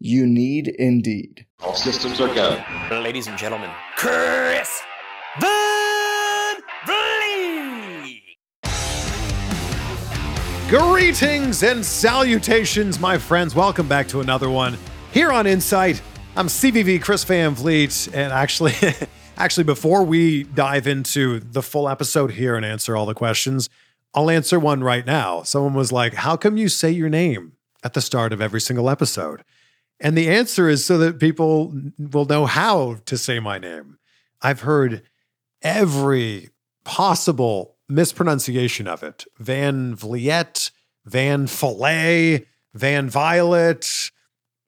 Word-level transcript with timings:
You 0.00 0.26
need 0.26 0.68
Indeed. 0.68 1.46
All 1.62 1.74
systems 1.74 2.20
are 2.20 2.32
go. 2.34 2.62
Ladies 2.90 3.28
and 3.28 3.38
gentlemen, 3.38 3.70
Chris 3.96 4.82
Van 5.40 6.56
Vliet! 6.84 8.20
Greetings 10.68 11.62
and 11.62 11.84
salutations, 11.84 12.98
my 12.98 13.16
friends. 13.16 13.54
Welcome 13.54 13.86
back 13.86 14.08
to 14.08 14.20
another 14.20 14.50
one 14.50 14.76
here 15.12 15.32
on 15.32 15.46
Insight. 15.46 16.02
I'm 16.36 16.48
CVV 16.48 17.00
Chris 17.00 17.22
Van 17.24 17.54
Vliet, 17.54 18.08
and 18.12 18.32
actually, 18.32 18.74
actually, 19.36 19.64
before 19.64 20.02
we 20.02 20.42
dive 20.42 20.88
into 20.88 21.38
the 21.38 21.62
full 21.62 21.88
episode 21.88 22.32
here 22.32 22.56
and 22.56 22.66
answer 22.66 22.96
all 22.96 23.06
the 23.06 23.14
questions, 23.14 23.70
I'll 24.12 24.28
answer 24.28 24.58
one 24.58 24.82
right 24.82 25.06
now. 25.06 25.44
Someone 25.44 25.74
was 25.74 25.92
like, 25.92 26.14
"How 26.14 26.36
come 26.36 26.56
you 26.56 26.68
say 26.68 26.90
your 26.90 27.08
name 27.08 27.52
at 27.84 27.94
the 27.94 28.00
start 28.00 28.32
of 28.32 28.40
every 28.40 28.60
single 28.60 28.90
episode?" 28.90 29.44
And 30.04 30.18
the 30.18 30.28
answer 30.28 30.68
is 30.68 30.84
so 30.84 30.98
that 30.98 31.18
people 31.18 31.74
will 31.98 32.26
know 32.26 32.44
how 32.44 32.96
to 33.06 33.16
say 33.16 33.40
my 33.40 33.58
name. 33.58 33.96
I've 34.42 34.60
heard 34.60 35.02
every 35.62 36.50
possible 36.84 37.76
mispronunciation 37.88 38.86
of 38.86 39.02
it 39.02 39.24
Van 39.38 39.94
Vliet, 39.96 40.70
Van 41.06 41.46
Fillet, 41.46 42.44
Van 42.74 43.08
Violet, 43.08 44.10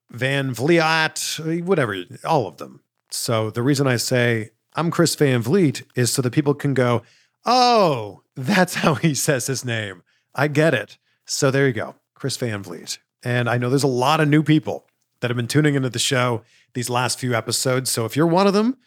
Van 0.09 0.55
Vliet, 0.55 1.39
whatever, 1.63 2.03
all 2.25 2.47
of 2.47 2.57
them. 2.57 2.81
So 3.11 3.51
the 3.51 3.61
reason 3.61 3.85
I 3.85 3.97
say 3.97 4.49
I'm 4.73 4.89
Chris 4.89 5.13
Van 5.13 5.43
Vliet 5.43 5.83
is 5.95 6.11
so 6.11 6.23
that 6.23 6.33
people 6.33 6.55
can 6.55 6.73
go, 6.73 7.03
oh, 7.45 8.23
that's 8.35 8.73
how 8.73 8.95
he 8.95 9.13
says 9.13 9.45
his 9.45 9.63
name. 9.63 10.01
I 10.33 10.47
get 10.47 10.73
it. 10.73 10.97
So 11.25 11.51
there 11.51 11.67
you 11.67 11.73
go, 11.73 11.93
Chris 12.15 12.37
Van 12.37 12.63
Vliet. 12.63 12.97
And 13.23 13.47
I 13.47 13.59
know 13.59 13.69
there's 13.69 13.83
a 13.83 13.87
lot 13.87 14.19
of 14.19 14.27
new 14.27 14.41
people 14.41 14.87
that 15.19 15.29
have 15.29 15.37
been 15.37 15.47
tuning 15.47 15.75
into 15.75 15.89
the 15.89 15.99
show 15.99 16.43
these 16.73 16.89
last 16.89 17.19
few 17.19 17.33
episodes. 17.33 17.91
So 17.91 18.05
if 18.05 18.15
you're 18.15 18.27
one 18.27 18.47
of 18.47 18.53
them, 18.53 18.77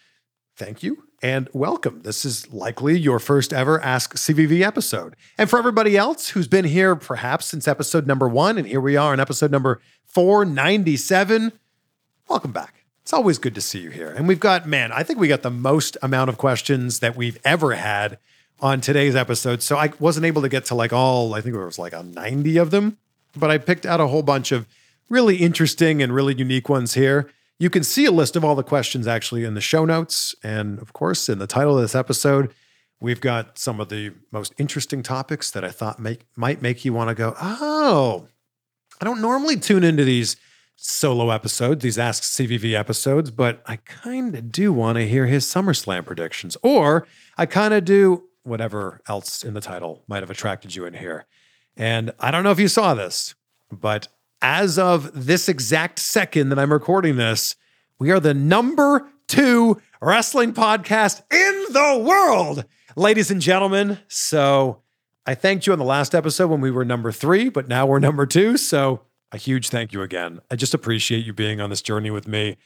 thank 0.56 0.83
you 0.83 1.05
and 1.23 1.48
welcome. 1.53 2.03
This 2.03 2.25
is 2.25 2.53
likely 2.53 2.98
your 2.98 3.19
first 3.19 3.53
ever 3.53 3.81
Ask 3.83 4.14
CVV 4.14 4.62
episode. 4.62 5.17
And 5.36 5.51
for 5.51 5.58
everybody 5.58 5.97
else 5.97 6.30
who's 6.30 6.48
been 6.48 6.64
here 6.64 6.96
perhaps 6.96 7.46
since 7.46 7.68
episode 7.68 8.07
number 8.07 8.29
one, 8.29 8.58
and 8.58 8.67
here 8.67 8.80
we 8.80 8.96
are 8.96 9.13
in 9.13 9.20
episode 9.20 9.51
number 9.51 9.80
497, 10.07 11.52
welcome 12.29 12.52
back. 12.52 12.85
It's 13.02 13.12
always 13.12 13.39
good 13.39 13.55
to 13.55 13.61
see 13.61 13.80
you 13.80 13.91
here. 13.91 14.11
And 14.11 14.29
we've 14.29 14.41
got, 14.41 14.67
man, 14.68 14.92
I 14.92 15.02
think 15.02 15.18
we 15.18 15.29
got 15.29 15.42
the 15.42 15.51
most 15.51 15.97
amount 16.02 16.30
of 16.30 16.39
questions 16.39 17.01
that 17.01 17.17
we've 17.17 17.39
ever 17.45 17.73
had 17.74 18.18
on 18.61 18.80
today's 18.80 19.17
episode. 19.17 19.62
So 19.62 19.77
I 19.77 19.92
wasn't 19.98 20.27
able 20.27 20.42
to 20.42 20.48
get 20.48 20.67
to 20.67 20.74
like 20.74 20.92
all, 20.92 21.35
I 21.35 21.41
think 21.41 21.55
it 21.55 21.64
was 21.64 21.79
like 21.79 21.92
a 21.92 22.02
90 22.02 22.57
of 22.58 22.70
them, 22.70 22.98
but 23.36 23.51
I 23.51 23.58
picked 23.58 23.86
out 23.86 24.01
a 24.01 24.07
whole 24.07 24.23
bunch 24.23 24.52
of 24.52 24.67
really 25.11 25.37
interesting 25.37 26.03
and 26.03 26.15
really 26.15 26.35
unique 26.35 26.69
ones 26.69 26.95
here. 26.95 27.31
You 27.59 27.69
can 27.69 27.85
see 27.85 28.07
a 28.07 28.11
list 28.11 28.37
of 28.37 28.45
all 28.45 28.55
the 28.55 28.63
questions 28.63 29.07
actually 29.07 29.45
in 29.45 29.53
the 29.53 29.61
show 29.61 29.85
notes. 29.85 30.35
And 30.43 30.79
of 30.79 30.95
course, 30.95 31.29
in 31.29 31.39
the 31.39 31.47
title 31.47 31.77
of 31.77 31.83
this 31.83 31.95
episode, 31.95 32.55
we've 33.01 33.21
got 33.21 33.59
some 33.59 33.81
of 33.81 33.91
the 33.91 34.13
most 34.31 34.55
interesting 34.57 35.03
topics 35.03 35.51
that 35.51 35.65
I 35.65 35.69
thought 35.69 35.98
make, 35.98 36.25
might 36.37 36.63
make 36.63 36.85
you 36.85 36.95
want 36.95 37.09
to 37.09 37.15
go, 37.15 37.35
oh, 37.39 38.29
I 39.01 39.05
don't 39.05 39.21
normally 39.21 39.57
tune 39.57 39.85
into 39.85 40.05
these 40.05 40.37
solo 40.77 41.31
episodes, 41.31 41.83
these 41.83 41.98
Ask 41.98 42.23
CVV 42.23 42.73
episodes, 42.73 43.31
but 43.31 43.63
I 43.67 43.77
kind 43.77 44.35
of 44.35 44.51
do 44.51 44.73
want 44.73 44.97
to 44.97 45.07
hear 45.07 45.27
his 45.27 45.45
SummerSlam 45.45 46.07
predictions. 46.07 46.57
Or 46.63 47.07
I 47.37 47.45
kind 47.45 47.75
of 47.75 47.85
do 47.85 48.25
whatever 48.42 49.03
else 49.07 49.42
in 49.45 49.53
the 49.53 49.61
title 49.61 50.03
might 50.09 50.23
have 50.23 50.31
attracted 50.31 50.75
you 50.75 50.87
in 50.87 50.95
here. 50.95 51.27
And 51.77 52.13
I 52.19 52.31
don't 52.31 52.45
know 52.45 52.51
if 52.51 52.61
you 52.61 52.69
saw 52.69 52.95
this, 52.95 53.35
but 53.71 54.09
as 54.42 54.78
of 54.78 55.27
this 55.27 55.48
exact 55.48 55.98
second 55.98 56.48
that 56.48 56.58
I'm 56.58 56.73
recording 56.73 57.17
this, 57.17 57.56
we 57.98 58.11
are 58.11 58.20
the 58.20 58.34
number 58.34 59.11
two 59.28 59.80
wrestling 60.01 60.52
podcast 60.52 61.23
in 61.30 61.73
the 61.73 62.02
world, 62.05 62.64
ladies 62.96 63.30
and 63.30 63.40
gentlemen. 63.40 63.98
So 64.08 64.83
I 65.27 65.34
thanked 65.34 65.67
you 65.67 65.73
on 65.73 65.79
the 65.79 65.84
last 65.84 66.14
episode 66.14 66.48
when 66.48 66.61
we 66.61 66.70
were 66.70 66.84
number 66.84 67.12
three, 67.12 67.48
but 67.48 67.68
now 67.68 67.86
we're 67.86 67.98
number 67.98 68.27
two. 68.27 68.56
So 68.56 69.02
a 69.33 69.36
huge 69.36 69.68
thank 69.68 69.92
you 69.92 70.02
again. 70.02 70.40
I 70.50 70.56
just 70.56 70.74
appreciate 70.74 71.24
you 71.24 71.33
being 71.33 71.61
on 71.61 71.70
this 71.70 71.83
journey 71.83 72.11
with 72.11 72.27
me. 72.27 72.56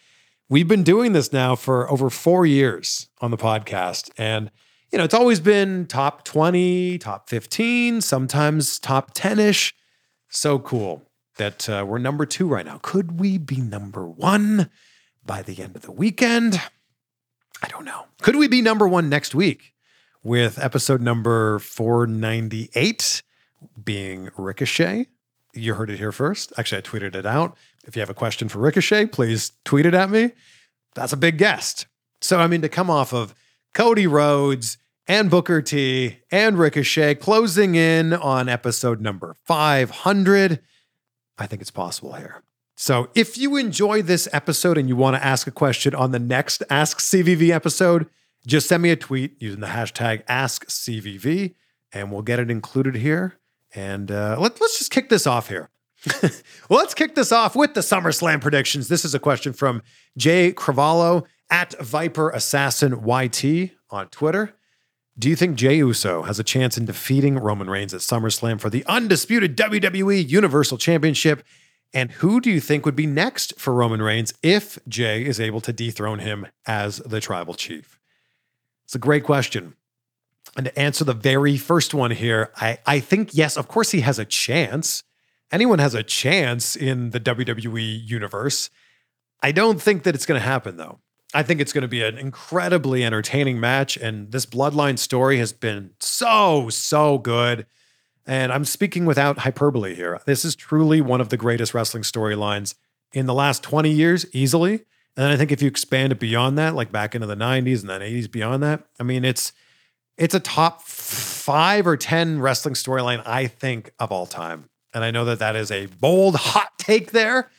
We've 0.49 0.69
been 0.69 0.83
doing 0.83 1.13
this 1.13 1.33
now 1.33 1.57
for 1.57 1.91
over 1.91 2.11
four 2.11 2.47
years 2.47 3.09
on 3.21 3.31
the 3.31 3.37
podcast. 3.37 4.11
And, 4.17 4.51
you 4.93 4.99
know, 4.99 5.05
it's 5.05 5.15
always 5.15 5.41
been 5.41 5.87
top 5.87 6.25
20, 6.25 6.99
top 6.99 7.29
15, 7.29 8.01
sometimes 8.01 8.79
top 8.79 9.13
10 9.15 9.39
ish. 9.39 9.75
So 10.29 10.59
cool 10.59 11.03
that 11.37 11.69
uh, 11.69 11.85
we're 11.87 11.99
number 11.99 12.27
two 12.27 12.49
right 12.49 12.67
now. 12.67 12.79
Could 12.83 13.19
we 13.19 13.39
be 13.39 13.61
number 13.61 14.07
one 14.07 14.71
by 15.25 15.43
the 15.43 15.63
end 15.63 15.77
of 15.77 15.83
the 15.83 15.93
weekend? 15.93 16.61
I 17.63 17.69
don't 17.69 17.85
know. 17.85 18.07
Could 18.23 18.37
we 18.37 18.49
be 18.49 18.61
number 18.61 18.87
one 18.87 19.09
next 19.09 19.35
week 19.35 19.75
with 20.23 20.59
episode 20.59 21.01
number 21.01 21.59
498 21.59 23.23
being 23.83 24.31
Ricochet? 24.37 25.07
You 25.55 25.75
heard 25.75 25.91
it 25.91 25.99
here 25.99 26.13
first. 26.13 26.53
Actually, 26.59 26.79
I 26.79 26.83
tweeted 26.83 27.15
it 27.15 27.27
out. 27.27 27.57
If 27.87 27.97
you 27.97 28.01
have 28.01 28.11
a 28.11 28.15
question 28.15 28.49
for 28.49 28.59
Ricochet, 28.59 29.07
please 29.07 29.53
tweet 29.65 29.87
it 29.87 29.95
at 29.95 30.11
me. 30.11 30.33
That's 30.95 31.13
a 31.13 31.17
big 31.17 31.39
guest. 31.39 31.87
So, 32.21 32.39
I 32.39 32.47
mean, 32.47 32.63
to 32.63 32.69
come 32.69 32.91
off 32.91 33.13
of 33.13 33.35
Cody 33.73 34.07
Rhodes 34.07 34.79
and 35.07 35.31
Booker 35.31 35.61
T 35.61 36.19
and 36.31 36.59
Ricochet 36.59 37.17
closing 37.17 37.75
in 37.75 38.13
on 38.13 38.49
episode 38.49 39.01
number 39.01 39.37
500 39.45 40.61
I 41.39 41.47
think 41.47 41.63
it's 41.63 41.71
possible 41.71 42.13
here. 42.15 42.43
So 42.77 43.09
if 43.15 43.39
you 43.39 43.57
enjoy 43.57 44.03
this 44.03 44.29
episode 44.33 44.79
and 44.79 44.89
you 44.89 44.97
want 44.97 45.17
to 45.17 45.25
ask 45.25 45.47
a 45.47 45.53
question 45.53 45.95
on 45.95 46.11
the 46.11 46.19
next 46.19 46.63
Ask 46.69 46.99
CVV 46.99 47.51
episode, 47.51 48.09
just 48.47 48.69
send 48.69 48.83
me 48.83 48.91
a 48.91 48.97
tweet 48.97 49.41
using 49.41 49.61
the 49.61 49.69
hashtag 49.69 50.25
AskCVV 50.27 51.55
and 51.93 52.11
we'll 52.11 52.23
get 52.23 52.41
it 52.41 52.51
included 52.51 52.97
here. 52.97 53.39
And 53.75 54.11
uh, 54.11 54.37
let, 54.39 54.61
let's 54.61 54.79
just 54.79 54.91
kick 54.91 55.09
this 55.09 55.27
off 55.27 55.49
here. 55.49 55.71
well, 56.23 56.81
let's 56.81 56.95
kick 56.95 57.15
this 57.15 57.33
off 57.33 57.57
with 57.57 57.75
the 57.75 57.81
SummerSlam 57.81 58.41
predictions. 58.41 58.89
This 58.89 59.05
is 59.05 59.15
a 59.15 59.19
question 59.19 59.53
from 59.53 59.83
Jay 60.19 60.53
Cravallo 60.53 61.25
at 61.51 61.81
Viper 61.81 62.31
Assassin 62.31 63.05
YT 63.07 63.71
on 63.91 64.09
Twitter. 64.09 64.55
Do 65.17 65.29
you 65.29 65.37
think 65.37 65.57
Jey 65.57 65.77
Uso 65.77 66.23
has 66.23 66.41
a 66.41 66.45
chance 66.45 66.77
in 66.77 66.87
defeating 66.87 67.39
Roman 67.39 67.71
Reigns 67.71 67.95
at 67.95 68.01
SummerSlam 68.01 68.61
for 68.61 68.69
the 68.69 68.85
undisputed 68.87 69.57
WWE 69.57 70.29
Universal 70.29 70.79
Championship? 70.79 71.45
And 71.93 72.11
who 72.11 72.41
do 72.41 72.51
you 72.51 72.61
think 72.61 72.85
would 72.85 72.97
be 72.97 73.07
next 73.07 73.53
for 73.57 73.73
Roman 73.73 74.03
Reigns 74.03 74.35
if 74.43 74.81
Jey 74.89 75.25
is 75.25 75.39
able 75.39 75.61
to 75.61 75.73
dethrone 75.73 76.19
him 76.19 76.49
as 76.67 76.97
the 76.97 77.21
tribal 77.21 77.55
chief? 77.55 78.01
It's 78.85 78.97
a 78.97 78.99
great 78.99 79.23
question. 79.23 79.75
And 80.57 80.67
to 80.67 80.79
answer 80.79 81.05
the 81.05 81.15
very 81.15 81.57
first 81.57 81.95
one 81.95 82.11
here, 82.11 82.51
I, 82.57 82.79
I 82.85 82.99
think, 82.99 83.31
yes, 83.33 83.57
of 83.57 83.69
course, 83.69 83.93
he 83.93 84.01
has 84.01 84.19
a 84.19 84.25
chance. 84.25 85.05
Anyone 85.53 85.79
has 85.79 85.95
a 85.95 86.03
chance 86.03 86.75
in 86.75 87.11
the 87.11 87.21
WWE 87.21 88.01
universe. 88.05 88.69
I 89.43 89.53
don't 89.53 89.81
think 89.81 90.03
that 90.03 90.17
it's 90.17 90.27
going 90.27 90.41
to 90.41 90.47
happen, 90.47 90.77
though. 90.77 90.99
I 91.35 91.43
think 91.43 91.61
it's 91.61 91.73
going 91.73 91.83
to 91.83 91.89
be 91.89 92.03
an 92.03 92.17
incredibly 92.17 93.05
entertaining 93.05 93.59
match. 93.59 93.97
And 93.97 94.31
this 94.31 94.47
bloodline 94.47 94.99
story 94.99 95.39
has 95.39 95.53
been 95.53 95.91
so, 95.99 96.71
so 96.71 97.19
good. 97.19 97.67
And 98.25 98.53
I'm 98.53 98.65
speaking 98.65 99.05
without 99.05 99.39
hyperbole 99.39 99.95
here. 99.95 100.21
This 100.25 100.45
is 100.45 100.55
truly 100.55 101.01
one 101.01 101.21
of 101.21 101.29
the 101.29 101.37
greatest 101.37 101.75
wrestling 101.75 102.05
storylines 102.05 102.75
in 103.13 103.27
the 103.27 103.35
last 103.35 103.63
20 103.63 103.91
years, 103.91 104.27
easily. 104.33 104.85
And 105.17 105.27
I 105.27 105.37
think 105.37 105.53
if 105.53 105.61
you 105.61 105.69
expand 105.69 106.13
it 106.13 106.19
beyond 106.19 106.57
that, 106.59 106.75
like 106.75 106.91
back 106.91 107.15
into 107.15 107.27
the 107.27 107.37
90s 107.37 107.81
and 107.81 107.91
then 107.91 108.01
80s 108.01 108.31
beyond 108.31 108.63
that, 108.63 108.85
I 108.99 109.03
mean, 109.03 109.25
it's 109.25 109.53
it's 110.17 110.35
a 110.35 110.41
top 110.41 110.83
five 110.83 111.87
or 111.87 111.97
10 111.97 112.41
wrestling 112.41 112.75
storyline, 112.75 113.23
I 113.27 113.49
think, 113.49 113.93
of 113.99 114.13
all 114.13 114.27
time. 114.27 114.69
And 114.93 115.05
I 115.05 115.11
know 115.11 115.25
that 115.25 115.41
that 115.41 115.57
is 115.57 115.73
a 115.73 115.87
bold, 115.87 116.37
hot 116.37 116.71
take 116.79 117.11
there, 117.11 117.51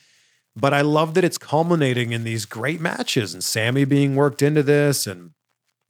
but 0.56 0.72
I 0.72 0.80
love 0.80 1.14
that 1.14 1.24
it's 1.24 1.38
culminating 1.38 2.12
in 2.12 2.24
these 2.24 2.46
great 2.46 2.80
matches 2.80 3.34
and 3.34 3.44
Sammy 3.44 3.84
being 3.84 4.16
worked 4.16 4.40
into 4.40 4.62
this 4.62 5.06
and 5.06 5.32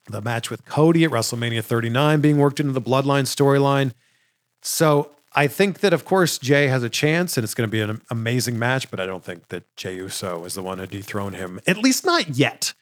the 0.08 0.20
match 0.20 0.50
with 0.50 0.64
Cody 0.64 1.04
at 1.04 1.10
WrestleMania 1.10 1.62
39 1.62 2.20
being 2.20 2.38
worked 2.38 2.60
into 2.60 2.72
the 2.72 2.80
Bloodline 2.80 3.24
storyline. 3.24 3.92
So 4.62 5.12
I 5.34 5.46
think 5.46 5.80
that, 5.80 5.92
of 5.92 6.04
course, 6.04 6.38
Jey 6.38 6.66
has 6.68 6.82
a 6.82 6.88
chance 6.88 7.36
and 7.36 7.44
it's 7.44 7.54
going 7.54 7.68
to 7.68 7.72
be 7.72 7.80
an 7.80 8.00
amazing 8.10 8.58
match, 8.58 8.90
but 8.90 9.00
I 9.00 9.06
don't 9.06 9.24
think 9.24 9.48
that 9.48 9.64
Jey 9.76 9.96
Uso 9.96 10.44
is 10.44 10.54
the 10.54 10.62
one 10.62 10.78
to 10.78 10.86
dethrone 10.86 11.34
him, 11.34 11.60
at 11.66 11.76
least 11.76 12.04
not 12.04 12.30
yet. 12.30 12.72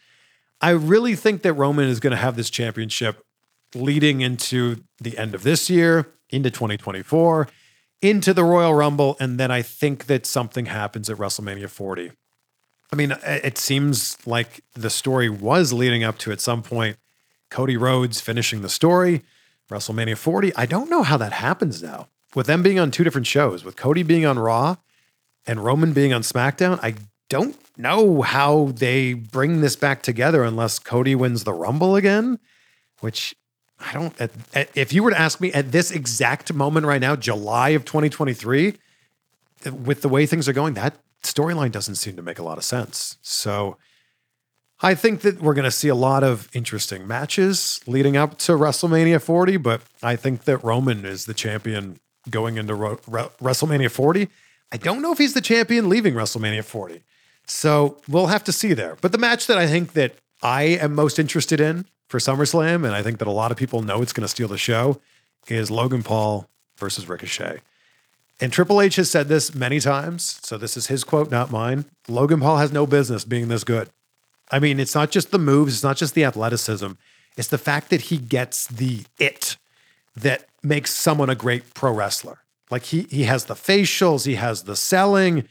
I 0.60 0.70
really 0.70 1.16
think 1.16 1.42
that 1.42 1.52
Roman 1.52 1.88
is 1.88 2.00
going 2.00 2.12
to 2.12 2.16
have 2.16 2.36
this 2.36 2.48
championship 2.48 3.22
leading 3.74 4.20
into 4.20 4.84
the 5.00 5.18
end 5.18 5.34
of 5.34 5.42
this 5.42 5.68
year, 5.68 6.06
into 6.30 6.50
2024, 6.50 7.48
into 8.04 8.34
the 8.34 8.44
Royal 8.44 8.74
Rumble, 8.74 9.16
and 9.18 9.40
then 9.40 9.50
I 9.50 9.62
think 9.62 10.06
that 10.06 10.26
something 10.26 10.66
happens 10.66 11.08
at 11.08 11.16
WrestleMania 11.16 11.70
40. 11.70 12.12
I 12.92 12.96
mean, 12.96 13.16
it 13.24 13.56
seems 13.56 14.18
like 14.26 14.62
the 14.74 14.90
story 14.90 15.30
was 15.30 15.72
leading 15.72 16.04
up 16.04 16.18
to 16.18 16.30
at 16.30 16.42
some 16.42 16.62
point 16.62 16.98
Cody 17.50 17.78
Rhodes 17.78 18.20
finishing 18.20 18.60
the 18.60 18.68
story, 18.68 19.22
WrestleMania 19.70 20.18
40. 20.18 20.54
I 20.54 20.66
don't 20.66 20.90
know 20.90 21.02
how 21.02 21.16
that 21.16 21.32
happens 21.32 21.82
now. 21.82 22.08
With 22.34 22.46
them 22.46 22.62
being 22.62 22.78
on 22.78 22.90
two 22.90 23.04
different 23.04 23.26
shows, 23.26 23.64
with 23.64 23.76
Cody 23.76 24.02
being 24.02 24.26
on 24.26 24.38
Raw 24.38 24.76
and 25.46 25.64
Roman 25.64 25.94
being 25.94 26.12
on 26.12 26.20
SmackDown, 26.20 26.78
I 26.82 26.96
don't 27.30 27.56
know 27.78 28.20
how 28.20 28.72
they 28.74 29.14
bring 29.14 29.62
this 29.62 29.76
back 29.76 30.02
together 30.02 30.44
unless 30.44 30.78
Cody 30.78 31.14
wins 31.14 31.44
the 31.44 31.54
Rumble 31.54 31.96
again, 31.96 32.38
which 33.00 33.34
I 33.80 33.92
don't. 33.92 34.18
At, 34.20 34.30
at, 34.54 34.70
if 34.74 34.92
you 34.92 35.02
were 35.02 35.10
to 35.10 35.18
ask 35.18 35.40
me 35.40 35.52
at 35.52 35.72
this 35.72 35.90
exact 35.90 36.52
moment 36.52 36.86
right 36.86 37.00
now, 37.00 37.16
July 37.16 37.70
of 37.70 37.84
2023, 37.84 38.74
with 39.70 40.02
the 40.02 40.08
way 40.08 40.26
things 40.26 40.48
are 40.48 40.52
going, 40.52 40.74
that 40.74 40.96
storyline 41.22 41.72
doesn't 41.72 41.96
seem 41.96 42.16
to 42.16 42.22
make 42.22 42.38
a 42.38 42.42
lot 42.42 42.58
of 42.58 42.64
sense. 42.64 43.18
So 43.22 43.76
I 44.80 44.94
think 44.94 45.22
that 45.22 45.40
we're 45.40 45.54
going 45.54 45.64
to 45.64 45.70
see 45.70 45.88
a 45.88 45.94
lot 45.94 46.22
of 46.22 46.48
interesting 46.52 47.06
matches 47.06 47.80
leading 47.86 48.16
up 48.16 48.38
to 48.40 48.52
WrestleMania 48.52 49.20
40, 49.20 49.56
but 49.56 49.82
I 50.02 50.16
think 50.16 50.44
that 50.44 50.58
Roman 50.58 51.04
is 51.04 51.26
the 51.26 51.34
champion 51.34 51.98
going 52.28 52.56
into 52.56 52.74
Ro- 52.74 53.00
Re- 53.06 53.28
WrestleMania 53.40 53.90
40. 53.90 54.28
I 54.72 54.76
don't 54.76 55.02
know 55.02 55.12
if 55.12 55.18
he's 55.18 55.34
the 55.34 55.40
champion 55.40 55.88
leaving 55.88 56.14
WrestleMania 56.14 56.64
40. 56.64 57.02
So 57.46 57.98
we'll 58.08 58.26
have 58.26 58.44
to 58.44 58.52
see 58.52 58.72
there. 58.72 58.96
But 59.00 59.12
the 59.12 59.18
match 59.18 59.46
that 59.46 59.58
I 59.58 59.66
think 59.66 59.92
that 59.92 60.16
I 60.42 60.62
am 60.62 60.94
most 60.94 61.18
interested 61.18 61.60
in 61.60 61.86
for 62.08 62.18
SummerSlam, 62.18 62.84
and 62.84 62.94
I 62.94 63.02
think 63.02 63.18
that 63.18 63.28
a 63.28 63.32
lot 63.32 63.50
of 63.50 63.56
people 63.56 63.82
know 63.82 64.02
it's 64.02 64.12
going 64.12 64.22
to 64.22 64.28
steal 64.28 64.48
the 64.48 64.58
show, 64.58 65.00
is 65.48 65.70
Logan 65.70 66.02
Paul 66.02 66.48
versus 66.76 67.08
Ricochet. 67.08 67.60
And 68.40 68.52
Triple 68.52 68.80
H 68.80 68.96
has 68.96 69.10
said 69.10 69.28
this 69.28 69.54
many 69.54 69.80
times. 69.80 70.40
So 70.42 70.58
this 70.58 70.76
is 70.76 70.88
his 70.88 71.04
quote, 71.04 71.30
not 71.30 71.50
mine. 71.50 71.84
Logan 72.08 72.40
Paul 72.40 72.58
has 72.58 72.72
no 72.72 72.86
business 72.86 73.24
being 73.24 73.48
this 73.48 73.64
good. 73.64 73.90
I 74.50 74.58
mean, 74.58 74.80
it's 74.80 74.94
not 74.94 75.10
just 75.10 75.30
the 75.30 75.38
moves, 75.38 75.74
it's 75.74 75.82
not 75.82 75.96
just 75.96 76.14
the 76.14 76.24
athleticism, 76.24 76.92
it's 77.36 77.48
the 77.48 77.58
fact 77.58 77.90
that 77.90 78.02
he 78.02 78.18
gets 78.18 78.66
the 78.66 79.04
it 79.18 79.56
that 80.16 80.46
makes 80.62 80.92
someone 80.92 81.30
a 81.30 81.34
great 81.34 81.74
pro 81.74 81.92
wrestler. 81.92 82.38
Like 82.70 82.84
he 82.84 83.06
he 83.10 83.24
has 83.24 83.46
the 83.46 83.54
facials, 83.54 84.26
he 84.26 84.34
has 84.34 84.64
the 84.64 84.76
selling. 84.76 85.48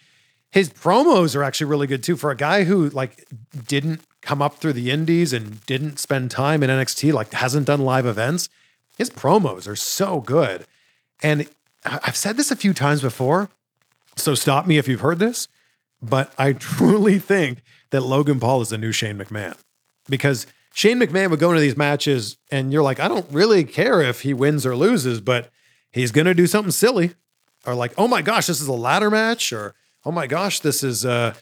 His 0.52 0.70
promos 0.70 1.36
are 1.36 1.44
actually 1.44 1.68
really 1.68 1.88
good 1.88 2.04
too 2.04 2.16
for 2.16 2.32
a 2.32 2.36
guy 2.36 2.64
who 2.64 2.90
like 2.90 3.26
didn't 3.68 4.02
come 4.24 4.42
up 4.42 4.56
through 4.56 4.74
the 4.74 4.90
indies 4.90 5.34
and 5.34 5.64
didn't 5.66 6.00
spend 6.00 6.32
time 6.32 6.64
in 6.64 6.70
NXT, 6.70 7.14
like 7.14 7.32
hasn't 7.34 7.68
done 7.68 7.82
live 7.82 8.06
events, 8.06 8.50
his 8.98 9.10
promos 9.10 9.68
are 9.68 9.76
so 9.76 10.22
good. 10.22 10.66
And 11.22 11.48
I've 11.86 12.16
said 12.16 12.38
this 12.38 12.52
a 12.52 12.56
few 12.56 12.74
times 12.74 13.02
before, 13.02 13.50
so 14.16 14.36
stop 14.36 14.66
me 14.66 14.78
if 14.78 14.88
you've 14.88 15.02
heard 15.02 15.20
this, 15.20 15.48
but 16.02 16.34
I 16.38 16.54
truly 16.54 17.20
think 17.20 17.62
that 17.92 18.02
Logan 18.02 18.40
Paul 18.40 18.62
is 18.62 18.70
the 18.70 18.78
new 18.78 18.92
Shane 18.92 19.18
McMahon 19.18 19.56
because 20.10 20.48
Shane 20.74 21.00
McMahon 21.00 21.30
would 21.30 21.40
go 21.40 21.50
into 21.50 21.62
these 21.62 21.78
matches 21.78 22.38
and 22.50 22.74
you're 22.74 22.84
like, 22.84 23.00
I 23.00 23.08
don't 23.08 23.30
really 23.32 23.64
care 23.64 24.02
if 24.02 24.22
he 24.22 24.34
wins 24.34 24.66
or 24.66 24.76
loses, 24.76 25.22
but 25.22 25.52
he's 25.92 26.12
going 26.12 26.26
to 26.26 26.34
do 26.34 26.48
something 26.48 26.72
silly 26.72 27.14
or 27.66 27.76
like, 27.76 27.94
oh 27.98 28.08
my 28.08 28.22
gosh, 28.22 28.48
this 28.48 28.62
is 28.62 28.68
a 28.68 28.74
ladder 28.74 29.12
match 29.12 29.54
or 29.54 29.76
oh 30.06 30.12
my 30.12 30.28
gosh, 30.28 30.62
this 30.62 30.84
is 30.84 31.06
a, 31.06 31.36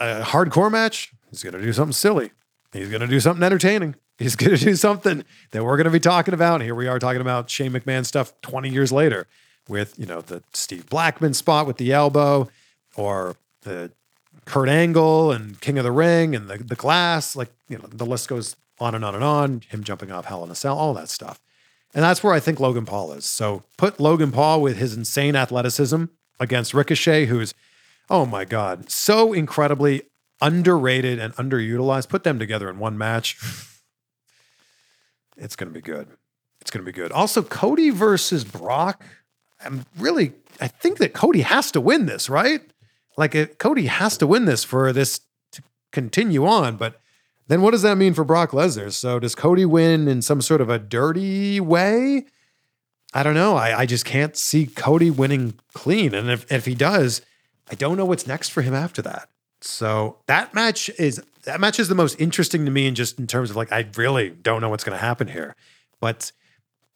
a 0.00 0.20
hardcore 0.20 0.70
match. 0.70 1.12
He's 1.30 1.42
going 1.42 1.54
to 1.54 1.62
do 1.62 1.72
something 1.72 1.92
silly. 1.92 2.30
He's 2.72 2.88
going 2.88 3.00
to 3.00 3.06
do 3.06 3.20
something 3.20 3.42
entertaining. 3.42 3.94
He's 4.18 4.34
going 4.34 4.56
to 4.56 4.64
do 4.64 4.74
something 4.74 5.24
that 5.52 5.64
we're 5.64 5.76
going 5.76 5.84
to 5.84 5.90
be 5.90 6.00
talking 6.00 6.34
about. 6.34 6.60
Here 6.60 6.74
we 6.74 6.88
are 6.88 6.98
talking 6.98 7.20
about 7.20 7.48
Shane 7.48 7.72
McMahon 7.72 8.04
stuff 8.04 8.32
20 8.42 8.68
years 8.68 8.90
later 8.90 9.28
with, 9.68 9.96
you 9.96 10.06
know, 10.06 10.20
the 10.20 10.42
Steve 10.52 10.88
Blackman 10.88 11.34
spot 11.34 11.68
with 11.68 11.76
the 11.76 11.92
elbow 11.92 12.48
or 12.96 13.36
the 13.62 13.92
Kurt 14.44 14.68
Angle 14.68 15.30
and 15.30 15.60
King 15.60 15.78
of 15.78 15.84
the 15.84 15.92
Ring 15.92 16.34
and 16.34 16.48
the, 16.48 16.58
the 16.58 16.74
glass. 16.74 17.36
Like, 17.36 17.52
you 17.68 17.78
know, 17.78 17.84
the 17.86 18.06
list 18.06 18.28
goes 18.28 18.56
on 18.80 18.94
and 18.96 19.04
on 19.04 19.14
and 19.14 19.22
on. 19.22 19.62
Him 19.68 19.84
jumping 19.84 20.10
off 20.10 20.24
Hell 20.24 20.42
in 20.42 20.50
a 20.50 20.54
Cell, 20.56 20.76
all 20.76 20.94
that 20.94 21.08
stuff. 21.08 21.40
And 21.94 22.02
that's 22.02 22.22
where 22.22 22.34
I 22.34 22.40
think 22.40 22.60
Logan 22.60 22.86
Paul 22.86 23.12
is. 23.12 23.24
So 23.24 23.62
put 23.76 24.00
Logan 24.00 24.32
Paul 24.32 24.60
with 24.60 24.76
his 24.76 24.94
insane 24.94 25.36
athleticism 25.36 26.04
against 26.40 26.74
Ricochet, 26.74 27.26
who's, 27.26 27.54
oh 28.10 28.26
my 28.26 28.44
God, 28.44 28.90
so 28.90 29.32
incredibly 29.32 30.02
underrated 30.40 31.18
and 31.18 31.34
underutilized. 31.36 32.08
Put 32.08 32.24
them 32.24 32.38
together 32.38 32.68
in 32.68 32.78
one 32.78 32.96
match. 32.96 33.38
It's 35.36 35.56
going 35.56 35.72
to 35.72 35.74
be 35.74 35.80
good. 35.80 36.08
It's 36.60 36.70
going 36.70 36.84
to 36.84 36.92
be 36.92 36.96
good. 36.96 37.12
Also, 37.12 37.42
Cody 37.42 37.90
versus 37.90 38.44
Brock. 38.44 39.04
I'm 39.64 39.86
really, 39.96 40.32
I 40.60 40.68
think 40.68 40.98
that 40.98 41.12
Cody 41.14 41.42
has 41.42 41.70
to 41.72 41.80
win 41.80 42.06
this, 42.06 42.28
right? 42.28 42.60
Like, 43.16 43.34
it, 43.34 43.58
Cody 43.58 43.86
has 43.86 44.16
to 44.18 44.26
win 44.26 44.44
this 44.44 44.64
for 44.64 44.92
this 44.92 45.20
to 45.52 45.62
continue 45.92 46.46
on. 46.46 46.76
But 46.76 47.00
then 47.46 47.62
what 47.62 47.70
does 47.70 47.82
that 47.82 47.96
mean 47.96 48.14
for 48.14 48.24
Brock 48.24 48.50
Lesnar? 48.50 48.92
So, 48.92 49.18
does 49.18 49.34
Cody 49.34 49.64
win 49.64 50.08
in 50.08 50.22
some 50.22 50.40
sort 50.40 50.60
of 50.60 50.68
a 50.68 50.78
dirty 50.78 51.60
way? 51.60 52.24
I 53.14 53.22
don't 53.22 53.34
know. 53.34 53.56
I, 53.56 53.80
I 53.80 53.86
just 53.86 54.04
can't 54.04 54.36
see 54.36 54.66
Cody 54.66 55.10
winning 55.10 55.54
clean. 55.72 56.14
And 56.14 56.30
if, 56.30 56.50
if 56.52 56.66
he 56.66 56.74
does, 56.74 57.22
I 57.70 57.74
don't 57.74 57.96
know 57.96 58.04
what's 58.04 58.26
next 58.26 58.50
for 58.50 58.62
him 58.62 58.74
after 58.74 59.02
that. 59.02 59.28
So 59.60 60.18
that 60.26 60.54
match 60.54 60.88
is 60.98 61.22
that 61.44 61.60
match 61.60 61.80
is 61.80 61.88
the 61.88 61.94
most 61.94 62.20
interesting 62.20 62.64
to 62.64 62.70
me 62.70 62.86
and 62.86 62.96
just 62.96 63.18
in 63.18 63.26
terms 63.26 63.50
of 63.50 63.56
like 63.56 63.72
I 63.72 63.86
really 63.96 64.30
don't 64.30 64.60
know 64.60 64.68
what's 64.68 64.84
going 64.84 64.98
to 64.98 65.04
happen 65.04 65.28
here. 65.28 65.56
But 66.00 66.32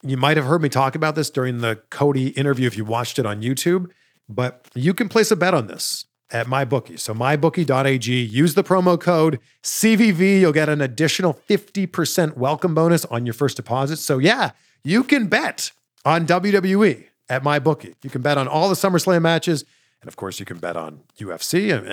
you 0.02 0.16
might 0.16 0.36
have 0.36 0.46
heard 0.46 0.62
me 0.62 0.68
talk 0.68 0.94
about 0.94 1.14
this 1.14 1.30
during 1.30 1.58
the 1.58 1.76
Cody 1.90 2.28
interview 2.28 2.66
if 2.66 2.76
you 2.76 2.84
watched 2.84 3.18
it 3.18 3.26
on 3.26 3.42
YouTube, 3.42 3.90
but 4.28 4.66
you 4.74 4.94
can 4.94 5.08
place 5.08 5.30
a 5.30 5.36
bet 5.36 5.54
on 5.54 5.66
this 5.66 6.06
at 6.30 6.46
MyBookie. 6.46 6.98
So 6.98 7.14
mybookie.ag, 7.14 8.12
use 8.12 8.54
the 8.54 8.64
promo 8.64 8.98
code 8.98 9.38
CVV, 9.62 10.40
you'll 10.40 10.52
get 10.52 10.68
an 10.68 10.80
additional 10.80 11.38
50% 11.48 12.36
welcome 12.36 12.74
bonus 12.74 13.04
on 13.06 13.26
your 13.26 13.34
first 13.34 13.56
deposit. 13.56 13.98
So 13.98 14.18
yeah, 14.18 14.52
you 14.82 15.04
can 15.04 15.26
bet 15.26 15.72
on 16.04 16.26
WWE 16.26 17.04
at 17.28 17.44
MyBookie. 17.44 17.94
You 18.02 18.10
can 18.10 18.22
bet 18.22 18.38
on 18.38 18.48
all 18.48 18.68
the 18.68 18.74
SummerSlam 18.74 19.22
matches 19.22 19.64
and 20.02 20.08
of 20.08 20.16
course, 20.16 20.40
you 20.40 20.44
can 20.44 20.58
bet 20.58 20.76
on 20.76 21.00
UFC. 21.18 21.72
And, 21.72 21.86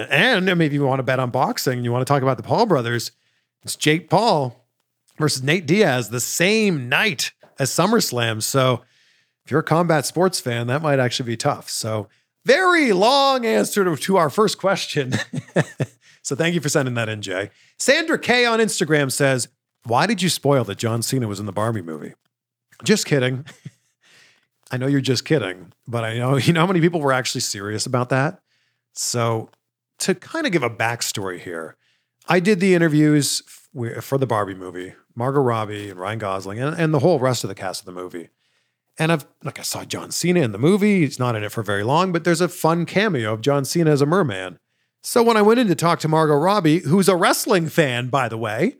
and 0.47 0.57
maybe 0.57 0.73
you 0.73 0.83
want 0.83 0.99
to 0.99 1.03
bet 1.03 1.19
on 1.19 1.29
boxing. 1.29 1.83
You 1.83 1.91
want 1.91 2.05
to 2.05 2.11
talk 2.11 2.23
about 2.23 2.37
the 2.37 2.43
Paul 2.43 2.65
brothers. 2.65 3.11
It's 3.63 3.75
Jake 3.75 4.09
Paul 4.09 4.65
versus 5.19 5.43
Nate 5.43 5.67
Diaz 5.67 6.09
the 6.09 6.19
same 6.19 6.89
night 6.89 7.31
as 7.59 7.69
SummerSlam. 7.69 8.41
So 8.41 8.81
if 9.45 9.51
you're 9.51 9.59
a 9.59 9.63
combat 9.63 10.07
sports 10.07 10.39
fan, 10.39 10.67
that 10.67 10.81
might 10.81 10.99
actually 10.99 11.27
be 11.27 11.37
tough. 11.37 11.69
So, 11.69 12.07
very 12.45 12.93
long 12.93 13.45
answer 13.45 13.83
to, 13.83 13.95
to 13.95 14.17
our 14.17 14.29
first 14.29 14.57
question. 14.57 15.13
so, 16.21 16.35
thank 16.35 16.55
you 16.55 16.61
for 16.61 16.69
sending 16.69 16.93
that 16.93 17.09
in, 17.09 17.21
Jay. 17.21 17.49
Sandra 17.77 18.17
K 18.17 18.45
on 18.45 18.59
Instagram 18.59 19.11
says, 19.11 19.49
Why 19.85 20.05
did 20.05 20.21
you 20.21 20.29
spoil 20.29 20.63
that 20.65 20.77
John 20.77 21.01
Cena 21.01 21.27
was 21.27 21.39
in 21.39 21.47
the 21.47 21.51
Barbie 21.51 21.81
movie? 21.81 22.13
Just 22.83 23.05
kidding. 23.05 23.45
I 24.71 24.77
know 24.77 24.87
you're 24.87 25.01
just 25.01 25.25
kidding, 25.25 25.73
but 25.87 26.03
I 26.03 26.17
know 26.17 26.37
you 26.37 26.53
know 26.53 26.61
how 26.61 26.67
many 26.67 26.81
people 26.81 27.01
were 27.01 27.13
actually 27.13 27.41
serious 27.41 27.85
about 27.85 28.09
that. 28.09 28.41
So, 28.93 29.49
to 29.99 30.15
kind 30.15 30.45
of 30.45 30.51
give 30.51 30.63
a 30.63 30.69
backstory 30.69 31.39
here, 31.39 31.75
I 32.27 32.39
did 32.39 32.59
the 32.59 32.73
interviews 32.75 33.41
for 34.01 34.17
the 34.17 34.27
Barbie 34.27 34.55
movie, 34.55 34.93
Margot 35.15 35.41
Robbie 35.41 35.89
and 35.89 35.99
Ryan 35.99 36.19
Gosling, 36.19 36.59
and, 36.59 36.75
and 36.75 36.93
the 36.93 36.99
whole 36.99 37.19
rest 37.19 37.43
of 37.43 37.47
the 37.49 37.55
cast 37.55 37.81
of 37.81 37.85
the 37.85 37.91
movie. 37.91 38.29
And 38.97 39.11
I've 39.11 39.25
like 39.43 39.59
I 39.59 39.63
saw 39.63 39.85
John 39.85 40.11
Cena 40.11 40.41
in 40.41 40.51
the 40.51 40.57
movie. 40.57 41.01
He's 41.01 41.19
not 41.19 41.35
in 41.35 41.43
it 41.43 41.51
for 41.51 41.63
very 41.63 41.83
long, 41.83 42.11
but 42.11 42.23
there's 42.23 42.41
a 42.41 42.49
fun 42.49 42.85
cameo 42.85 43.33
of 43.33 43.41
John 43.41 43.65
Cena 43.65 43.91
as 43.91 44.01
a 44.01 44.05
merman. 44.05 44.59
So 45.01 45.23
when 45.23 45.37
I 45.37 45.41
went 45.41 45.61
in 45.61 45.67
to 45.67 45.75
talk 45.75 45.99
to 46.01 46.09
Margot 46.09 46.35
Robbie, 46.35 46.79
who's 46.79 47.07
a 47.07 47.15
wrestling 47.15 47.69
fan, 47.69 48.09
by 48.09 48.27
the 48.27 48.37
way, 48.37 48.75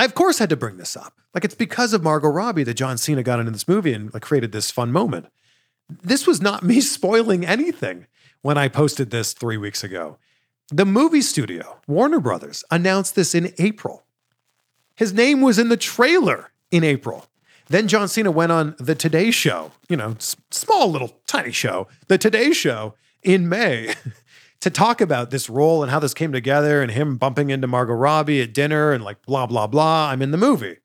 I 0.00 0.04
of 0.06 0.14
course 0.14 0.38
had 0.38 0.48
to 0.48 0.56
bring 0.56 0.78
this 0.78 0.96
up. 0.96 1.12
Like 1.34 1.44
it's 1.44 1.54
because 1.54 1.92
of 1.92 2.02
Margot 2.02 2.28
Robbie 2.30 2.64
that 2.64 2.72
John 2.72 2.96
Cena 2.96 3.22
got 3.22 3.38
into 3.38 3.52
this 3.52 3.68
movie 3.68 3.92
and 3.92 4.10
like 4.14 4.22
created 4.22 4.50
this 4.50 4.70
fun 4.70 4.90
moment. 4.92 5.26
This 5.90 6.26
was 6.26 6.40
not 6.40 6.62
me 6.70 6.80
spoiling 6.80 7.44
anything 7.44 8.06
when 8.40 8.56
I 8.56 8.68
posted 8.68 9.10
this 9.10 9.34
three 9.34 9.58
weeks 9.58 9.84
ago. 9.84 10.16
The 10.72 10.86
movie 10.86 11.20
studio, 11.20 11.80
Warner 11.86 12.18
Brothers, 12.18 12.64
announced 12.70 13.14
this 13.14 13.34
in 13.34 13.52
April. 13.58 14.04
His 14.96 15.12
name 15.12 15.42
was 15.42 15.58
in 15.58 15.68
the 15.68 15.76
trailer 15.76 16.50
in 16.70 16.82
April. 16.82 17.26
Then 17.68 17.86
John 17.86 18.08
Cena 18.08 18.30
went 18.30 18.52
on 18.52 18.76
The 18.78 18.94
Today 18.94 19.30
Show, 19.30 19.72
you 19.90 19.98
know, 19.98 20.16
small 20.18 20.90
little 20.90 21.20
tiny 21.26 21.52
show, 21.52 21.88
The 22.08 22.16
Today 22.16 22.52
Show 22.52 22.94
in 23.22 23.50
May 23.50 23.92
to 24.60 24.70
talk 24.70 25.00
about 25.00 25.30
this 25.30 25.48
role 25.48 25.82
and 25.82 25.90
how 25.90 25.98
this 25.98 26.14
came 26.14 26.32
together 26.32 26.82
and 26.82 26.90
him 26.90 27.16
bumping 27.16 27.50
into 27.50 27.66
Margot 27.66 27.94
Robbie 27.94 28.42
at 28.42 28.52
dinner 28.52 28.92
and 28.92 29.02
like 29.02 29.22
blah, 29.22 29.46
blah, 29.46 29.66
blah. 29.66 30.10
I'm 30.10 30.22
in 30.22 30.30
the 30.30 30.38
movie. 30.38 30.78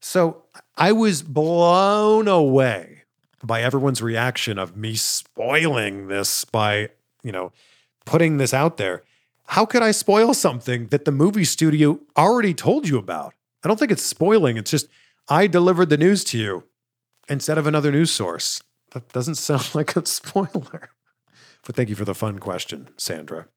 So 0.00 0.44
I 0.76 0.92
was 0.92 1.22
blown 1.22 2.28
away 2.28 3.04
by 3.42 3.62
everyone's 3.62 4.02
reaction 4.02 4.58
of 4.58 4.76
me 4.76 4.94
spoiling 4.94 6.08
this 6.08 6.44
by, 6.44 6.90
you 7.22 7.32
know, 7.32 7.52
putting 8.04 8.36
this 8.36 8.52
out 8.52 8.76
there. 8.76 9.02
How 9.48 9.64
could 9.64 9.82
I 9.82 9.90
spoil 9.90 10.34
something 10.34 10.86
that 10.88 11.04
the 11.04 11.12
movie 11.12 11.44
studio 11.44 12.00
already 12.16 12.54
told 12.54 12.88
you 12.88 12.98
about? 12.98 13.34
I 13.62 13.68
don't 13.68 13.78
think 13.78 13.92
it's 13.92 14.02
spoiling. 14.02 14.56
It's 14.56 14.70
just 14.70 14.88
I 15.28 15.46
delivered 15.46 15.88
the 15.88 15.96
news 15.96 16.24
to 16.24 16.38
you 16.38 16.64
instead 17.28 17.56
of 17.56 17.66
another 17.66 17.90
news 17.90 18.10
source. 18.10 18.62
That 18.92 19.10
doesn't 19.12 19.34
sound 19.36 19.74
like 19.74 19.96
a 19.96 20.04
spoiler. 20.04 20.90
But 21.66 21.76
thank 21.76 21.88
you 21.88 21.94
for 21.94 22.04
the 22.04 22.14
fun 22.14 22.38
question, 22.38 22.88
Sandra. 22.96 23.48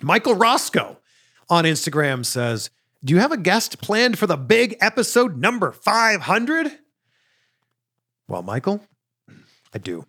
Michael 0.00 0.34
Roscoe 0.34 0.98
on 1.48 1.64
Instagram 1.64 2.24
says, 2.24 2.70
Do 3.04 3.14
you 3.14 3.20
have 3.20 3.32
a 3.32 3.36
guest 3.36 3.80
planned 3.80 4.18
for 4.18 4.26
the 4.26 4.36
big 4.36 4.76
episode 4.80 5.36
number 5.38 5.72
500? 5.72 6.78
Well, 8.26 8.42
Michael, 8.42 8.80
I 9.74 9.78
do. 9.78 10.06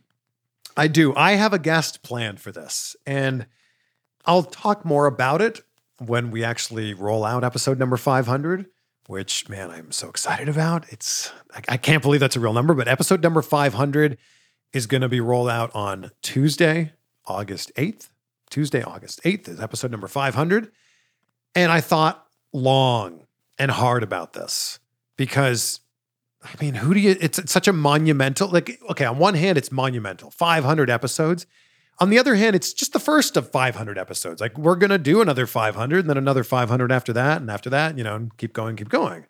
I 0.78 0.88
do. 0.88 1.14
I 1.16 1.34
have 1.34 1.54
a 1.54 1.60
guest 1.60 2.04
planned 2.04 2.40
for 2.40 2.52
this, 2.52 2.96
and 3.06 3.48
I'll 4.26 4.44
talk 4.44 4.86
more 4.86 5.06
about 5.06 5.42
it 5.42 5.62
when 6.00 6.32
we 6.32 6.44
actually 6.44 6.94
roll 6.94 7.24
out 7.24 7.44
episode 7.44 7.80
number 7.80 7.98
500, 7.98 8.66
which, 9.08 9.48
man, 9.48 9.72
I'm 9.72 9.92
so 9.92 10.10
excited 10.10 10.50
about. 10.50 10.92
It's, 10.92 11.32
I, 11.54 11.62
I 11.70 11.78
can't 11.78 12.02
believe 12.02 12.20
that's 12.20 12.36
a 12.36 12.40
real 12.40 12.54
number, 12.54 12.74
but 12.74 12.88
episode 12.88 13.22
number 13.24 13.42
500 13.42 14.18
is 14.74 14.88
going 14.88 15.02
to 15.02 15.10
be 15.10 15.22
rolled 15.22 15.50
out 15.50 15.74
on 15.74 16.12
Tuesday, 16.22 16.92
August 17.28 17.72
8th. 17.76 18.10
Tuesday, 18.50 18.84
August 18.84 19.24
8th 19.24 19.48
is 19.48 19.60
episode 19.60 19.92
number 19.92 20.08
500. 20.08 20.72
And 21.56 21.72
I 21.72 21.82
thought 21.82 22.28
long 22.54 23.26
and 23.58 23.72
hard 23.72 24.04
about 24.04 24.34
this 24.34 24.80
because 25.18 25.80
I 26.46 26.64
mean, 26.64 26.76
who 26.76 26.94
do 26.94 27.00
you? 27.00 27.16
It's, 27.20 27.40
it's 27.40 27.52
such 27.52 27.68
a 27.68 27.74
monumental. 27.74 28.50
Like, 28.50 28.80
okay, 28.92 29.06
on 29.06 29.18
one 29.18 29.34
hand, 29.34 29.58
it's 29.58 29.72
monumental, 29.72 30.30
500 30.30 30.90
episodes. 30.90 31.46
On 32.00 32.10
the 32.10 32.20
other 32.20 32.36
hand, 32.36 32.56
it's 32.56 32.74
just 32.74 32.94
the 32.94 33.00
first 33.00 33.38
of 33.38 33.50
500 33.50 33.98
episodes. 33.98 34.42
Like, 34.42 34.58
we're 34.58 34.76
gonna 34.76 34.98
do 34.98 35.22
another 35.22 35.48
500, 35.48 36.00
and 36.00 36.10
then 36.10 36.18
another 36.18 36.44
500 36.44 36.92
after 36.92 37.14
that, 37.14 37.42
and 37.42 37.50
after 37.50 37.70
that, 37.70 37.98
you 37.98 38.04
know, 38.04 38.16
and 38.16 38.38
keep 38.38 38.54
going, 38.54 38.76
keep 38.76 38.90
going. 38.90 39.26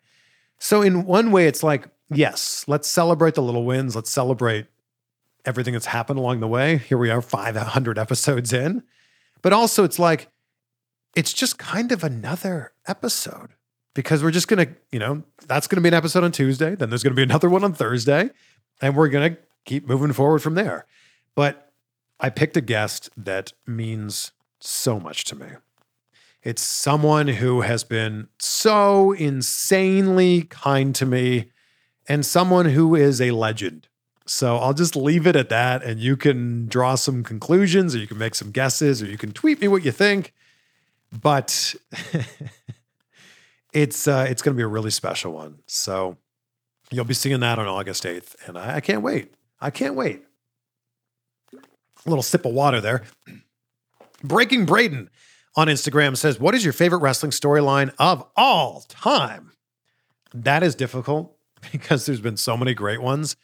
So, 0.58 0.82
in 0.82 1.06
one 1.06 1.30
way, 1.30 1.46
it's 1.46 1.62
like, 1.62 1.88
yes, 2.10 2.64
let's 2.66 2.88
celebrate 2.88 3.34
the 3.34 3.42
little 3.42 3.64
wins. 3.64 3.94
Let's 3.94 4.10
celebrate 4.10 4.66
everything 5.46 5.72
that's 5.72 5.86
happened 5.86 6.18
along 6.18 6.40
the 6.40 6.48
way. 6.48 6.78
Here 6.78 6.98
we 6.98 7.10
are, 7.10 7.22
500 7.22 7.98
episodes 7.98 8.52
in. 8.52 8.82
But 9.42 9.52
also, 9.52 9.84
it's 9.84 9.98
like, 9.98 10.28
it's 11.14 11.32
just 11.32 11.58
kind 11.58 11.92
of 11.92 12.04
another 12.04 12.72
episode 12.86 13.50
because 13.94 14.22
we're 14.22 14.30
just 14.30 14.48
going 14.48 14.66
to, 14.66 14.74
you 14.92 14.98
know, 14.98 15.22
that's 15.46 15.66
going 15.66 15.76
to 15.76 15.82
be 15.82 15.88
an 15.88 15.94
episode 15.94 16.24
on 16.24 16.32
Tuesday. 16.32 16.74
Then 16.74 16.90
there's 16.90 17.02
going 17.02 17.12
to 17.12 17.16
be 17.16 17.22
another 17.22 17.48
one 17.48 17.64
on 17.64 17.72
Thursday. 17.72 18.30
And 18.82 18.94
we're 18.94 19.08
going 19.08 19.34
to 19.34 19.40
keep 19.64 19.88
moving 19.88 20.12
forward 20.12 20.40
from 20.40 20.54
there. 20.54 20.84
But 21.34 21.72
I 22.20 22.28
picked 22.28 22.56
a 22.56 22.60
guest 22.60 23.08
that 23.16 23.52
means 23.66 24.32
so 24.60 25.00
much 25.00 25.24
to 25.24 25.36
me. 25.36 25.46
It's 26.42 26.62
someone 26.62 27.28
who 27.28 27.62
has 27.62 27.84
been 27.84 28.28
so 28.38 29.12
insanely 29.12 30.42
kind 30.42 30.94
to 30.94 31.06
me 31.06 31.50
and 32.08 32.24
someone 32.24 32.66
who 32.66 32.94
is 32.94 33.20
a 33.20 33.32
legend. 33.32 33.88
So 34.26 34.56
I'll 34.56 34.74
just 34.74 34.96
leave 34.96 35.26
it 35.26 35.36
at 35.36 35.48
that. 35.50 35.82
And 35.82 36.00
you 36.00 36.16
can 36.16 36.66
draw 36.66 36.96
some 36.96 37.22
conclusions 37.22 37.94
or 37.94 37.98
you 37.98 38.06
can 38.06 38.18
make 38.18 38.34
some 38.34 38.50
guesses 38.50 39.02
or 39.02 39.06
you 39.06 39.16
can 39.16 39.32
tweet 39.32 39.60
me 39.60 39.68
what 39.68 39.84
you 39.84 39.92
think. 39.92 40.34
But 41.12 41.74
it's 43.72 44.08
uh, 44.08 44.26
it's 44.28 44.42
going 44.42 44.54
to 44.54 44.56
be 44.56 44.64
a 44.64 44.68
really 44.68 44.90
special 44.90 45.32
one. 45.32 45.60
So 45.66 46.16
you'll 46.90 47.04
be 47.04 47.14
seeing 47.14 47.40
that 47.40 47.58
on 47.58 47.68
August 47.68 48.04
8th. 48.04 48.34
And 48.46 48.58
I, 48.58 48.76
I 48.76 48.80
can't 48.80 49.02
wait. 49.02 49.32
I 49.60 49.70
can't 49.70 49.94
wait. 49.94 50.22
A 51.54 52.08
little 52.08 52.22
sip 52.22 52.44
of 52.44 52.52
water 52.52 52.80
there. 52.80 53.04
Breaking 54.24 54.66
Braden 54.66 55.08
on 55.54 55.68
Instagram 55.68 56.16
says, 56.16 56.40
What 56.40 56.54
is 56.54 56.64
your 56.64 56.72
favorite 56.72 56.98
wrestling 56.98 57.32
storyline 57.32 57.94
of 57.98 58.24
all 58.36 58.84
time? 58.88 59.52
That 60.34 60.62
is 60.62 60.74
difficult 60.74 61.36
because 61.72 62.06
there's 62.06 62.20
been 62.20 62.36
so 62.36 62.56
many 62.56 62.74
great 62.74 63.00
ones. 63.00 63.36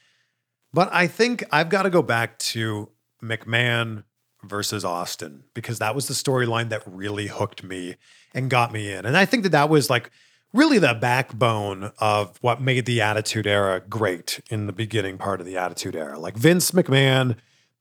But 0.74 0.88
I 0.92 1.06
think 1.06 1.44
I've 1.50 1.68
got 1.68 1.82
to 1.82 1.90
go 1.90 2.02
back 2.02 2.38
to 2.38 2.88
McMahon 3.22 4.04
versus 4.42 4.84
Austin 4.84 5.44
because 5.54 5.78
that 5.78 5.94
was 5.94 6.08
the 6.08 6.14
storyline 6.14 6.70
that 6.70 6.82
really 6.86 7.28
hooked 7.28 7.62
me 7.62 7.96
and 8.34 8.50
got 8.50 8.72
me 8.72 8.92
in. 8.92 9.04
And 9.04 9.16
I 9.16 9.24
think 9.24 9.42
that 9.44 9.50
that 9.50 9.68
was 9.68 9.90
like 9.90 10.10
really 10.52 10.78
the 10.78 10.94
backbone 10.94 11.92
of 11.98 12.36
what 12.40 12.60
made 12.60 12.86
the 12.86 13.00
Attitude 13.00 13.46
Era 13.46 13.80
great 13.80 14.40
in 14.50 14.66
the 14.66 14.72
beginning 14.72 15.18
part 15.18 15.40
of 15.40 15.46
the 15.46 15.56
Attitude 15.56 15.96
Era. 15.96 16.18
Like 16.18 16.36
Vince 16.36 16.72
McMahon 16.72 17.36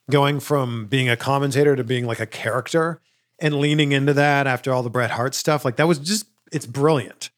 going 0.10 0.40
from 0.40 0.86
being 0.88 1.10
a 1.10 1.18
commentator 1.18 1.76
to 1.76 1.84
being 1.84 2.06
like 2.06 2.20
a 2.20 2.26
character 2.26 3.02
and 3.40 3.56
leaning 3.56 3.92
into 3.92 4.14
that 4.14 4.48
after 4.48 4.74
all 4.74 4.84
the 4.84 4.90
Bret 4.90 5.12
Hart 5.12 5.34
stuff. 5.34 5.66
Like 5.66 5.78
that 5.78 5.88
was 5.88 6.00
just, 6.00 6.28
it's 6.52 6.66
brilliant. 6.66 7.30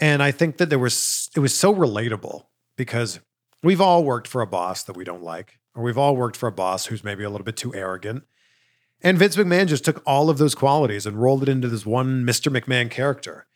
And 0.00 0.22
I 0.22 0.30
think 0.30 0.56
that 0.56 0.70
there 0.70 0.78
was, 0.78 1.30
it 1.36 1.40
was 1.40 1.54
so 1.54 1.74
relatable 1.74 2.46
because 2.76 3.20
we've 3.64 3.80
all 3.80 4.04
worked 4.04 4.28
for 4.28 4.42
a 4.42 4.46
boss 4.46 4.82
that 4.84 4.96
we 4.96 5.04
don't 5.04 5.22
like, 5.22 5.58
or 5.74 5.82
we've 5.82 5.98
all 5.98 6.14
worked 6.14 6.36
for 6.36 6.46
a 6.46 6.52
boss 6.52 6.86
who's 6.86 7.02
maybe 7.02 7.24
a 7.24 7.30
little 7.30 7.44
bit 7.44 7.56
too 7.56 7.74
arrogant. 7.74 8.24
And 9.02 9.18
Vince 9.18 9.36
McMahon 9.36 9.66
just 9.66 9.84
took 9.84 10.02
all 10.06 10.30
of 10.30 10.38
those 10.38 10.54
qualities 10.54 11.06
and 11.06 11.20
rolled 11.20 11.42
it 11.42 11.48
into 11.48 11.68
this 11.68 11.84
one 11.84 12.24
Mr. 12.24 12.54
McMahon 12.54 12.90
character. 12.90 13.46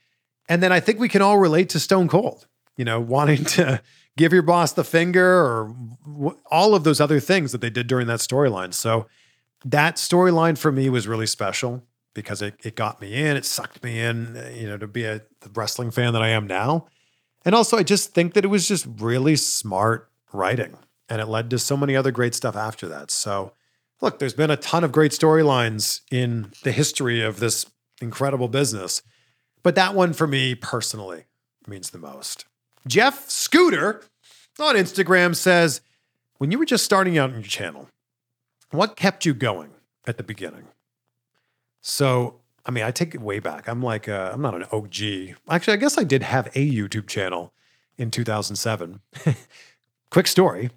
And 0.49 0.63
then 0.63 0.73
I 0.73 0.81
think 0.81 0.99
we 0.99 1.09
can 1.09 1.23
all 1.23 1.39
relate 1.39 1.69
to 1.71 1.81
Stone 1.81 2.09
Cold, 2.09 2.47
you 2.77 2.85
know, 2.85 3.01
wanting 3.01 3.45
to 3.45 3.83
give 4.17 4.33
your 4.33 4.43
boss 4.43 4.73
the 4.73 4.85
finger 4.85 5.27
or 5.27 5.75
w- 6.05 6.37
all 6.51 6.75
of 6.75 6.85
those 6.85 7.01
other 7.01 7.21
things 7.21 7.53
that 7.53 7.61
they 7.61 7.71
did 7.71 7.87
during 7.87 8.07
that 8.09 8.21
storyline. 8.21 8.75
So 8.75 9.07
that 9.65 9.97
storyline 9.97 10.59
for 10.59 10.73
me 10.73 10.91
was 10.91 11.07
really 11.07 11.27
special 11.27 11.85
because 12.15 12.43
it, 12.43 12.55
it 12.63 12.75
got 12.75 13.01
me 13.01 13.15
in, 13.15 13.37
it 13.37 13.45
sucked 13.45 13.83
me 13.83 14.01
in, 14.01 14.53
you 14.55 14.67
know, 14.67 14.77
to 14.77 14.87
be 14.87 15.05
a 15.05 15.23
wrestling 15.55 15.91
fan 15.91 16.13
that 16.15 16.23
I 16.23 16.29
am 16.29 16.47
now. 16.47 16.89
And 17.45 17.55
also, 17.55 17.77
I 17.77 17.83
just 17.83 18.15
think 18.15 18.35
that 18.35 18.45
it 18.45 18.49
was 18.49 18.69
just 18.69 18.87
really 18.99 19.37
smart 19.37 20.11
writing 20.33 20.77
and 21.09 21.21
it 21.21 21.27
led 21.27 21.51
to 21.51 21.59
so 21.59 21.77
many 21.77 21.97
other 21.97 22.11
great 22.11 22.35
stuff 22.35 22.57
after 22.57 22.89
that. 22.89 23.11
So, 23.11 23.53
look, 24.01 24.19
there's 24.19 24.35
been 24.35 24.51
a 24.51 24.57
ton 24.57 24.85
of 24.85 24.93
great 24.93 25.13
storylines 25.13 26.01
in 26.11 26.53
the 26.63 26.73
history 26.73 27.23
of 27.23 27.41
this 27.41 27.67
incredible 28.01 28.49
business, 28.49 29.03
but 29.63 29.75
that 29.75 29.95
one 29.95 30.13
for 30.13 30.27
me 30.27 30.55
personally 30.55 31.25
means 31.67 31.91
the 31.91 31.99
most. 31.99 32.45
Jeff 32.87 33.29
Scooter 33.29 34.03
on 34.59 34.77
Instagram 34.77 35.35
says, 35.35 35.81
When 36.39 36.51
you 36.51 36.59
were 36.59 36.65
just 36.65 36.85
starting 36.85 37.19
out 37.19 37.31
on 37.31 37.37
your 37.37 37.45
channel, 37.45 37.89
what 38.71 38.97
kept 38.97 39.25
you 39.25 39.35
going 39.35 39.71
at 40.07 40.17
the 40.17 40.23
beginning? 40.23 40.65
So, 41.81 42.38
I 42.69 42.71
mean, 42.71 42.85
I 42.85 42.91
take 42.91 43.15
it 43.15 43.23
way 43.23 43.39
back. 43.39 43.67
I'm 43.67 43.83
like, 43.83 44.11
uh, 44.11 44.31
I'm 44.31 44.43
not 44.43 44.55
an 44.55 44.65
OG. 44.71 45.37
Actually, 45.49 45.73
I 45.73 45.77
guess 45.77 45.97
I 45.97 46.05
did 46.05 46.23
have 46.23 46.49
a 46.49 46.71
YouTube 46.71 47.07
channel 47.07 47.55
in 47.97 48.11
2007. 48.11 49.01
Quick 50.11 50.27
story. 50.27 50.71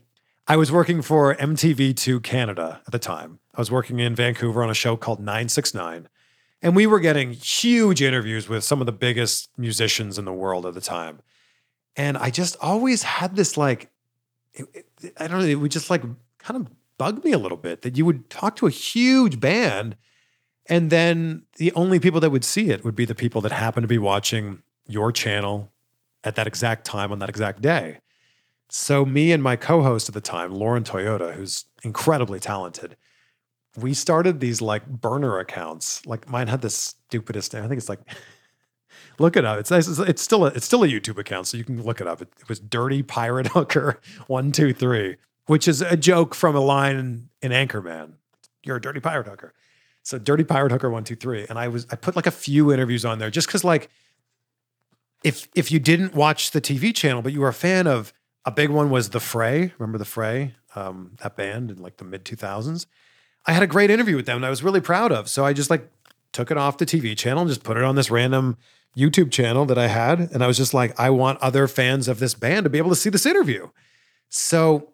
I 0.48 0.56
was 0.56 0.72
working 0.72 1.02
for 1.02 1.36
MTV2 1.36 2.24
Canada 2.24 2.82
at 2.88 2.94
the 2.94 3.00
time. 3.00 3.40
I 3.54 3.60
was 3.60 3.70
working 3.70 4.00
in 4.00 4.16
Vancouver 4.16 4.64
on 4.64 4.70
a 4.70 4.74
show 4.74 4.96
called 4.96 5.20
969. 5.20 6.08
And 6.62 6.78
we 6.78 6.88
were 6.88 7.00
getting 7.02 7.34
huge 7.34 8.02
interviews 8.02 8.48
with 8.48 8.64
some 8.64 8.80
of 8.80 8.86
the 8.86 8.94
biggest 8.94 9.50
musicians 9.58 10.18
in 10.18 10.24
the 10.24 10.34
world 10.34 10.66
at 10.66 10.74
the 10.74 10.82
time. 10.82 11.20
And 11.98 12.18
I 12.18 12.30
just 12.30 12.56
always 12.62 13.04
had 13.04 13.36
this 13.36 13.58
like, 13.58 13.90
it, 14.54 14.66
it, 15.02 15.14
I 15.18 15.28
don't 15.28 15.40
know, 15.40 15.46
it 15.46 15.56
would 15.56 15.72
just 15.72 15.90
like 15.90 16.04
kind 16.38 16.62
of 16.62 16.68
bug 16.98 17.26
me 17.26 17.34
a 17.34 17.38
little 17.38 17.58
bit 17.58 17.82
that 17.82 17.98
you 17.98 18.06
would 18.06 18.30
talk 18.30 18.56
to 18.58 18.68
a 18.68 18.72
huge 18.72 19.42
band 19.42 19.98
and 20.68 20.90
then 20.90 21.44
the 21.58 21.72
only 21.74 22.00
people 22.00 22.20
that 22.20 22.30
would 22.30 22.46
see 22.46 22.70
it 22.70 22.84
would 22.84 22.96
be 22.96 23.06
the 23.06 23.16
people 23.16 23.42
that 23.42 23.52
happen 23.52 23.82
to 23.82 23.88
be 23.88 23.98
watching 23.98 24.62
your 24.88 25.12
channel 25.12 25.72
at 26.24 26.36
that 26.36 26.48
exact 26.48 26.86
time 26.86 27.12
on 27.12 27.20
that 27.20 27.30
exact 27.30 27.62
day. 27.62 28.00
So, 28.70 29.04
me 29.04 29.32
and 29.32 29.44
my 29.44 29.56
co 29.58 29.82
host 29.82 30.08
at 30.08 30.14
the 30.14 30.22
time, 30.22 30.54
Lauren 30.54 30.84
Toyota, 30.84 31.34
who's 31.34 31.66
incredibly 31.84 32.40
talented, 32.40 32.96
we 33.76 33.94
started 33.94 34.40
these 34.40 34.62
like 34.62 34.86
burner 34.86 35.40
accounts. 35.40 36.06
Like 36.06 36.30
mine 36.30 36.48
had 36.48 36.62
the 36.62 36.70
stupidest 36.70 37.54
name. 37.54 37.64
I 37.64 37.68
think 37.68 37.80
it's 37.80 37.90
like, 37.90 38.00
look 39.20 39.36
it 39.36 39.44
up. 39.44 39.60
It's 39.60 39.72
nice. 39.72 39.88
It's 39.88 40.22
still 40.22 40.46
a, 40.46 40.50
it's 40.50 40.66
still 40.66 40.84
a 40.84 40.88
YouTube 40.88 41.18
account, 41.18 41.48
so 41.48 41.58
you 41.58 41.66
can 41.66 41.82
look 41.84 42.00
it 42.00 42.08
up. 42.08 42.22
It, 42.22 42.30
it 42.40 42.48
was 42.48 42.60
Dirty 42.60 43.04
Pirate 43.04 43.48
Hooker 43.48 44.00
one 44.28 44.54
two 44.54 44.74
three, 44.74 45.18
which 45.48 45.68
is 45.68 45.82
a 45.82 45.98
joke 45.98 46.34
from 46.34 46.56
a 46.56 46.62
line 46.62 46.96
in, 46.96 47.30
in 47.42 47.52
Anchorman. 47.52 48.14
You're 48.64 48.78
a 48.78 48.82
dirty 48.82 49.00
pirate 49.00 49.28
hooker. 49.28 49.54
So 50.04 50.18
Dirty 50.18 50.44
Pirate 50.44 50.72
Hooker 50.72 50.90
one 50.90 51.04
two 51.04 51.16
three, 51.16 51.46
and 51.48 51.58
I 51.60 51.68
was 51.68 51.86
I 51.92 51.96
put 51.96 52.16
like 52.16 52.28
a 52.28 52.32
few 52.32 52.72
interviews 52.72 53.06
on 53.06 53.20
there 53.20 53.30
just 53.30 53.48
because 53.48 53.64
like 53.64 53.90
if 55.24 55.48
if 55.56 55.72
you 55.72 55.80
didn't 55.80 56.16
watch 56.16 56.52
the 56.52 56.62
TV 56.62 56.94
channel 56.94 57.22
but 57.22 57.34
you 57.34 57.42
were 57.42 57.50
a 57.50 57.54
fan 57.54 57.88
of 57.88 58.14
a 58.46 58.52
big 58.52 58.70
one 58.70 58.90
was 58.90 59.10
the 59.10 59.20
Fray. 59.20 59.74
Remember 59.78 59.98
the 59.98 60.06
Fray, 60.06 60.56
um, 60.76 61.12
that 61.22 61.36
band 61.36 61.70
in 61.70 61.78
like 61.82 61.98
the 61.98 62.04
mid 62.04 62.26
two 62.26 62.36
thousands. 62.36 62.88
I 63.46 63.54
had 63.54 63.64
a 63.64 63.68
great 63.68 63.90
interview 63.90 64.16
with 64.16 64.26
them 64.26 64.38
and 64.38 64.46
I 64.46 64.50
was 64.50 64.64
really 64.64 64.82
proud 64.82 65.12
of. 65.12 65.30
So 65.30 65.46
I 65.46 65.54
just 65.54 65.70
like 65.70 65.90
took 66.32 66.52
it 66.52 66.58
off 66.58 66.78
the 66.78 66.86
TV 66.86 67.18
channel 67.18 67.42
and 67.42 67.50
just 67.50 67.64
put 67.64 67.78
it 67.78 67.84
on 67.84 67.96
this 67.96 68.10
random 68.10 68.58
YouTube 68.98 69.32
channel 69.32 69.66
that 69.66 69.78
I 69.78 69.88
had, 69.88 70.20
and 70.20 70.44
I 70.44 70.48
was 70.48 70.58
just 70.58 70.74
like, 70.74 71.00
I 71.00 71.10
want 71.10 71.40
other 71.40 71.68
fans 71.68 72.08
of 72.08 72.20
this 72.20 72.34
band 72.34 72.66
to 72.66 72.70
be 72.70 72.78
able 72.78 72.90
to 72.90 72.96
see 72.96 73.10
this 73.10 73.26
interview. 73.26 73.70
So 74.30 74.91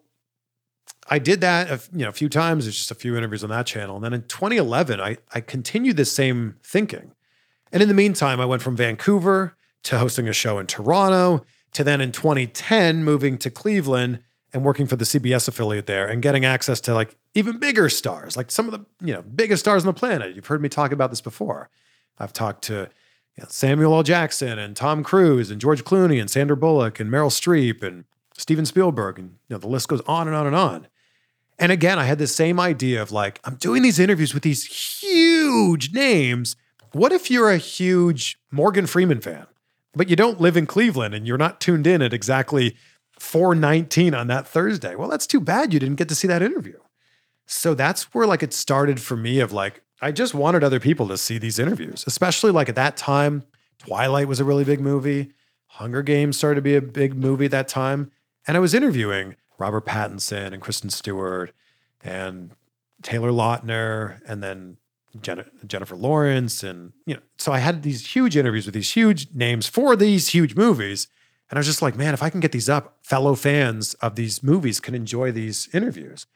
I 1.10 1.18
did 1.18 1.40
that, 1.40 1.70
a, 1.70 1.80
you 1.92 2.04
know, 2.04 2.10
a 2.10 2.12
few 2.12 2.28
times. 2.28 2.64
There's 2.64 2.76
just 2.76 2.90
a 2.90 2.94
few 2.94 3.16
interviews 3.16 3.42
on 3.42 3.50
that 3.50 3.66
channel. 3.66 3.96
And 3.96 4.04
then 4.04 4.12
in 4.12 4.22
2011, 4.22 5.00
I, 5.00 5.16
I 5.32 5.40
continued 5.40 5.96
this 5.96 6.12
same 6.12 6.56
thinking. 6.62 7.12
And 7.72 7.82
in 7.82 7.88
the 7.88 7.94
meantime, 7.94 8.40
I 8.40 8.44
went 8.44 8.62
from 8.62 8.76
Vancouver 8.76 9.56
to 9.84 9.98
hosting 9.98 10.28
a 10.28 10.32
show 10.32 10.58
in 10.58 10.66
Toronto 10.66 11.44
to 11.72 11.84
then 11.84 12.00
in 12.00 12.12
2010 12.12 13.04
moving 13.04 13.38
to 13.38 13.50
Cleveland 13.50 14.20
and 14.52 14.64
working 14.64 14.86
for 14.86 14.96
the 14.96 15.04
CBS 15.04 15.48
affiliate 15.48 15.86
there 15.86 16.06
and 16.06 16.22
getting 16.22 16.44
access 16.44 16.80
to 16.80 16.94
like 16.94 17.16
even 17.34 17.58
bigger 17.58 17.88
stars, 17.88 18.36
like 18.36 18.50
some 18.50 18.66
of 18.66 18.72
the 18.72 18.84
you 19.06 19.12
know 19.12 19.22
biggest 19.22 19.60
stars 19.60 19.84
on 19.84 19.86
the 19.86 19.98
planet. 19.98 20.34
You've 20.34 20.46
heard 20.46 20.62
me 20.62 20.68
talk 20.68 20.92
about 20.92 21.10
this 21.10 21.20
before. 21.20 21.68
I've 22.18 22.32
talked 22.32 22.64
to 22.64 22.88
you 23.36 23.42
know, 23.42 23.46
Samuel 23.48 23.94
L. 23.94 24.02
Jackson 24.02 24.58
and 24.58 24.74
Tom 24.74 25.04
Cruise 25.04 25.50
and 25.50 25.60
George 25.60 25.84
Clooney 25.84 26.20
and 26.20 26.30
Sandra 26.30 26.56
Bullock 26.56 26.98
and 26.98 27.10
Meryl 27.10 27.30
Streep 27.30 27.82
and 27.82 28.04
Steven 28.36 28.64
Spielberg 28.64 29.18
and 29.18 29.30
you 29.48 29.54
know 29.54 29.58
the 29.58 29.68
list 29.68 29.88
goes 29.88 30.00
on 30.02 30.26
and 30.26 30.36
on 30.36 30.46
and 30.46 30.56
on. 30.56 30.88
And 31.58 31.72
again, 31.72 31.98
I 31.98 32.04
had 32.04 32.18
the 32.18 32.26
same 32.26 32.60
idea 32.60 33.02
of 33.02 33.10
like, 33.10 33.40
I'm 33.44 33.56
doing 33.56 33.82
these 33.82 33.98
interviews 33.98 34.32
with 34.32 34.42
these 34.42 34.64
huge 35.02 35.92
names. 35.92 36.56
What 36.92 37.12
if 37.12 37.30
you're 37.30 37.50
a 37.50 37.58
huge 37.58 38.38
Morgan 38.50 38.86
Freeman 38.86 39.20
fan, 39.20 39.46
but 39.94 40.08
you 40.08 40.16
don't 40.16 40.40
live 40.40 40.56
in 40.56 40.66
Cleveland 40.66 41.14
and 41.14 41.26
you're 41.26 41.38
not 41.38 41.60
tuned 41.60 41.86
in 41.86 42.00
at 42.00 42.12
exactly 42.12 42.76
419 43.18 44.14
on 44.14 44.28
that 44.28 44.46
Thursday? 44.46 44.94
Well, 44.94 45.08
that's 45.08 45.26
too 45.26 45.40
bad 45.40 45.72
you 45.72 45.80
didn't 45.80 45.96
get 45.96 46.08
to 46.10 46.14
see 46.14 46.28
that 46.28 46.42
interview. 46.42 46.78
So 47.46 47.74
that's 47.74 48.14
where 48.14 48.26
like 48.26 48.42
it 48.42 48.52
started 48.52 49.00
for 49.00 49.16
me 49.16 49.40
of 49.40 49.52
like, 49.52 49.82
I 50.00 50.12
just 50.12 50.34
wanted 50.34 50.62
other 50.62 50.78
people 50.78 51.08
to 51.08 51.18
see 51.18 51.38
these 51.38 51.58
interviews, 51.58 52.04
especially 52.06 52.52
like 52.52 52.68
at 52.68 52.76
that 52.76 52.96
time, 52.96 53.42
Twilight 53.78 54.28
was 54.28 54.38
a 54.38 54.44
really 54.44 54.64
big 54.64 54.80
movie. 54.80 55.32
Hunger 55.66 56.02
Games 56.02 56.36
started 56.36 56.56
to 56.56 56.62
be 56.62 56.76
a 56.76 56.82
big 56.82 57.16
movie 57.16 57.46
at 57.46 57.50
that 57.50 57.68
time. 57.68 58.10
And 58.46 58.56
I 58.56 58.60
was 58.60 58.74
interviewing 58.74 59.36
Robert 59.58 59.84
Pattinson 59.84 60.52
and 60.52 60.62
Kristen 60.62 60.90
Stewart 60.90 61.52
and 62.02 62.52
Taylor 63.02 63.30
Lautner 63.30 64.20
and 64.26 64.42
then 64.42 64.76
Jen- 65.20 65.50
Jennifer 65.66 65.96
Lawrence. 65.96 66.62
And, 66.62 66.92
you 67.06 67.14
know, 67.14 67.20
so 67.38 67.52
I 67.52 67.58
had 67.58 67.82
these 67.82 68.14
huge 68.14 68.36
interviews 68.36 68.66
with 68.66 68.74
these 68.74 68.92
huge 68.92 69.28
names 69.34 69.66
for 69.66 69.96
these 69.96 70.28
huge 70.28 70.54
movies. 70.54 71.08
And 71.50 71.58
I 71.58 71.60
was 71.60 71.66
just 71.66 71.82
like, 71.82 71.96
man, 71.96 72.14
if 72.14 72.22
I 72.22 72.30
can 72.30 72.40
get 72.40 72.52
these 72.52 72.68
up, 72.68 72.98
fellow 73.02 73.34
fans 73.34 73.94
of 73.94 74.16
these 74.16 74.42
movies 74.42 74.80
can 74.80 74.94
enjoy 74.94 75.32
these 75.32 75.68
interviews. 75.72 76.26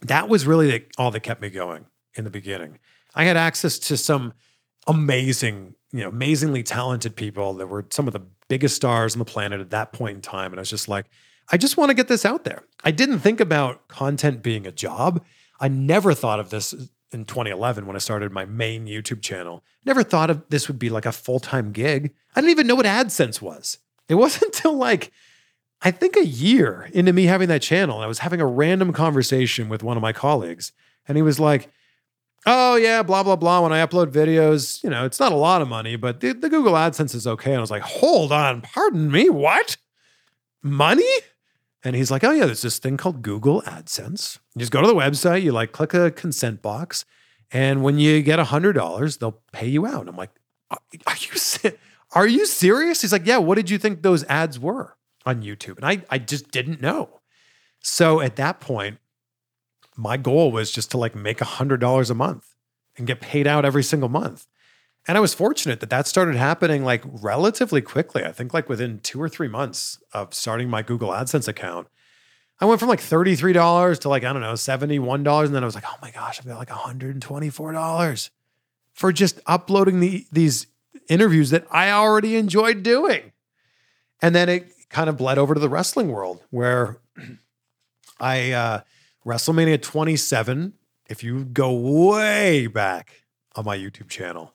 That 0.00 0.28
was 0.28 0.46
really 0.46 0.70
the, 0.70 0.84
all 0.98 1.10
that 1.10 1.20
kept 1.20 1.40
me 1.40 1.50
going 1.50 1.86
in 2.14 2.24
the 2.24 2.30
beginning. 2.30 2.78
I 3.14 3.24
had 3.24 3.36
access 3.36 3.78
to 3.80 3.96
some 3.96 4.32
amazing, 4.86 5.74
you 5.92 6.00
know, 6.00 6.08
amazingly 6.08 6.62
talented 6.62 7.16
people 7.16 7.54
that 7.54 7.66
were 7.66 7.86
some 7.90 8.06
of 8.06 8.12
the 8.12 8.22
biggest 8.48 8.76
stars 8.76 9.14
on 9.14 9.18
the 9.18 9.24
planet 9.24 9.60
at 9.60 9.70
that 9.70 9.92
point 9.92 10.16
in 10.16 10.20
time. 10.20 10.52
And 10.52 10.58
I 10.58 10.62
was 10.62 10.70
just 10.70 10.88
like, 10.88 11.06
I 11.50 11.56
just 11.56 11.76
want 11.76 11.90
to 11.90 11.94
get 11.94 12.08
this 12.08 12.24
out 12.24 12.44
there. 12.44 12.64
I 12.82 12.90
didn't 12.90 13.20
think 13.20 13.40
about 13.40 13.88
content 13.88 14.42
being 14.42 14.66
a 14.66 14.72
job. 14.72 15.24
I 15.60 15.68
never 15.68 16.14
thought 16.14 16.40
of 16.40 16.50
this 16.50 16.74
in 17.12 17.24
2011 17.24 17.86
when 17.86 17.96
I 17.96 18.00
started 18.00 18.32
my 18.32 18.44
main 18.44 18.86
YouTube 18.86 19.22
channel. 19.22 19.62
Never 19.84 20.02
thought 20.02 20.30
of 20.30 20.42
this 20.48 20.68
would 20.68 20.78
be 20.78 20.90
like 20.90 21.06
a 21.06 21.12
full 21.12 21.40
time 21.40 21.72
gig. 21.72 22.12
I 22.34 22.40
didn't 22.40 22.50
even 22.50 22.66
know 22.66 22.74
what 22.74 22.86
AdSense 22.86 23.40
was. 23.40 23.78
It 24.08 24.14
wasn't 24.16 24.54
until 24.54 24.76
like, 24.76 25.12
I 25.80 25.90
think 25.90 26.16
a 26.16 26.26
year 26.26 26.88
into 26.92 27.12
me 27.12 27.24
having 27.24 27.48
that 27.48 27.62
channel, 27.62 28.00
I 28.00 28.06
was 28.06 28.20
having 28.20 28.40
a 28.40 28.46
random 28.46 28.92
conversation 28.92 29.68
with 29.68 29.82
one 29.82 29.96
of 29.96 30.02
my 30.02 30.12
colleagues, 30.12 30.72
and 31.06 31.16
he 31.16 31.22
was 31.22 31.38
like, 31.38 31.70
Oh, 32.46 32.76
yeah, 32.76 33.02
blah, 33.02 33.22
blah, 33.22 33.36
blah. 33.36 33.62
When 33.62 33.72
I 33.72 33.84
upload 33.84 34.08
videos, 34.12 34.84
you 34.84 34.90
know, 34.90 35.06
it's 35.06 35.18
not 35.18 35.32
a 35.32 35.36
lot 35.36 35.62
of 35.62 35.68
money, 35.68 35.96
but 35.96 36.20
the, 36.20 36.32
the 36.32 36.50
Google 36.50 36.74
AdSense 36.74 37.14
is 37.14 37.26
okay. 37.26 37.52
And 37.52 37.58
I 37.58 37.60
was 37.62 37.70
like, 37.70 37.82
Hold 37.82 38.32
on, 38.32 38.60
pardon 38.60 39.10
me, 39.10 39.30
what? 39.30 39.76
Money? 40.62 41.08
And 41.84 41.94
he's 41.94 42.10
like, 42.10 42.24
oh, 42.24 42.32
yeah, 42.32 42.46
there's 42.46 42.62
this 42.62 42.78
thing 42.78 42.96
called 42.96 43.20
Google 43.20 43.60
AdSense. 43.62 44.38
You 44.54 44.60
just 44.60 44.72
go 44.72 44.80
to 44.80 44.86
the 44.86 44.94
website, 44.94 45.42
you 45.42 45.52
like 45.52 45.72
click 45.72 45.92
a 45.92 46.10
consent 46.10 46.62
box. 46.62 47.04
And 47.52 47.84
when 47.84 47.98
you 47.98 48.22
get 48.22 48.38
$100, 48.38 49.18
they'll 49.18 49.40
pay 49.52 49.68
you 49.68 49.86
out. 49.86 50.00
And 50.00 50.08
I'm 50.08 50.16
like, 50.16 50.30
are 50.70 51.16
you, 51.18 51.70
are 52.14 52.26
you 52.26 52.46
serious? 52.46 53.02
He's 53.02 53.12
like, 53.12 53.26
yeah, 53.26 53.36
what 53.36 53.56
did 53.56 53.68
you 53.68 53.78
think 53.78 54.02
those 54.02 54.24
ads 54.24 54.58
were 54.58 54.96
on 55.26 55.42
YouTube? 55.42 55.76
And 55.76 55.84
I, 55.84 56.02
I 56.08 56.18
just 56.18 56.50
didn't 56.50 56.80
know. 56.80 57.20
So 57.80 58.20
at 58.20 58.36
that 58.36 58.60
point, 58.60 58.98
my 59.94 60.16
goal 60.16 60.50
was 60.50 60.70
just 60.70 60.90
to 60.92 60.98
like 60.98 61.14
make 61.14 61.38
$100 61.38 62.10
a 62.10 62.14
month 62.14 62.54
and 62.96 63.06
get 63.06 63.20
paid 63.20 63.46
out 63.46 63.64
every 63.64 63.82
single 63.82 64.08
month. 64.08 64.46
And 65.06 65.18
I 65.18 65.20
was 65.20 65.34
fortunate 65.34 65.80
that 65.80 65.90
that 65.90 66.06
started 66.06 66.34
happening 66.36 66.84
like 66.84 67.02
relatively 67.04 67.82
quickly. 67.82 68.24
I 68.24 68.32
think 68.32 68.54
like 68.54 68.68
within 68.68 69.00
two 69.00 69.20
or 69.20 69.28
three 69.28 69.48
months 69.48 69.98
of 70.12 70.32
starting 70.32 70.70
my 70.70 70.82
Google 70.82 71.10
AdSense 71.10 71.46
account, 71.46 71.88
I 72.60 72.64
went 72.64 72.80
from 72.80 72.88
like 72.88 73.00
$33 73.00 74.00
to 74.00 74.08
like, 74.08 74.24
I 74.24 74.32
don't 74.32 74.40
know, 74.40 74.54
$71. 74.54 75.44
And 75.44 75.54
then 75.54 75.62
I 75.62 75.66
was 75.66 75.74
like, 75.74 75.84
oh 75.86 75.96
my 76.00 76.10
gosh, 76.10 76.38
I've 76.38 76.46
got 76.46 76.58
like 76.58 76.68
$124 76.68 78.30
for 78.94 79.12
just 79.12 79.40
uploading 79.46 80.00
the, 80.00 80.26
these 80.32 80.68
interviews 81.08 81.50
that 81.50 81.66
I 81.70 81.90
already 81.90 82.36
enjoyed 82.36 82.82
doing. 82.82 83.32
And 84.22 84.34
then 84.34 84.48
it 84.48 84.70
kind 84.88 85.10
of 85.10 85.18
bled 85.18 85.36
over 85.36 85.52
to 85.52 85.60
the 85.60 85.68
wrestling 85.68 86.10
world 86.10 86.42
where 86.50 86.98
I, 88.20 88.52
uh, 88.52 88.80
WrestleMania 89.26 89.82
27, 89.82 90.74
if 91.10 91.22
you 91.22 91.44
go 91.44 91.72
way 91.72 92.66
back 92.68 93.24
on 93.56 93.64
my 93.64 93.76
YouTube 93.76 94.08
channel, 94.08 94.53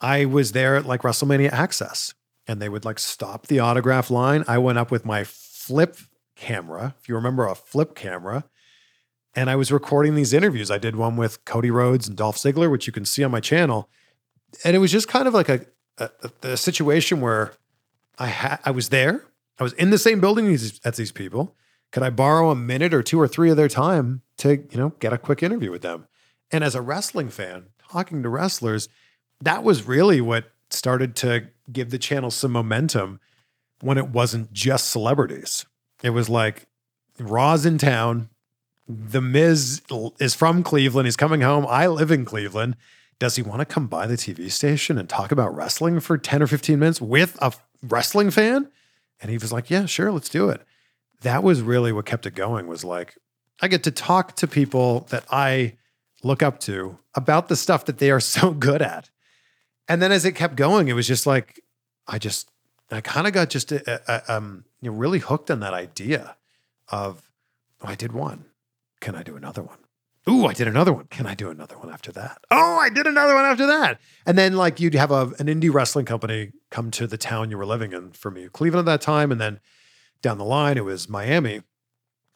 I 0.00 0.24
was 0.24 0.52
there 0.52 0.76
at 0.76 0.86
like 0.86 1.02
WrestleMania 1.02 1.52
Access 1.52 2.14
and 2.46 2.60
they 2.60 2.68
would 2.68 2.84
like 2.84 2.98
stop 2.98 3.46
the 3.46 3.60
autograph 3.60 4.10
line. 4.10 4.44
I 4.48 4.58
went 4.58 4.78
up 4.78 4.90
with 4.90 5.04
my 5.04 5.24
flip 5.24 5.96
camera, 6.36 6.94
if 7.00 7.08
you 7.08 7.14
remember 7.14 7.46
a 7.46 7.54
flip 7.54 7.94
camera, 7.94 8.44
and 9.34 9.48
I 9.48 9.56
was 9.56 9.70
recording 9.70 10.14
these 10.14 10.32
interviews. 10.32 10.70
I 10.70 10.78
did 10.78 10.96
one 10.96 11.16
with 11.16 11.44
Cody 11.44 11.70
Rhodes 11.70 12.08
and 12.08 12.16
Dolph 12.16 12.36
Ziggler, 12.36 12.70
which 12.70 12.86
you 12.86 12.92
can 12.92 13.04
see 13.04 13.22
on 13.22 13.30
my 13.30 13.40
channel. 13.40 13.88
And 14.64 14.74
it 14.74 14.80
was 14.80 14.90
just 14.90 15.06
kind 15.06 15.28
of 15.28 15.34
like 15.34 15.48
a, 15.48 15.66
a, 15.98 16.10
a 16.42 16.56
situation 16.56 17.20
where 17.20 17.52
I 18.18 18.26
had 18.26 18.58
I 18.64 18.70
was 18.72 18.88
there. 18.88 19.24
I 19.58 19.62
was 19.62 19.72
in 19.74 19.90
the 19.90 19.98
same 19.98 20.20
building 20.20 20.46
as, 20.48 20.80
as 20.84 20.96
these 20.96 21.12
people. 21.12 21.54
Could 21.92 22.02
I 22.02 22.10
borrow 22.10 22.50
a 22.50 22.56
minute 22.56 22.94
or 22.94 23.02
two 23.02 23.20
or 23.20 23.28
three 23.28 23.50
of 23.50 23.56
their 23.56 23.68
time 23.68 24.22
to, 24.38 24.64
you 24.70 24.78
know, 24.78 24.90
get 25.00 25.12
a 25.12 25.18
quick 25.18 25.42
interview 25.42 25.70
with 25.70 25.82
them? 25.82 26.06
And 26.50 26.64
as 26.64 26.74
a 26.74 26.82
wrestling 26.82 27.28
fan, 27.28 27.66
talking 27.90 28.22
to 28.22 28.28
wrestlers, 28.28 28.88
that 29.42 29.62
was 29.62 29.86
really 29.86 30.20
what 30.20 30.50
started 30.70 31.16
to 31.16 31.48
give 31.72 31.90
the 31.90 31.98
channel 31.98 32.30
some 32.30 32.52
momentum 32.52 33.20
when 33.80 33.98
it 33.98 34.08
wasn't 34.08 34.52
just 34.52 34.88
celebrities. 34.88 35.64
It 36.02 36.10
was 36.10 36.28
like 36.28 36.66
Raw's 37.18 37.66
in 37.66 37.78
town. 37.78 38.28
The 38.88 39.20
Miz 39.20 39.82
is 40.18 40.34
from 40.34 40.62
Cleveland. 40.62 41.06
He's 41.06 41.16
coming 41.16 41.42
home. 41.42 41.66
I 41.68 41.86
live 41.86 42.10
in 42.10 42.24
Cleveland. 42.24 42.76
Does 43.18 43.36
he 43.36 43.42
want 43.42 43.60
to 43.60 43.66
come 43.66 43.86
by 43.86 44.06
the 44.06 44.16
TV 44.16 44.50
station 44.50 44.98
and 44.98 45.08
talk 45.08 45.30
about 45.30 45.54
wrestling 45.54 46.00
for 46.00 46.16
10 46.16 46.42
or 46.42 46.46
15 46.46 46.78
minutes 46.78 47.00
with 47.00 47.38
a 47.40 47.52
wrestling 47.82 48.30
fan? 48.30 48.68
And 49.20 49.30
he 49.30 49.38
was 49.38 49.52
like, 49.52 49.70
Yeah, 49.70 49.86
sure, 49.86 50.10
let's 50.10 50.28
do 50.28 50.48
it. 50.48 50.62
That 51.20 51.42
was 51.42 51.60
really 51.60 51.92
what 51.92 52.06
kept 52.06 52.26
it 52.26 52.34
going 52.34 52.66
was 52.66 52.82
like, 52.82 53.16
I 53.60 53.68
get 53.68 53.82
to 53.84 53.90
talk 53.90 54.36
to 54.36 54.48
people 54.48 55.00
that 55.10 55.24
I 55.30 55.76
look 56.22 56.42
up 56.42 56.60
to 56.60 56.98
about 57.14 57.48
the 57.48 57.56
stuff 57.56 57.84
that 57.84 57.98
they 57.98 58.10
are 58.10 58.20
so 58.20 58.50
good 58.52 58.82
at. 58.82 59.10
And 59.90 60.00
then 60.00 60.12
as 60.12 60.24
it 60.24 60.36
kept 60.36 60.54
going, 60.54 60.86
it 60.86 60.92
was 60.92 61.08
just 61.08 61.26
like 61.26 61.64
I 62.06 62.18
just 62.18 62.48
I 62.92 63.00
kind 63.00 63.26
of 63.26 63.32
got 63.32 63.50
just 63.50 63.72
a, 63.72 64.00
a, 64.06 64.36
um 64.36 64.64
you 64.80 64.90
know, 64.90 64.96
really 64.96 65.18
hooked 65.18 65.50
on 65.50 65.58
that 65.60 65.74
idea 65.74 66.36
of 66.88 67.28
oh, 67.82 67.88
I 67.88 67.96
did 67.96 68.12
one. 68.12 68.44
Can 69.00 69.16
I 69.16 69.24
do 69.24 69.34
another 69.36 69.62
one? 69.62 69.78
Ooh, 70.28 70.46
I 70.46 70.52
did 70.52 70.68
another 70.68 70.92
one. 70.92 71.06
Can 71.06 71.26
I 71.26 71.34
do 71.34 71.50
another 71.50 71.76
one 71.76 71.90
after 71.90 72.12
that? 72.12 72.38
Oh, 72.52 72.78
I 72.80 72.88
did 72.88 73.08
another 73.08 73.34
one 73.34 73.44
after 73.44 73.66
that. 73.66 73.98
And 74.24 74.38
then 74.38 74.54
like 74.54 74.78
you'd 74.78 74.94
have 74.94 75.10
a, 75.10 75.32
an 75.40 75.46
indie 75.46 75.74
wrestling 75.74 76.04
company 76.04 76.52
come 76.70 76.92
to 76.92 77.08
the 77.08 77.18
town 77.18 77.50
you 77.50 77.58
were 77.58 77.66
living 77.66 77.92
in 77.92 78.12
for 78.12 78.30
me, 78.30 78.48
Cleveland 78.48 78.88
at 78.88 78.92
that 78.92 79.00
time. 79.00 79.32
And 79.32 79.40
then 79.40 79.58
down 80.22 80.38
the 80.38 80.44
line, 80.44 80.76
it 80.76 80.84
was 80.84 81.08
Miami. 81.08 81.56
I 81.56 81.62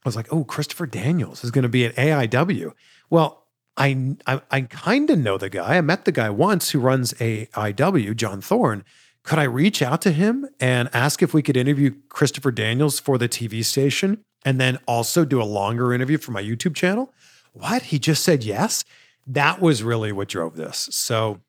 was 0.04 0.16
like, 0.16 0.32
oh, 0.32 0.42
Christopher 0.42 0.86
Daniels 0.86 1.44
is 1.44 1.52
going 1.52 1.62
to 1.62 1.68
be 1.68 1.84
at 1.84 1.94
AIW. 1.94 2.72
Well, 3.10 3.43
I 3.76 4.16
I, 4.26 4.40
I 4.50 4.60
kind 4.62 5.10
of 5.10 5.18
know 5.18 5.38
the 5.38 5.50
guy. 5.50 5.76
I 5.76 5.80
met 5.80 6.04
the 6.04 6.12
guy 6.12 6.30
once 6.30 6.70
who 6.70 6.80
runs 6.80 7.12
AIW, 7.14 8.16
John 8.16 8.40
Thorne. 8.40 8.84
Could 9.22 9.38
I 9.38 9.44
reach 9.44 9.80
out 9.80 10.02
to 10.02 10.12
him 10.12 10.46
and 10.60 10.90
ask 10.92 11.22
if 11.22 11.32
we 11.32 11.42
could 11.42 11.56
interview 11.56 11.94
Christopher 12.10 12.50
Daniels 12.50 13.00
for 13.00 13.16
the 13.16 13.28
TV 13.28 13.64
station 13.64 14.22
and 14.44 14.60
then 14.60 14.78
also 14.86 15.24
do 15.24 15.40
a 15.40 15.44
longer 15.44 15.94
interview 15.94 16.18
for 16.18 16.32
my 16.32 16.42
YouTube 16.42 16.74
channel? 16.74 17.12
What? 17.52 17.82
He 17.84 17.98
just 17.98 18.22
said 18.22 18.44
yes. 18.44 18.84
that 19.26 19.60
was 19.60 19.82
really 19.82 20.12
what 20.12 20.28
drove 20.28 20.56
this. 20.56 20.88
So 20.92 21.40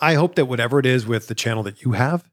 I 0.00 0.14
hope 0.14 0.36
that 0.36 0.46
whatever 0.46 0.78
it 0.78 0.86
is 0.86 1.06
with 1.06 1.26
the 1.26 1.34
channel 1.34 1.62
that 1.64 1.82
you 1.82 1.92
have 1.92 2.24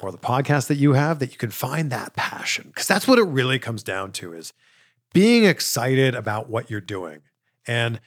or 0.00 0.12
the 0.12 0.18
podcast 0.18 0.68
that 0.68 0.76
you 0.76 0.92
have, 0.92 1.18
that 1.18 1.32
you 1.32 1.38
can 1.38 1.50
find 1.50 1.90
that 1.90 2.14
passion. 2.14 2.68
Because 2.68 2.86
that's 2.86 3.08
what 3.08 3.18
it 3.18 3.24
really 3.24 3.58
comes 3.58 3.82
down 3.82 4.12
to 4.12 4.32
is 4.32 4.52
being 5.12 5.44
excited 5.44 6.14
about 6.14 6.48
what 6.48 6.70
you're 6.70 6.80
doing. 6.80 7.22
And 7.66 8.00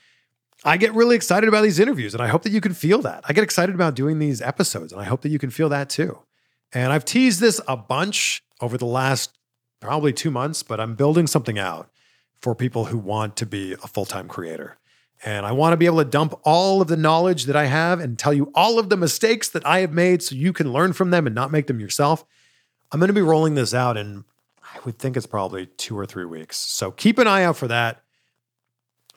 I 0.63 0.77
get 0.77 0.93
really 0.93 1.15
excited 1.15 1.47
about 1.47 1.61
these 1.61 1.79
interviews, 1.79 2.13
and 2.13 2.21
I 2.21 2.27
hope 2.27 2.43
that 2.43 2.51
you 2.51 2.59
can 2.59 2.73
feel 2.73 3.01
that. 3.03 3.23
I 3.27 3.33
get 3.33 3.43
excited 3.43 3.75
about 3.75 3.95
doing 3.95 4.19
these 4.19 4.41
episodes, 4.41 4.91
and 4.91 5.01
I 5.01 5.05
hope 5.05 5.21
that 5.21 5.29
you 5.29 5.39
can 5.39 5.49
feel 5.49 5.69
that 5.69 5.89
too. 5.89 6.19
And 6.73 6.91
I've 6.91 7.05
teased 7.05 7.39
this 7.39 7.61
a 7.67 7.77
bunch 7.77 8.43
over 8.61 8.77
the 8.77 8.85
last 8.85 9.37
probably 9.79 10.11
two 10.11 10.31
months, 10.31 10.63
but 10.63 10.79
I'm 10.79 10.95
building 10.95 11.27
something 11.27 11.57
out 11.57 11.89
for 12.41 12.53
people 12.55 12.85
who 12.85 12.97
want 12.97 13.35
to 13.37 13.45
be 13.45 13.73
a 13.73 13.87
full 13.87 14.05
time 14.05 14.27
creator. 14.27 14.77
And 15.25 15.45
I 15.45 15.51
want 15.51 15.73
to 15.73 15.77
be 15.77 15.85
able 15.85 15.97
to 15.97 16.05
dump 16.05 16.39
all 16.43 16.81
of 16.81 16.87
the 16.87 16.95
knowledge 16.95 17.45
that 17.45 17.55
I 17.55 17.65
have 17.65 17.99
and 17.99 18.17
tell 18.17 18.33
you 18.33 18.51
all 18.55 18.79
of 18.79 18.89
the 18.89 18.95
mistakes 18.95 19.49
that 19.49 19.65
I 19.65 19.79
have 19.79 19.91
made 19.91 20.23
so 20.23 20.35
you 20.35 20.53
can 20.53 20.71
learn 20.71 20.93
from 20.93 21.09
them 21.09 21.27
and 21.27 21.35
not 21.35 21.51
make 21.51 21.67
them 21.67 21.79
yourself. 21.79 22.23
I'm 22.91 22.99
going 22.99 23.09
to 23.09 23.13
be 23.13 23.21
rolling 23.21 23.55
this 23.55 23.73
out 23.73 23.97
in, 23.97 24.23
I 24.63 24.79
would 24.85 24.97
think 24.97 25.17
it's 25.17 25.25
probably 25.25 25.65
two 25.65 25.97
or 25.97 26.05
three 26.05 26.23
weeks. 26.23 26.57
So 26.57 26.91
keep 26.91 27.17
an 27.17 27.27
eye 27.27 27.43
out 27.43 27.57
for 27.57 27.67
that. 27.67 28.01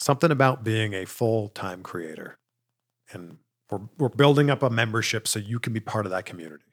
Something 0.02 0.32
about 0.32 0.64
being 0.64 0.94
a 0.94 1.04
full 1.04 1.48
time 1.50 1.84
creator. 1.84 2.36
And 3.12 3.38
we're, 3.70 3.82
we're 3.98 4.08
building 4.08 4.50
up 4.50 4.64
a 4.64 4.68
membership 4.68 5.28
so 5.28 5.38
you 5.38 5.60
can 5.60 5.72
be 5.72 5.78
part 5.78 6.06
of 6.06 6.10
that 6.10 6.24
community. 6.24 6.64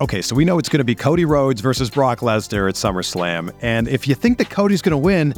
Okay, 0.00 0.20
so 0.20 0.34
we 0.34 0.44
know 0.44 0.58
it's 0.58 0.68
going 0.68 0.78
to 0.78 0.84
be 0.84 0.96
Cody 0.96 1.24
Rhodes 1.24 1.60
versus 1.60 1.88
Brock 1.88 2.18
Lesnar 2.18 2.68
at 2.68 2.74
SummerSlam. 2.74 3.54
And 3.62 3.86
if 3.86 4.08
you 4.08 4.16
think 4.16 4.38
that 4.38 4.50
Cody's 4.50 4.82
going 4.82 4.92
to 4.92 4.98
win, 4.98 5.32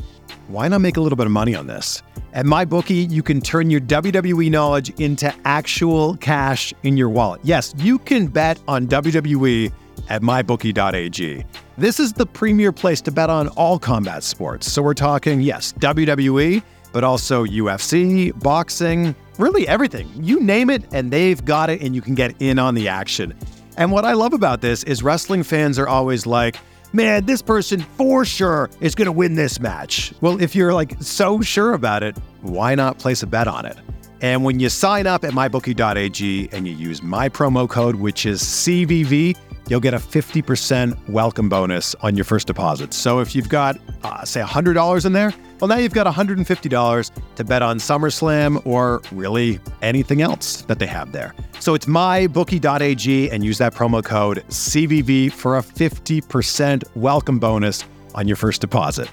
why 0.49 0.69
not 0.69 0.81
make 0.81 0.97
a 0.97 1.03
little 1.03 1.17
bit 1.17 1.27
of 1.27 1.33
money 1.33 1.55
on 1.55 1.67
this? 1.67 2.03
At 2.33 2.47
MyBookie, 2.47 3.11
you 3.11 3.23
can 3.23 3.43
turn 3.43 3.69
your 3.69 3.83
WWE 3.83 4.51
knowledge 4.51 4.89
into 4.99 5.33
actual 5.45 6.17
cash 6.17 6.73
in 6.83 6.97
your 6.97 7.11
wallet. 7.11 7.43
Yes, 7.45 7.75
you 7.77 7.99
can 7.99 8.27
bet 8.27 8.59
on 8.67 8.89
WWE 8.89 9.71
at 10.09 10.23
mybookie.ag. 10.23 11.45
This 11.77 12.01
is 12.01 12.13
the 12.13 12.27
premier 12.27 12.73
place 12.73 13.01
to 13.03 13.13
bet 13.13 13.31
on 13.31 13.49
all 13.49 13.79
combat 13.79 14.25
sports. 14.25 14.71
So 14.71 14.83
we're 14.83 14.95
talking, 14.95 15.41
yes, 15.41 15.73
WWE, 15.75 16.63
but 16.93 17.05
also 17.05 17.45
UFC, 17.45 18.39
boxing, 18.43 19.15
really 19.39 19.69
everything. 19.69 20.11
You 20.15 20.41
name 20.41 20.71
it, 20.71 20.83
and 20.93 21.11
they've 21.11 21.45
got 21.45 21.71
it, 21.71 21.81
and 21.83 21.95
you 21.95 22.01
can 22.01 22.15
get 22.15 22.35
in 22.41 22.59
on 22.59 22.75
the 22.75 22.89
action. 22.89 23.35
And 23.77 23.93
what 23.93 24.05
I 24.05 24.13
love 24.15 24.33
about 24.33 24.61
this 24.61 24.83
is 24.85 25.03
wrestling 25.03 25.43
fans 25.45 25.79
are 25.79 25.87
always 25.87 26.27
like, 26.27 26.57
man, 26.93 27.27
this 27.27 27.43
person 27.43 27.81
for 27.81 28.25
sure 28.25 28.71
is 28.81 28.95
going 28.95 29.07
to 29.07 29.13
win 29.13 29.35
this 29.35 29.61
match. 29.61 30.13
Well, 30.21 30.43
if 30.43 30.57
you're 30.57 30.75
like 30.75 31.01
so 31.01 31.41
sure 31.41 31.75
about 31.75 32.03
it, 32.03 32.17
why 32.41 32.75
not 32.75 32.99
place 32.99 33.23
a 33.23 33.27
bet 33.27 33.47
on 33.47 33.67
it? 33.67 33.77
And 34.21 34.43
when 34.45 34.59
you 34.59 34.69
sign 34.69 35.07
up 35.07 35.23
at 35.23 35.31
mybookie.ag 35.33 36.49
and 36.51 36.67
you 36.67 36.75
use 36.75 37.03
my 37.03 37.29
promo 37.29 37.69
code, 37.69 37.97
which 37.97 38.27
is 38.27 38.43
CVV, 38.43 39.37
you'll 39.69 39.81
get 39.81 39.95
a 39.95 39.99
50% 39.99 41.09
welcome 41.09 41.49
bonus 41.49 41.95
on 41.97 42.17
your 42.17 42.25
first 42.25 42.47
deposit. 42.47 42.93
So 42.93 43.21
if 43.21 43.35
you've 43.35 43.49
got, 43.49 43.79
uh, 44.03 44.25
say, 44.25 44.41
$100 44.41 45.05
in 45.07 45.13
there, 45.13 45.33
well, 45.61 45.69
now 45.69 45.77
you've 45.77 45.93
got 45.93 46.07
$150 46.07 47.11
to 47.37 47.45
bet 47.45 47.63
on 47.63 47.79
SummerSlam 47.79 48.65
or 48.67 49.03
really 49.13 49.59
anything 49.83 50.23
else 50.23 50.63
that 50.63 50.79
they 50.79 50.87
have 50.87 51.13
there. 51.13 51.35
So 51.61 51.75
it's 51.75 51.87
mybookie.ag 51.87 53.31
and 53.31 53.45
use 53.45 53.59
that 53.59 53.75
promo 53.75 54.05
code 54.05 54.45
CVV 54.49 55.33
for 55.33 55.59
a 55.59 55.63
50% 55.63 56.85
welcome 56.95 57.39
bonus 57.39 57.85
on 58.15 58.27
your 58.27 58.37
first 58.37 58.61
deposit. 58.61 59.11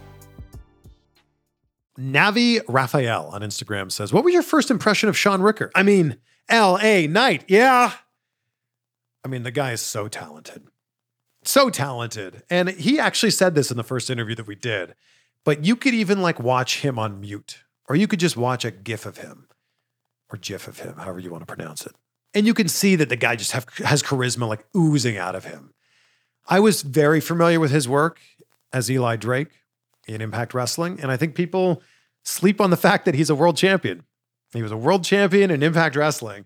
Navi 2.00 2.62
Raphael 2.68 3.28
on 3.28 3.42
Instagram 3.42 3.92
says, 3.92 4.12
What 4.12 4.26
was 4.26 4.34
your 4.34 4.44
first 4.44 4.70
impression 4.70 5.08
of 5.08 5.18
Shaun 5.18 5.42
Ricker? 5.42 5.72
I 5.76 5.84
mean, 5.84 6.18
LA 6.52 7.08
Knight, 7.08 7.46
yeah. 7.48 7.94
I 9.26 9.28
mean, 9.28 9.42
the 9.42 9.52
guy 9.52 9.72
is 9.72 9.82
so 9.82 10.08
talented. 10.08 10.68
So 11.44 11.72
talented. 11.72 12.44
And 12.48 12.70
he 12.70 13.00
actually 13.00 13.32
said 13.32 13.56
this 13.56 13.72
in 13.72 13.78
the 13.78 13.84
first 13.84 14.12
interview 14.12 14.36
that 14.36 14.46
we 14.46 14.54
did. 14.54 14.94
But 15.44 15.66
you 15.66 15.76
could 15.76 15.96
even 15.96 16.22
like 16.22 16.40
watch 16.40 16.82
him 16.82 17.00
on 17.00 17.20
mute, 17.20 17.64
or 17.90 17.96
you 17.96 18.08
could 18.08 18.20
just 18.20 18.38
watch 18.38 18.64
a 18.64 18.72
GIF 18.72 19.06
of 19.08 19.18
him 19.18 19.48
or 20.32 20.38
GIF 20.38 20.68
of 20.68 20.80
him, 20.80 20.98
however 20.98 21.20
you 21.20 21.32
want 21.32 21.42
to 21.42 21.54
pronounce 21.54 21.88
it. 21.88 21.94
And 22.36 22.46
you 22.46 22.54
can 22.54 22.68
see 22.68 22.96
that 22.98 23.10
the 23.10 23.16
guy 23.16 23.36
just 23.36 23.52
have, 23.54 23.68
has 23.80 24.04
charisma 24.04 24.48
like 24.48 24.66
oozing 24.76 25.18
out 25.18 25.36
of 25.36 25.46
him. 25.46 25.74
I 26.48 26.60
was 26.60 26.84
very 26.84 27.20
familiar 27.20 27.60
with 27.60 27.72
his 27.72 27.90
work 27.90 28.20
as 28.72 28.92
Eli 28.92 29.16
Drake 29.16 29.50
in 30.08 30.22
Impact 30.22 30.54
Wrestling. 30.54 31.00
And 31.02 31.12
I 31.12 31.18
think 31.18 31.34
people 31.34 31.82
sleep 32.24 32.62
on 32.62 32.70
the 32.70 32.78
fact 32.78 33.06
that 33.06 33.16
he's 33.16 33.32
a 33.32 33.36
world 33.36 33.58
champion. 33.58 34.04
He 34.54 34.62
was 34.62 34.72
a 34.72 34.78
world 34.78 35.04
champion 35.04 35.50
in 35.50 35.64
Impact 35.64 35.96
Wrestling. 35.96 36.46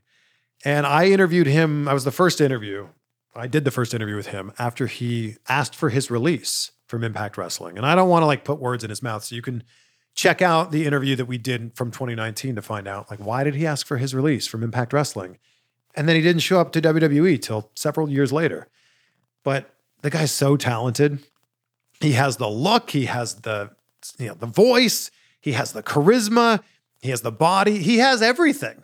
And 0.65 0.86
I 0.86 1.08
interviewed 1.08 1.48
him. 1.48 1.88
I 1.88 1.93
was 1.93 2.04
the 2.04 2.12
first 2.12 2.41
interview. 2.41 2.88
I 3.36 3.48
did 3.48 3.63
the 3.63 3.72
first 3.72 3.93
interview 3.93 4.15
with 4.15 4.28
him 4.28 4.52
after 4.60 4.88
he 4.88 5.38
asked 5.48 5.76
for 5.76 5.89
his 5.89 6.12
release 6.12 6.72
from 6.88 7.04
Impact 7.04 7.38
Wrestling. 7.38 7.78
And 7.78 7.86
I 7.86 7.95
don't 7.95 8.10
want 8.10 8.24
to 8.24 8.28
like 8.28 8.43
put 8.43 8.60
words 8.60 8.84
in 8.84 8.89
his 8.89 9.02
mouth. 9.02 9.24
So 9.24 9.36
you 9.36 9.41
can 9.41 9.63
check 10.15 10.41
out 10.41 10.72
the 10.72 10.86
interview 10.86 11.15
that 11.15 11.26
we 11.26 11.38
did 11.38 11.74
from 11.76 11.91
2019 11.91 12.56
to 12.56 12.62
find 12.62 12.88
out 12.88 13.10
like 13.10 13.19
why 13.19 13.43
did 13.43 13.56
he 13.56 13.65
ask 13.65 13.86
for 13.86 13.98
his 13.98 14.13
release 14.13 14.48
from 14.48 14.63
Impact 14.63 14.91
Wrestling? 14.91 15.38
And 15.95 16.10
then 16.10 16.15
he 16.15 16.22
didn't 16.22 16.41
show 16.41 16.60
up 16.60 16.72
to 16.74 16.82
WWE 16.82 17.41
till 17.41 17.72
several 17.76 18.10
years 18.10 18.34
later. 18.34 18.67
But 19.43 19.74
the 20.02 20.10
guy's 20.10 20.32
so 20.32 20.58
talented. 20.58 21.19
He 22.02 22.13
has 22.13 22.38
the 22.38 22.50
look, 22.50 22.91
he 22.91 23.06
has 23.06 23.36
the 23.36 23.72
you 24.17 24.28
know, 24.28 24.34
the 24.34 24.45
voice, 24.45 25.12
he 25.39 25.54
has 25.54 25.74
the 25.74 25.84
charisma, 25.84 26.62
he 27.02 27.10
has 27.10 27.22
the 27.22 27.32
body, 27.32 27.80
he 27.80 27.98
has 28.00 28.22
everything. 28.22 28.84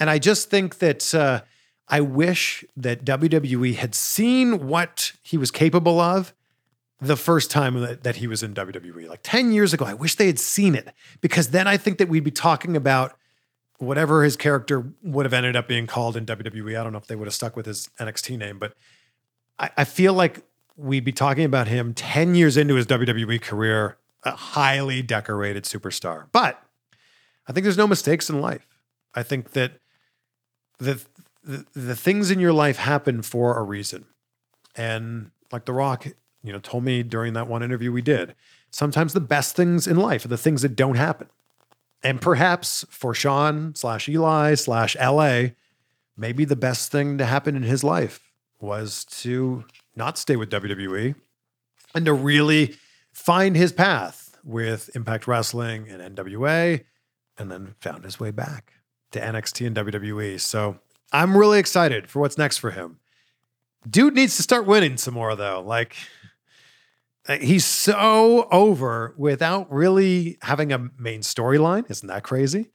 And 0.00 0.10
I 0.10 0.18
just 0.18 0.50
think 0.50 0.78
that 0.78 1.14
uh, 1.14 1.42
I 1.86 2.00
wish 2.00 2.64
that 2.76 3.04
WWE 3.04 3.76
had 3.76 3.94
seen 3.94 4.66
what 4.66 5.12
he 5.22 5.36
was 5.36 5.50
capable 5.50 6.00
of 6.00 6.34
the 7.00 7.16
first 7.16 7.50
time 7.50 7.80
that, 7.80 8.02
that 8.02 8.16
he 8.16 8.26
was 8.26 8.42
in 8.42 8.54
WWE, 8.54 9.08
like 9.08 9.20
10 9.22 9.52
years 9.52 9.72
ago. 9.72 9.84
I 9.84 9.94
wish 9.94 10.14
they 10.16 10.26
had 10.26 10.38
seen 10.38 10.74
it 10.74 10.92
because 11.20 11.48
then 11.48 11.68
I 11.68 11.76
think 11.76 11.98
that 11.98 12.08
we'd 12.08 12.24
be 12.24 12.30
talking 12.30 12.76
about 12.76 13.16
whatever 13.78 14.24
his 14.24 14.36
character 14.36 14.92
would 15.02 15.24
have 15.26 15.32
ended 15.32 15.56
up 15.56 15.68
being 15.68 15.86
called 15.86 16.16
in 16.16 16.26
WWE. 16.26 16.78
I 16.78 16.82
don't 16.82 16.92
know 16.92 16.98
if 16.98 17.06
they 17.06 17.16
would 17.16 17.26
have 17.26 17.34
stuck 17.34 17.56
with 17.56 17.66
his 17.66 17.88
NXT 17.98 18.38
name, 18.38 18.58
but 18.58 18.74
I, 19.58 19.70
I 19.78 19.84
feel 19.84 20.12
like 20.12 20.42
we'd 20.76 21.04
be 21.04 21.12
talking 21.12 21.44
about 21.44 21.68
him 21.68 21.94
10 21.94 22.34
years 22.34 22.56
into 22.56 22.74
his 22.74 22.86
WWE 22.86 23.40
career, 23.40 23.96
a 24.22 24.32
highly 24.32 25.02
decorated 25.02 25.64
superstar. 25.64 26.26
But 26.32 26.62
I 27.46 27.52
think 27.52 27.64
there's 27.64 27.78
no 27.78 27.86
mistakes 27.86 28.28
in 28.30 28.40
life. 28.40 28.66
I 29.14 29.22
think 29.22 29.52
that 29.52 29.72
the, 30.80 31.04
the, 31.74 31.96
things 31.96 32.30
in 32.30 32.40
your 32.40 32.52
life 32.52 32.76
happen 32.76 33.22
for 33.22 33.58
a 33.58 33.62
reason. 33.62 34.06
And 34.76 35.30
like 35.52 35.64
The 35.64 35.72
Rock 35.72 36.06
you 36.42 36.52
know, 36.52 36.58
told 36.58 36.84
me 36.84 37.02
during 37.02 37.34
that 37.34 37.48
one 37.48 37.62
interview 37.62 37.92
we 37.92 38.02
did, 38.02 38.34
sometimes 38.70 39.12
the 39.12 39.20
best 39.20 39.56
things 39.56 39.86
in 39.86 39.96
life 39.96 40.24
are 40.24 40.28
the 40.28 40.38
things 40.38 40.62
that 40.62 40.76
don't 40.76 40.96
happen. 40.96 41.28
And 42.02 42.20
perhaps 42.20 42.84
for 42.88 43.14
Shaun 43.14 43.74
slash 43.74 44.08
Eli 44.08 44.54
slash 44.54 44.96
LA, 44.96 45.48
maybe 46.16 46.44
the 46.44 46.56
best 46.56 46.90
thing 46.90 47.18
to 47.18 47.26
happen 47.26 47.56
in 47.56 47.62
his 47.62 47.84
life 47.84 48.32
was 48.58 49.04
to 49.04 49.64
not 49.94 50.16
stay 50.16 50.36
with 50.36 50.50
WWE 50.50 51.14
and 51.94 52.06
to 52.06 52.12
really 52.12 52.76
find 53.12 53.56
his 53.56 53.72
path 53.72 54.38
with 54.42 54.88
Impact 54.94 55.26
Wrestling 55.26 55.88
and 55.90 56.16
NWA, 56.16 56.84
and 57.38 57.50
then 57.50 57.74
found 57.80 58.04
his 58.04 58.18
way 58.18 58.30
back 58.30 58.79
to 59.12 59.20
NXT 59.20 59.66
and 59.66 59.76
WWE. 59.76 60.40
So 60.40 60.78
I'm 61.12 61.36
really 61.36 61.58
excited 61.58 62.08
for 62.08 62.20
what's 62.20 62.38
next 62.38 62.58
for 62.58 62.70
him. 62.70 62.98
Dude 63.88 64.14
needs 64.14 64.36
to 64.36 64.42
start 64.42 64.66
winning 64.66 64.96
some 64.96 65.14
more, 65.14 65.34
though. 65.34 65.62
Like, 65.62 65.96
uh, 67.28 67.38
he's 67.38 67.64
so 67.64 68.48
over 68.50 69.14
without 69.16 69.70
really 69.72 70.38
having 70.42 70.72
a 70.72 70.90
main 70.98 71.20
storyline. 71.20 71.90
Isn't 71.90 72.08
that 72.08 72.24
crazy? 72.24 72.70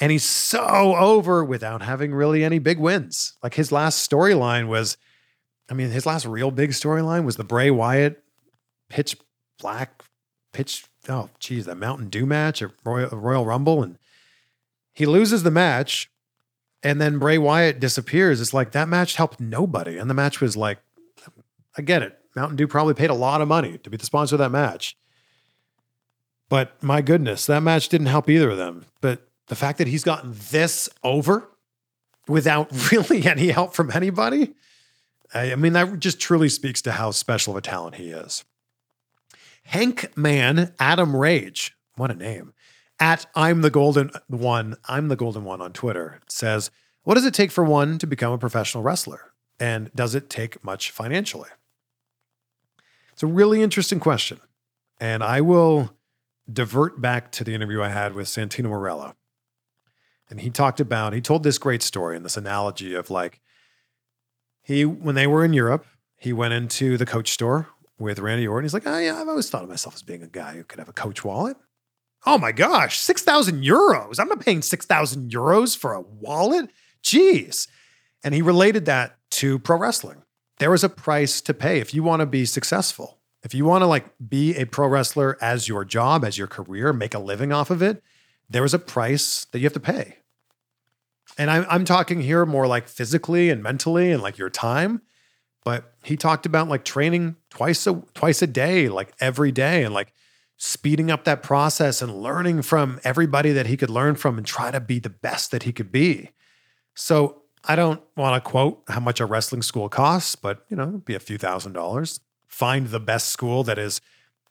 And 0.00 0.10
he's 0.10 0.24
so 0.24 0.96
over 0.96 1.44
without 1.44 1.82
having 1.82 2.12
really 2.12 2.44
any 2.44 2.58
big 2.58 2.78
wins. 2.78 3.34
Like 3.42 3.54
his 3.54 3.70
last 3.70 4.08
storyline 4.08 4.66
was, 4.66 4.96
I 5.70 5.74
mean, 5.74 5.90
his 5.90 6.04
last 6.04 6.26
real 6.26 6.50
big 6.50 6.70
storyline 6.70 7.24
was 7.24 7.36
the 7.36 7.44
Bray 7.44 7.70
Wyatt 7.70 8.22
pitch 8.88 9.16
black, 9.58 10.02
pitch, 10.52 10.84
oh, 11.08 11.30
geez, 11.38 11.66
that 11.66 11.76
Mountain 11.76 12.08
Dew 12.08 12.26
match 12.26 12.60
at 12.60 12.72
Royal, 12.84 13.08
Royal 13.10 13.46
Rumble. 13.46 13.82
And 13.82 13.98
he 14.94 15.06
loses 15.06 15.42
the 15.42 15.50
match. 15.50 16.10
And 16.82 17.00
then 17.00 17.18
Bray 17.18 17.38
Wyatt 17.38 17.80
disappears. 17.80 18.40
It's 18.40 18.52
like 18.52 18.72
that 18.72 18.88
match 18.88 19.16
helped 19.16 19.40
nobody. 19.40 19.96
And 19.96 20.08
the 20.08 20.14
match 20.14 20.40
was 20.40 20.56
like, 20.56 20.78
I 21.76 21.82
get 21.82 22.02
it. 22.02 22.18
Mountain 22.36 22.56
Dew 22.56 22.66
probably 22.66 22.94
paid 22.94 23.10
a 23.10 23.14
lot 23.14 23.40
of 23.40 23.48
money 23.48 23.78
to 23.78 23.90
be 23.90 23.96
the 23.96 24.06
sponsor 24.06 24.34
of 24.34 24.40
that 24.40 24.50
match. 24.50 24.96
But 26.48 26.82
my 26.82 27.00
goodness, 27.00 27.46
that 27.46 27.60
match 27.60 27.88
didn't 27.88 28.08
help 28.08 28.28
either 28.28 28.50
of 28.50 28.56
them. 28.56 28.84
But 29.00 29.26
the 29.46 29.54
fact 29.54 29.78
that 29.78 29.86
he's 29.86 30.04
gotten 30.04 30.34
this 30.50 30.88
over 31.02 31.48
without 32.28 32.70
really 32.92 33.26
any 33.26 33.48
help 33.48 33.74
from 33.74 33.90
anybody, 33.90 34.54
I 35.32 35.56
mean, 35.56 35.72
that 35.72 35.98
just 35.98 36.20
truly 36.20 36.48
speaks 36.48 36.82
to 36.82 36.92
how 36.92 37.10
special 37.10 37.54
of 37.54 37.58
a 37.58 37.60
talent 37.60 37.96
he 37.96 38.10
is. 38.10 38.44
Hank 39.64 40.16
Man, 40.16 40.72
Adam 40.78 41.16
Rage, 41.16 41.76
what 41.96 42.10
a 42.10 42.14
name, 42.14 42.52
at 43.00 43.26
I'm 43.34 43.62
the 43.62 43.70
golden 43.70 44.10
one, 44.28 44.76
I'm 44.88 45.08
the 45.08 45.16
golden 45.16 45.44
one 45.44 45.60
on 45.60 45.72
Twitter 45.72 46.20
says, 46.28 46.70
What 47.02 47.14
does 47.14 47.24
it 47.24 47.34
take 47.34 47.50
for 47.50 47.64
one 47.64 47.98
to 47.98 48.06
become 48.06 48.32
a 48.32 48.38
professional 48.38 48.82
wrestler? 48.82 49.32
And 49.60 49.90
does 49.94 50.14
it 50.14 50.28
take 50.30 50.62
much 50.64 50.90
financially? 50.90 51.48
It's 53.12 53.22
a 53.22 53.28
really 53.28 53.62
interesting 53.62 54.00
question. 54.00 54.40
And 55.00 55.22
I 55.22 55.40
will 55.40 55.94
divert 56.52 57.00
back 57.00 57.30
to 57.32 57.44
the 57.44 57.54
interview 57.54 57.82
I 57.82 57.88
had 57.88 58.14
with 58.14 58.26
Santino 58.26 58.66
Marella. 58.66 59.14
And 60.28 60.40
he 60.40 60.50
talked 60.50 60.80
about, 60.80 61.12
he 61.12 61.20
told 61.20 61.42
this 61.42 61.58
great 61.58 61.82
story 61.82 62.16
and 62.16 62.24
this 62.24 62.36
analogy 62.36 62.94
of 62.94 63.10
like, 63.10 63.40
he, 64.62 64.84
when 64.84 65.14
they 65.14 65.26
were 65.26 65.44
in 65.44 65.52
Europe, 65.52 65.86
he 66.16 66.32
went 66.32 66.54
into 66.54 66.96
the 66.96 67.06
coach 67.06 67.30
store 67.30 67.68
with 67.98 68.18
Randy 68.18 68.48
Orton. 68.48 68.64
He's 68.64 68.74
like, 68.74 68.86
oh, 68.86 68.98
yeah, 68.98 69.20
I've 69.20 69.28
always 69.28 69.50
thought 69.50 69.62
of 69.62 69.68
myself 69.68 69.94
as 69.94 70.02
being 70.02 70.22
a 70.22 70.26
guy 70.26 70.54
who 70.54 70.64
could 70.64 70.78
have 70.78 70.88
a 70.88 70.94
coach 70.94 71.24
wallet. 71.24 71.56
Oh 72.26 72.38
my 72.38 72.52
gosh, 72.52 72.98
6,000 72.98 73.62
euros. 73.62 74.18
I'm 74.18 74.28
not 74.28 74.40
paying 74.40 74.62
6,000 74.62 75.30
euros 75.30 75.76
for 75.76 75.92
a 75.92 76.00
wallet. 76.00 76.70
Jeez. 77.02 77.68
And 78.22 78.34
he 78.34 78.40
related 78.40 78.86
that 78.86 79.18
to 79.32 79.58
pro 79.58 79.78
wrestling. 79.78 80.22
There 80.58 80.72
is 80.72 80.84
a 80.84 80.88
price 80.88 81.40
to 81.42 81.52
pay 81.52 81.80
if 81.80 81.92
you 81.92 82.02
want 82.02 82.20
to 82.20 82.26
be 82.26 82.44
successful. 82.46 83.18
If 83.42 83.54
you 83.54 83.66
want 83.66 83.82
to 83.82 83.86
like 83.86 84.06
be 84.26 84.56
a 84.56 84.64
pro 84.64 84.88
wrestler 84.88 85.36
as 85.40 85.68
your 85.68 85.84
job, 85.84 86.24
as 86.24 86.38
your 86.38 86.46
career, 86.46 86.92
make 86.92 87.12
a 87.12 87.18
living 87.18 87.52
off 87.52 87.70
of 87.70 87.82
it, 87.82 88.02
there 88.48 88.64
is 88.64 88.72
a 88.72 88.78
price 88.78 89.44
that 89.46 89.58
you 89.58 89.64
have 89.64 89.74
to 89.74 89.80
pay. 89.80 90.18
And 91.36 91.50
I'm, 91.50 91.66
I'm 91.68 91.84
talking 91.84 92.22
here 92.22 92.46
more 92.46 92.66
like 92.66 92.88
physically 92.88 93.50
and 93.50 93.62
mentally 93.62 94.12
and 94.12 94.22
like 94.22 94.38
your 94.38 94.50
time. 94.50 95.02
But 95.64 95.94
he 96.02 96.16
talked 96.16 96.46
about 96.46 96.68
like 96.68 96.84
training 96.84 97.36
twice 97.50 97.86
a 97.86 98.02
twice 98.14 98.42
a 98.42 98.46
day, 98.46 98.88
like 98.88 99.12
every 99.18 99.50
day, 99.50 99.82
and 99.84 99.94
like 99.94 100.12
speeding 100.56 101.10
up 101.10 101.24
that 101.24 101.42
process 101.42 102.00
and 102.00 102.22
learning 102.22 102.62
from 102.62 103.00
everybody 103.04 103.52
that 103.52 103.66
he 103.66 103.76
could 103.76 103.90
learn 103.90 104.14
from 104.14 104.38
and 104.38 104.46
try 104.46 104.70
to 104.70 104.80
be 104.80 104.98
the 104.98 105.10
best 105.10 105.50
that 105.50 105.64
he 105.64 105.72
could 105.72 105.90
be. 105.90 106.30
So 106.94 107.42
I 107.64 107.76
don't 107.76 108.00
want 108.16 108.42
to 108.42 108.50
quote 108.50 108.82
how 108.88 109.00
much 109.00 109.20
a 109.20 109.26
wrestling 109.26 109.62
school 109.62 109.88
costs, 109.88 110.36
but 110.36 110.64
you 110.68 110.76
know, 110.76 111.02
be 111.04 111.14
a 111.14 111.20
few 111.20 111.38
thousand 111.38 111.72
dollars. 111.72 112.20
Find 112.46 112.88
the 112.88 113.00
best 113.00 113.30
school 113.30 113.64
that 113.64 113.78
is 113.78 114.00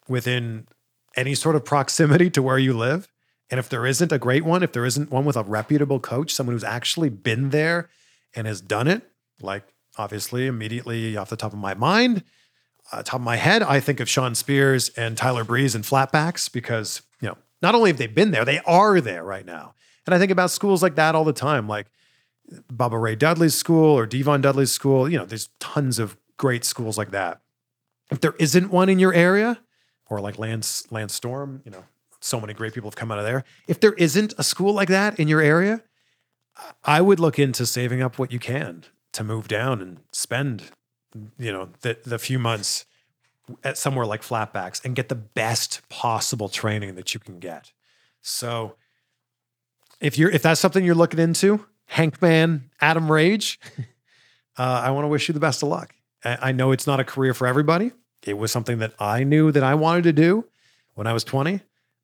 within 0.07 0.67
any 1.15 1.35
sort 1.35 1.55
of 1.55 1.63
proximity 1.63 2.29
to 2.31 2.41
where 2.41 2.57
you 2.57 2.73
live. 2.73 3.07
And 3.49 3.59
if 3.59 3.69
there 3.69 3.85
isn't 3.85 4.11
a 4.11 4.17
great 4.17 4.43
one, 4.43 4.63
if 4.63 4.71
there 4.71 4.85
isn't 4.85 5.11
one 5.11 5.25
with 5.25 5.37
a 5.37 5.43
reputable 5.43 5.99
coach, 5.99 6.33
someone 6.33 6.55
who's 6.55 6.63
actually 6.63 7.09
been 7.09 7.51
there 7.51 7.89
and 8.35 8.47
has 8.47 8.61
done 8.61 8.87
it, 8.87 9.03
like 9.41 9.63
obviously 9.97 10.47
immediately 10.47 11.15
off 11.15 11.29
the 11.29 11.35
top 11.35 11.53
of 11.53 11.59
my 11.59 11.75
mind, 11.75 12.23
uh, 12.93 13.03
top 13.03 13.19
of 13.19 13.21
my 13.21 13.35
head, 13.35 13.63
I 13.63 13.79
think 13.79 13.99
of 13.99 14.07
Shawn 14.07 14.35
Spears 14.35 14.89
and 14.89 15.17
Tyler 15.17 15.43
Breeze 15.43 15.73
and 15.73 15.83
flatbacks 15.83 16.51
because, 16.51 17.01
you 17.21 17.27
know, 17.27 17.37
not 17.61 17.73
only 17.73 17.89
have 17.89 17.97
they 17.97 18.07
been 18.07 18.31
there, 18.31 18.45
they 18.45 18.59
are 18.59 19.01
there 19.01 19.23
right 19.23 19.45
now. 19.45 19.73
And 20.05 20.13
I 20.13 20.19
think 20.19 20.31
about 20.31 20.51
schools 20.51 20.83
like 20.83 20.95
that 20.95 21.15
all 21.15 21.23
the 21.23 21.33
time, 21.33 21.67
like 21.67 21.87
Bubba 22.71 23.01
Ray 23.01 23.15
Dudley's 23.15 23.55
school 23.55 23.97
or 23.97 24.05
D-Von 24.05 24.41
Dudley's 24.41 24.71
school. 24.71 25.09
You 25.09 25.17
know, 25.17 25.25
there's 25.25 25.49
tons 25.59 25.97
of 25.97 26.17
great 26.37 26.63
schools 26.63 26.97
like 26.97 27.11
that. 27.11 27.41
If 28.11 28.19
there 28.19 28.35
isn't 28.37 28.69
one 28.69 28.89
in 28.89 28.99
your 28.99 29.13
area, 29.13 29.59
or 30.07 30.19
like 30.19 30.37
Lance 30.37 30.85
Lance 30.91 31.15
Storm, 31.15 31.61
you 31.65 31.71
know, 31.71 31.85
so 32.19 32.39
many 32.39 32.53
great 32.53 32.73
people 32.73 32.89
have 32.89 32.95
come 32.95 33.11
out 33.11 33.17
of 33.17 33.25
there. 33.25 33.43
If 33.67 33.79
there 33.79 33.93
isn't 33.93 34.33
a 34.37 34.43
school 34.43 34.73
like 34.73 34.89
that 34.89 35.19
in 35.19 35.27
your 35.27 35.41
area, 35.41 35.81
I 36.83 37.01
would 37.01 37.19
look 37.19 37.39
into 37.39 37.65
saving 37.65 38.01
up 38.01 38.19
what 38.19 38.31
you 38.31 38.39
can 38.39 38.83
to 39.13 39.23
move 39.23 39.47
down 39.47 39.81
and 39.81 39.99
spend, 40.11 40.71
you 41.37 41.51
know, 41.51 41.69
the 41.81 41.97
the 42.03 42.19
few 42.19 42.39
months 42.39 42.85
at 43.63 43.77
somewhere 43.77 44.05
like 44.05 44.21
Flatbacks 44.21 44.83
and 44.85 44.95
get 44.95 45.09
the 45.09 45.15
best 45.15 45.81
possible 45.89 46.49
training 46.49 46.95
that 46.95 47.13
you 47.13 47.19
can 47.19 47.39
get. 47.39 47.71
So 48.21 48.75
if 49.99 50.17
you're 50.17 50.29
if 50.29 50.41
that's 50.41 50.59
something 50.59 50.83
you're 50.83 50.95
looking 50.95 51.19
into, 51.19 51.65
Hankman, 51.85 52.69
Adam 52.81 53.11
Rage, 53.11 53.59
uh, 54.57 54.81
I 54.83 54.91
want 54.91 55.05
to 55.05 55.09
wish 55.09 55.27
you 55.27 55.33
the 55.33 55.39
best 55.39 55.63
of 55.63 55.69
luck. 55.69 55.95
I, 56.23 56.37
I 56.41 56.51
know 56.51 56.71
it's 56.71 56.87
not 56.87 56.99
a 56.99 57.03
career 57.03 57.33
for 57.33 57.47
everybody. 57.47 57.91
It 58.25 58.37
was 58.37 58.51
something 58.51 58.79
that 58.79 58.93
I 58.99 59.23
knew 59.23 59.51
that 59.51 59.63
I 59.63 59.75
wanted 59.75 60.03
to 60.03 60.13
do 60.13 60.45
when 60.93 61.07
I 61.07 61.13
was 61.13 61.23
20. 61.23 61.61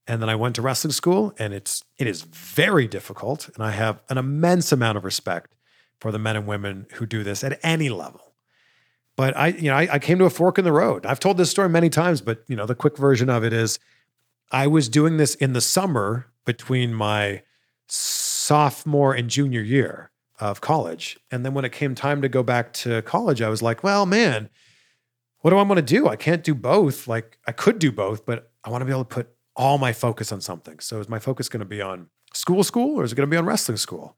And 0.07 0.21
then 0.21 0.29
I 0.29 0.35
went 0.35 0.55
to 0.55 0.63
wrestling 0.63 0.91
school 0.91 1.33
and 1.37 1.53
it's 1.53 1.83
it 1.97 2.07
is 2.07 2.23
very 2.23 2.87
difficult. 2.87 3.49
And 3.49 3.63
I 3.63 3.71
have 3.71 4.01
an 4.09 4.17
immense 4.17 4.71
amount 4.71 4.97
of 4.97 5.05
respect 5.05 5.53
for 5.99 6.11
the 6.11 6.17
men 6.17 6.35
and 6.35 6.47
women 6.47 6.87
who 6.93 7.05
do 7.05 7.23
this 7.23 7.43
at 7.43 7.59
any 7.61 7.89
level. 7.89 8.28
But 9.19 9.35
I, 9.35 9.47
you 9.47 9.63
know, 9.63 9.75
I, 9.75 9.95
I 9.95 9.99
came 9.99 10.17
to 10.19 10.23
a 10.23 10.29
fork 10.29 10.57
in 10.57 10.63
the 10.63 10.71
road. 10.71 11.05
I've 11.05 11.19
told 11.19 11.35
this 11.35 11.51
story 11.51 11.67
many 11.67 11.89
times, 11.89 12.21
but 12.21 12.41
you 12.47 12.55
know, 12.55 12.65
the 12.65 12.73
quick 12.73 12.97
version 12.97 13.29
of 13.29 13.43
it 13.43 13.51
is 13.51 13.77
I 14.49 14.65
was 14.65 14.87
doing 14.87 15.17
this 15.17 15.35
in 15.35 15.51
the 15.51 15.59
summer 15.59 16.27
between 16.45 16.93
my 16.93 17.41
sophomore 17.89 19.13
and 19.13 19.29
junior 19.29 19.59
year 19.59 20.11
of 20.39 20.61
college. 20.61 21.19
And 21.31 21.45
then 21.45 21.53
when 21.53 21.65
it 21.65 21.73
came 21.73 21.95
time 21.95 22.21
to 22.21 22.29
go 22.29 22.43
back 22.43 22.71
to 22.75 23.01
college, 23.01 23.41
I 23.41 23.49
was 23.49 23.61
like, 23.61 23.83
well, 23.83 24.05
man, 24.05 24.49
what 25.39 25.49
do 25.49 25.57
I 25.57 25.63
want 25.63 25.79
to 25.79 25.81
do? 25.81 26.07
I 26.07 26.15
can't 26.15 26.41
do 26.41 26.55
both. 26.55 27.05
Like 27.05 27.39
I 27.45 27.51
could 27.51 27.77
do 27.77 27.91
both, 27.91 28.25
but 28.25 28.49
I 28.63 28.69
want 28.69 28.83
to 28.83 28.85
be 28.85 28.93
able 28.93 29.03
to 29.03 29.13
put 29.13 29.31
all 29.53 29.77
my 29.77 29.91
focus 29.91 30.31
on 30.31 30.39
something. 30.39 30.79
So 30.79 30.97
is 31.01 31.09
my 31.09 31.19
focus 31.19 31.49
going 31.49 31.59
to 31.59 31.65
be 31.65 31.81
on 31.81 32.07
school 32.33 32.63
school 32.63 32.97
or 32.97 33.03
is 33.03 33.11
it 33.11 33.15
going 33.15 33.27
to 33.27 33.29
be 33.29 33.35
on 33.35 33.45
wrestling 33.45 33.75
school? 33.75 34.15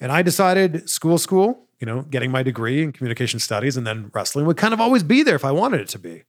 And 0.00 0.10
I 0.10 0.22
decided 0.22 0.88
school 0.88 1.18
school, 1.18 1.68
you 1.78 1.86
know, 1.86 2.02
getting 2.02 2.30
my 2.30 2.42
degree 2.42 2.82
in 2.82 2.92
communication 2.92 3.38
studies 3.38 3.76
and 3.76 3.86
then 3.86 4.10
wrestling 4.14 4.46
would 4.46 4.56
kind 4.56 4.74
of 4.74 4.80
always 4.80 5.02
be 5.02 5.22
there 5.22 5.36
if 5.36 5.44
I 5.44 5.52
wanted 5.52 5.80
it 5.80 5.88
to 5.88 5.98
be. 5.98 6.24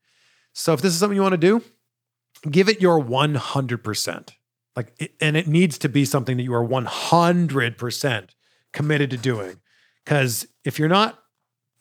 So 0.53 0.73
if 0.73 0.81
this 0.81 0.93
is 0.93 0.99
something 0.99 1.15
you 1.15 1.21
want 1.21 1.33
to 1.33 1.37
do, 1.37 1.63
give 2.49 2.67
it 2.67 2.81
your 2.81 3.01
100%. 3.01 4.29
Like, 4.75 4.93
it, 4.99 5.13
and 5.19 5.35
it 5.37 5.47
needs 5.47 5.77
to 5.79 5.89
be 5.89 6.05
something 6.05 6.37
that 6.37 6.43
you 6.43 6.53
are 6.53 6.65
100% 6.65 8.29
committed 8.73 9.09
to 9.11 9.17
doing. 9.17 9.59
Because 10.03 10.47
if 10.63 10.79
you're 10.79 10.89
not, 10.89 11.19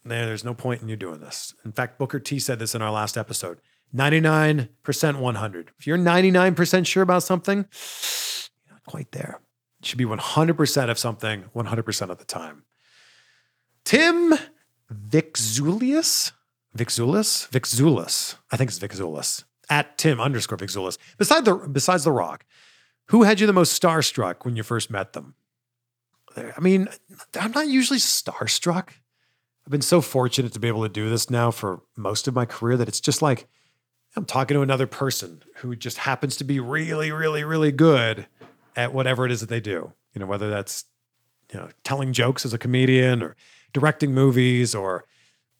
there's 0.04 0.44
no 0.44 0.54
point 0.54 0.82
in 0.82 0.88
you 0.88 0.96
doing 0.96 1.20
this. 1.20 1.54
In 1.64 1.72
fact, 1.72 1.98
Booker 1.98 2.20
T 2.20 2.38
said 2.38 2.58
this 2.58 2.74
in 2.74 2.82
our 2.82 2.90
last 2.90 3.16
episode 3.16 3.58
99%, 3.94 5.18
100. 5.18 5.70
If 5.78 5.86
you're 5.86 5.98
99% 5.98 6.86
sure 6.86 7.02
about 7.02 7.22
something, 7.22 7.58
you're 7.58 8.74
not 8.74 8.84
quite 8.86 9.10
there. 9.12 9.40
You 9.80 9.86
should 9.86 9.98
be 9.98 10.04
100% 10.04 10.90
of 10.90 10.98
something 10.98 11.44
100% 11.54 12.10
of 12.10 12.18
the 12.18 12.24
time. 12.24 12.64
Tim 13.84 14.34
Vixulius, 14.92 16.32
Vixulis, 16.76 17.48
Vixulis, 17.50 18.36
I 18.50 18.56
think 18.56 18.70
it's 18.70 18.78
Vixulis, 18.78 19.44
at 19.68 19.96
Tim 19.96 20.20
underscore 20.20 20.58
Vixulis. 20.58 20.98
Besides 21.16 21.44
the, 21.46 21.54
besides 21.54 22.04
The 22.04 22.12
Rock, 22.12 22.44
who 23.06 23.22
had 23.22 23.40
you 23.40 23.46
the 23.46 23.52
most 23.52 23.80
starstruck 23.80 24.44
when 24.44 24.56
you 24.56 24.62
first 24.62 24.90
met 24.90 25.14
them? 25.14 25.34
I 26.36 26.60
mean, 26.60 26.88
I'm 27.38 27.52
not 27.52 27.68
usually 27.68 27.98
starstruck. 27.98 28.90
I've 29.66 29.70
been 29.70 29.82
so 29.82 30.00
fortunate 30.00 30.52
to 30.52 30.60
be 30.60 30.68
able 30.68 30.82
to 30.82 30.88
do 30.88 31.08
this 31.08 31.30
now 31.30 31.50
for 31.50 31.82
most 31.96 32.28
of 32.28 32.34
my 32.34 32.44
career 32.44 32.76
that 32.76 32.88
it's 32.88 33.00
just 33.00 33.22
like 33.22 33.48
I'm 34.16 34.24
talking 34.24 34.54
to 34.56 34.62
another 34.62 34.86
person 34.86 35.42
who 35.56 35.76
just 35.76 35.98
happens 35.98 36.36
to 36.36 36.44
be 36.44 36.60
really, 36.60 37.12
really, 37.12 37.44
really 37.44 37.72
good 37.72 38.26
at 38.80 38.94
whatever 38.94 39.26
it 39.26 39.32
is 39.32 39.40
that 39.40 39.48
they 39.48 39.60
do. 39.60 39.92
You 40.14 40.20
know, 40.20 40.26
whether 40.26 40.50
that's 40.50 40.84
you 41.52 41.58
know 41.58 41.68
telling 41.84 42.12
jokes 42.12 42.44
as 42.44 42.52
a 42.52 42.58
comedian 42.58 43.22
or 43.22 43.36
directing 43.72 44.12
movies 44.12 44.74
or 44.74 45.04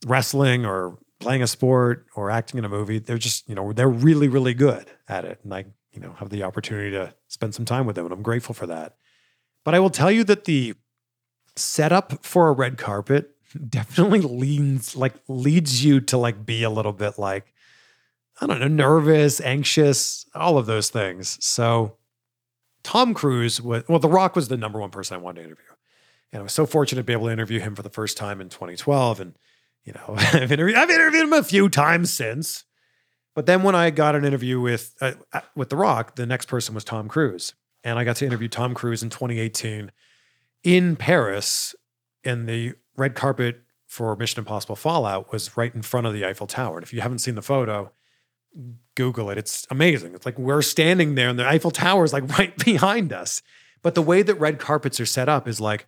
wrestling 0.06 0.64
or 0.64 0.98
playing 1.18 1.42
a 1.42 1.46
sport 1.46 2.06
or 2.14 2.30
acting 2.30 2.59
in 2.59 2.64
a 2.64 2.68
movie. 2.68 2.98
They're 2.98 3.18
just 3.18 3.48
you 3.48 3.54
know 3.54 3.72
they're 3.72 3.88
really, 3.88 4.28
really 4.28 4.54
good 4.54 4.90
at 5.09 5.24
it, 5.24 5.40
and 5.44 5.54
I 5.54 5.66
you 5.92 6.00
know, 6.00 6.14
have 6.18 6.30
the 6.30 6.42
opportunity 6.42 6.90
to 6.92 7.14
spend 7.28 7.54
some 7.54 7.64
time 7.64 7.87
with 7.87 7.96
them. 7.96 8.06
And 8.06 8.12
I'm 8.12 8.22
grateful 8.22 8.54
for 8.54 8.66
that. 8.66 8.96
But 9.64 9.74
I 9.74 9.80
will 9.80 9.90
tell 9.90 10.11
you 10.11 10.24
that 10.24 10.44
the 10.44 10.74
setup 11.56 12.24
for 12.24 12.48
a 12.48 12.52
red 12.52 12.78
carpet 12.78 13.30
definitely 13.68 14.20
leans 14.20 14.96
like 14.96 15.14
leads 15.28 15.85
you 15.85 16.00
to 16.00 16.16
like 16.16 16.46
be 16.46 16.62
a 16.62 16.70
little 16.70 16.92
bit 16.92 17.18
like, 17.18 17.52
I 18.40 18.46
don't 18.46 18.61
know, 18.61 18.68
nervous, 18.68 19.40
anxious, 19.40 20.26
all 20.35 20.56
of 20.56 20.66
those 20.66 20.88
things. 20.88 21.37
So 21.44 21.96
Tom 22.82 23.14
Cruise 23.14 23.60
was, 23.60 23.84
well, 23.88 23.98
The 23.98 24.08
Rock 24.08 24.36
was 24.36 24.48
the 24.48 24.56
number 24.56 24.78
one 24.78 24.90
person 24.90 25.14
I 25.14 25.18
wanted 25.18 25.40
to 25.40 25.46
interview. 25.46 25.64
And 26.32 26.40
I 26.40 26.42
was 26.42 26.52
so 26.52 26.66
fortunate 26.66 27.00
to 27.00 27.04
be 27.04 27.12
able 27.12 27.26
to 27.26 27.32
interview 27.32 27.60
him 27.60 27.74
for 27.74 27.82
the 27.82 27.90
first 27.90 28.16
time 28.16 28.40
in 28.40 28.48
2012. 28.48 29.20
And, 29.20 29.34
you 29.84 29.92
know, 29.92 30.14
I've 30.16 30.52
interviewed, 30.52 30.78
I've 30.78 30.90
interviewed 30.90 31.24
him 31.24 31.32
a 31.32 31.42
few 31.42 31.68
times 31.68 32.12
since. 32.12 32.64
But 33.34 33.46
then 33.46 33.62
when 33.62 33.74
I 33.74 33.90
got 33.90 34.14
an 34.14 34.24
interview 34.24 34.60
with 34.60 34.94
uh, 35.00 35.12
uh, 35.32 35.40
with 35.54 35.70
The 35.70 35.76
Rock, 35.76 36.16
the 36.16 36.26
next 36.26 36.46
person 36.46 36.74
was 36.74 36.84
Tom 36.84 37.08
Cruise, 37.08 37.54
and 37.84 37.98
I 37.98 38.04
got 38.04 38.16
to 38.16 38.26
interview 38.26 38.48
Tom 38.48 38.74
Cruise 38.74 39.02
in 39.02 39.08
2018 39.08 39.92
in 40.64 40.96
Paris, 40.96 41.74
and 42.24 42.48
the 42.48 42.74
red 42.96 43.14
carpet 43.14 43.62
for 43.86 44.14
Mission 44.16 44.40
Impossible 44.40 44.76
Fallout 44.76 45.32
was 45.32 45.56
right 45.56 45.74
in 45.74 45.82
front 45.82 46.06
of 46.06 46.12
the 46.12 46.24
Eiffel 46.24 46.46
Tower. 46.46 46.76
And 46.76 46.84
if 46.84 46.92
you 46.92 47.00
haven't 47.00 47.20
seen 47.20 47.34
the 47.34 47.42
photo, 47.42 47.92
Google 48.94 49.30
it. 49.30 49.38
It's 49.38 49.66
amazing. 49.70 50.14
It's 50.14 50.26
like 50.26 50.38
we're 50.38 50.62
standing 50.62 51.14
there, 51.14 51.28
and 51.28 51.38
the 51.38 51.46
Eiffel 51.46 51.70
Tower 51.70 52.04
is 52.04 52.12
like 52.12 52.28
right 52.38 52.56
behind 52.56 53.12
us. 53.12 53.42
But 53.82 53.94
the 53.94 54.02
way 54.02 54.22
that 54.22 54.34
red 54.34 54.58
carpets 54.58 55.00
are 55.00 55.06
set 55.06 55.28
up 55.28 55.48
is 55.48 55.60
like 55.60 55.86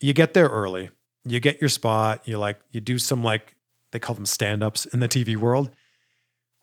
you 0.00 0.12
get 0.12 0.34
there 0.34 0.48
early, 0.48 0.90
you 1.24 1.40
get 1.40 1.60
your 1.60 1.70
spot, 1.70 2.26
you 2.26 2.38
like 2.38 2.60
you 2.70 2.80
do 2.80 2.98
some 2.98 3.22
like 3.24 3.56
they 3.92 3.98
call 3.98 4.14
them 4.14 4.26
stand-ups 4.26 4.86
in 4.86 5.00
the 5.00 5.08
TV 5.08 5.36
world 5.36 5.70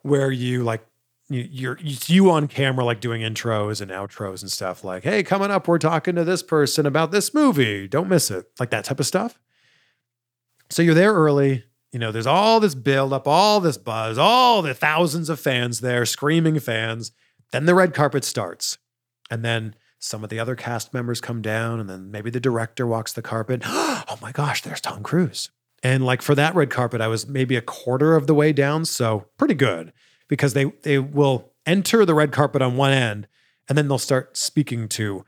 where 0.02 0.32
you 0.32 0.64
like 0.64 0.86
you, 1.30 1.48
you're 1.50 1.80
you 1.82 2.30
on 2.30 2.48
camera 2.48 2.84
like 2.84 3.00
doing 3.00 3.22
intros 3.22 3.82
and 3.82 3.90
outros 3.90 4.42
and 4.42 4.52
stuff 4.52 4.84
like 4.84 5.04
hey 5.04 5.24
coming 5.24 5.50
up 5.50 5.68
we're 5.68 5.78
talking 5.78 6.16
to 6.16 6.24
this 6.24 6.44
person 6.44 6.86
about 6.86 7.12
this 7.12 7.34
movie 7.34 7.88
don't 7.88 8.10
miss 8.10 8.30
it 8.30 8.46
like 8.60 8.70
that 8.70 8.84
type 8.84 9.00
of 9.00 9.06
stuff 9.06 9.40
so 10.70 10.82
you're 10.82 10.94
there 10.94 11.14
early 11.14 11.64
you 11.92 12.00
know 12.00 12.12
there's 12.12 12.28
all 12.28 12.60
this 12.60 12.76
build 12.76 13.14
up 13.14 13.28
all 13.28 13.60
this 13.60 13.78
buzz 13.78 14.18
all 14.18 14.62
the 14.62 14.74
thousands 14.74 15.30
of 15.30 15.40
fans 15.40 15.82
there 15.82 16.06
screaming 16.06 16.60
fans. 16.60 17.12
Then 17.52 17.66
the 17.66 17.76
red 17.76 17.94
carpet 17.94 18.24
starts. 18.24 18.78
And 19.30 19.44
then 19.44 19.76
some 20.00 20.24
of 20.24 20.30
the 20.30 20.40
other 20.40 20.56
cast 20.56 20.94
members 20.94 21.20
come 21.20 21.42
down 21.42 21.82
and 21.82 21.90
then 21.90 22.10
maybe 22.12 22.30
the 22.30 22.40
director 22.40 22.88
walks 22.88 23.14
the 23.14 23.22
carpet. 23.22 23.64
Oh 24.10 24.18
my 24.22 24.32
gosh 24.32 24.62
there's 24.62 24.82
tom 24.82 25.04
cruise. 25.04 25.50
And 25.84 26.06
like 26.06 26.22
for 26.22 26.36
that 26.36 26.54
red 26.54 26.70
carpet 26.70 27.02
i 27.02 27.08
was 27.08 27.28
maybe 27.28 27.56
a 27.56 27.62
quarter 27.62 28.16
of 28.16 28.28
the 28.28 28.34
way 28.34 28.52
down 28.52 28.84
so 28.86 29.28
pretty 29.38 29.54
good 29.54 29.94
because 30.28 30.54
they 30.54 30.66
they 30.84 31.00
will 31.00 31.54
enter 31.66 32.06
the 32.06 32.14
red 32.14 32.32
carpet 32.32 32.62
on 32.62 32.76
one 32.76 32.92
end 32.92 33.28
and 33.70 33.78
then 33.78 33.88
they'll 33.88 33.98
start 33.98 34.36
speaking 34.36 34.88
to 34.90 35.24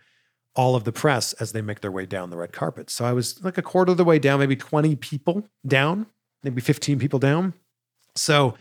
all 0.56 0.76
of 0.76 0.84
the 0.84 0.92
press 0.92 1.34
as 1.34 1.52
they 1.52 1.62
make 1.62 1.82
their 1.82 1.92
way 1.92 2.06
down 2.06 2.30
the 2.30 2.38
red 2.38 2.52
carpet. 2.52 2.90
So 2.90 3.06
I 3.06 3.14
was 3.14 3.44
like 3.44 3.58
a 3.58 3.62
quarter 3.62 3.92
of 3.92 3.98
the 3.98 4.04
way 4.04 4.20
down, 4.20 4.40
maybe 4.40 4.56
20 4.56 4.96
people 4.98 5.48
down, 5.66 6.08
maybe 6.44 6.62
15 6.62 7.00
people 7.00 7.20
down. 7.20 7.54
So 8.16 8.56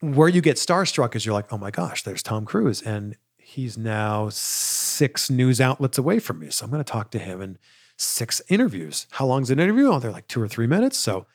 where 0.00 0.28
you 0.28 0.40
get 0.40 0.56
starstruck 0.56 1.16
is 1.16 1.26
you're 1.26 1.34
like, 1.34 1.52
oh 1.52 1.58
my 1.58 1.70
gosh, 1.70 2.02
there's 2.02 2.22
Tom 2.22 2.44
Cruise. 2.44 2.80
And 2.82 3.16
he's 3.36 3.76
now 3.76 4.28
six 4.30 5.28
news 5.30 5.60
outlets 5.60 5.98
away 5.98 6.18
from 6.18 6.38
me. 6.38 6.50
So 6.50 6.64
I'm 6.64 6.70
going 6.70 6.82
to 6.82 6.90
talk 6.90 7.10
to 7.12 7.18
him 7.18 7.40
in 7.40 7.58
six 7.96 8.40
interviews. 8.48 9.06
How 9.12 9.26
long's 9.26 9.50
an 9.50 9.58
interview? 9.58 9.88
Oh, 9.88 9.98
they're 9.98 10.10
like 10.10 10.28
two 10.28 10.40
or 10.40 10.48
three 10.48 10.66
minutes. 10.66 10.96
So 10.96 11.26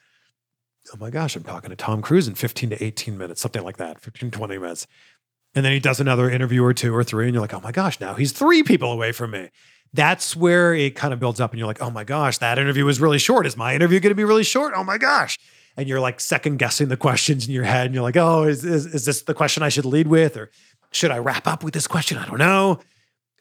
oh 0.92 0.98
my 1.00 1.10
gosh, 1.10 1.36
I'm 1.36 1.44
talking 1.44 1.70
to 1.70 1.76
Tom 1.76 2.02
Cruise 2.02 2.28
in 2.28 2.36
15 2.36 2.72
to 2.72 2.84
18 2.84 3.18
minutes, 3.18 3.42
something 3.42 3.64
like 3.64 3.78
that, 3.78 4.00
15, 4.00 4.32
20 4.32 4.58
minutes. 4.58 4.88
And 5.56 5.64
then 5.64 5.72
he 5.72 5.80
does 5.80 6.00
another 6.00 6.30
interview 6.30 6.64
or 6.64 6.74
two 6.74 6.96
or 6.96 7.04
three, 7.04 7.26
and 7.26 7.34
you're 7.34 7.42
like, 7.42 7.54
oh 7.54 7.62
my 7.62 7.72
gosh, 7.72 8.00
now 8.00 8.16
he's 8.16 8.32
three 8.32 8.64
people 8.64 8.92
away 8.92 9.12
from 9.12 9.32
me. 9.32 9.50
That's 9.94 10.36
where 10.36 10.74
it 10.74 10.96
kind 10.96 11.14
of 11.14 11.20
builds 11.20 11.40
up, 11.40 11.52
and 11.52 11.60
you're 11.60 11.68
like, 11.68 11.82
oh 11.82 11.92
my 11.92 12.04
gosh, 12.04 12.40
that 12.40 12.58
interview 12.58 12.86
was 12.86 13.00
really 13.00 13.20
short. 13.20 13.46
Is 13.46 13.56
my 13.56 13.76
interview 13.76 14.00
going 14.00 14.12
to 14.12 14.16
be 14.16 14.24
really 14.24 14.44
short? 14.44 14.74
Oh 14.76 14.84
my 14.84 14.98
gosh. 14.98 15.38
And 15.76 15.90
you're 15.90 16.00
like 16.00 16.20
second 16.20 16.58
guessing 16.58 16.90
the 16.90 16.98
questions 16.98 17.48
in 17.48 17.54
your 17.54 17.64
head, 17.64 17.88
and 17.88 17.96
you're 17.96 18.04
like, 18.04 18.18
oh, 18.18 18.44
is, 18.44 18.64
is, 18.64 18.86
is 18.86 19.06
this 19.06 19.24
the 19.24 19.34
question 19.34 19.64
I 19.64 19.70
should 19.70 19.86
lead 19.86 20.08
with? 20.08 20.38
Or 20.38 20.52
should 20.92 21.12
I 21.12 21.18
wrap 21.18 21.48
up 21.48 21.64
with 21.64 21.74
this 21.74 21.88
question? 21.88 22.18
I 22.18 22.26
don't 22.28 22.38
know. 22.38 22.80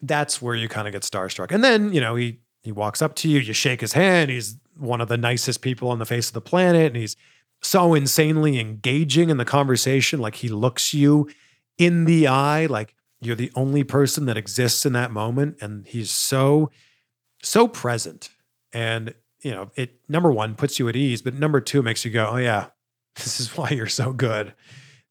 That's 0.01 0.41
where 0.41 0.55
you 0.55 0.67
kind 0.67 0.87
of 0.87 0.93
get 0.93 1.03
starstruck. 1.03 1.51
And 1.51 1.63
then, 1.63 1.93
you 1.93 2.01
know, 2.01 2.15
he 2.15 2.39
he 2.63 2.71
walks 2.71 3.01
up 3.01 3.15
to 3.17 3.29
you, 3.29 3.39
you 3.39 3.53
shake 3.53 3.81
his 3.81 3.93
hand. 3.93 4.31
He's 4.31 4.57
one 4.77 5.01
of 5.01 5.09
the 5.09 5.17
nicest 5.17 5.61
people 5.61 5.89
on 5.89 5.99
the 5.99 6.05
face 6.05 6.29
of 6.29 6.33
the 6.33 6.41
planet, 6.41 6.87
and 6.87 6.95
he's 6.95 7.15
so 7.61 7.93
insanely 7.93 8.59
engaging 8.59 9.29
in 9.29 9.37
the 9.37 9.45
conversation. 9.45 10.19
Like 10.19 10.35
he 10.35 10.49
looks 10.49 10.93
you 10.93 11.29
in 11.77 12.05
the 12.05 12.27
eye, 12.27 12.65
like 12.65 12.95
you're 13.21 13.35
the 13.35 13.51
only 13.55 13.83
person 13.83 14.25
that 14.25 14.37
exists 14.37 14.85
in 14.85 14.93
that 14.93 15.11
moment. 15.11 15.57
And 15.61 15.87
he's 15.87 16.11
so, 16.11 16.71
so 17.41 17.67
present. 17.67 18.31
And, 18.71 19.13
you 19.43 19.51
know, 19.51 19.71
it 19.75 19.99
number 20.07 20.31
one 20.31 20.55
puts 20.55 20.79
you 20.79 20.87
at 20.89 20.95
ease, 20.95 21.21
but 21.21 21.33
number 21.33 21.61
two 21.61 21.81
makes 21.81 22.03
you 22.05 22.11
go, 22.11 22.29
oh, 22.31 22.37
yeah, 22.37 22.67
this 23.15 23.39
is 23.39 23.55
why 23.55 23.69
you're 23.69 23.87
so 23.87 24.13
good. 24.13 24.53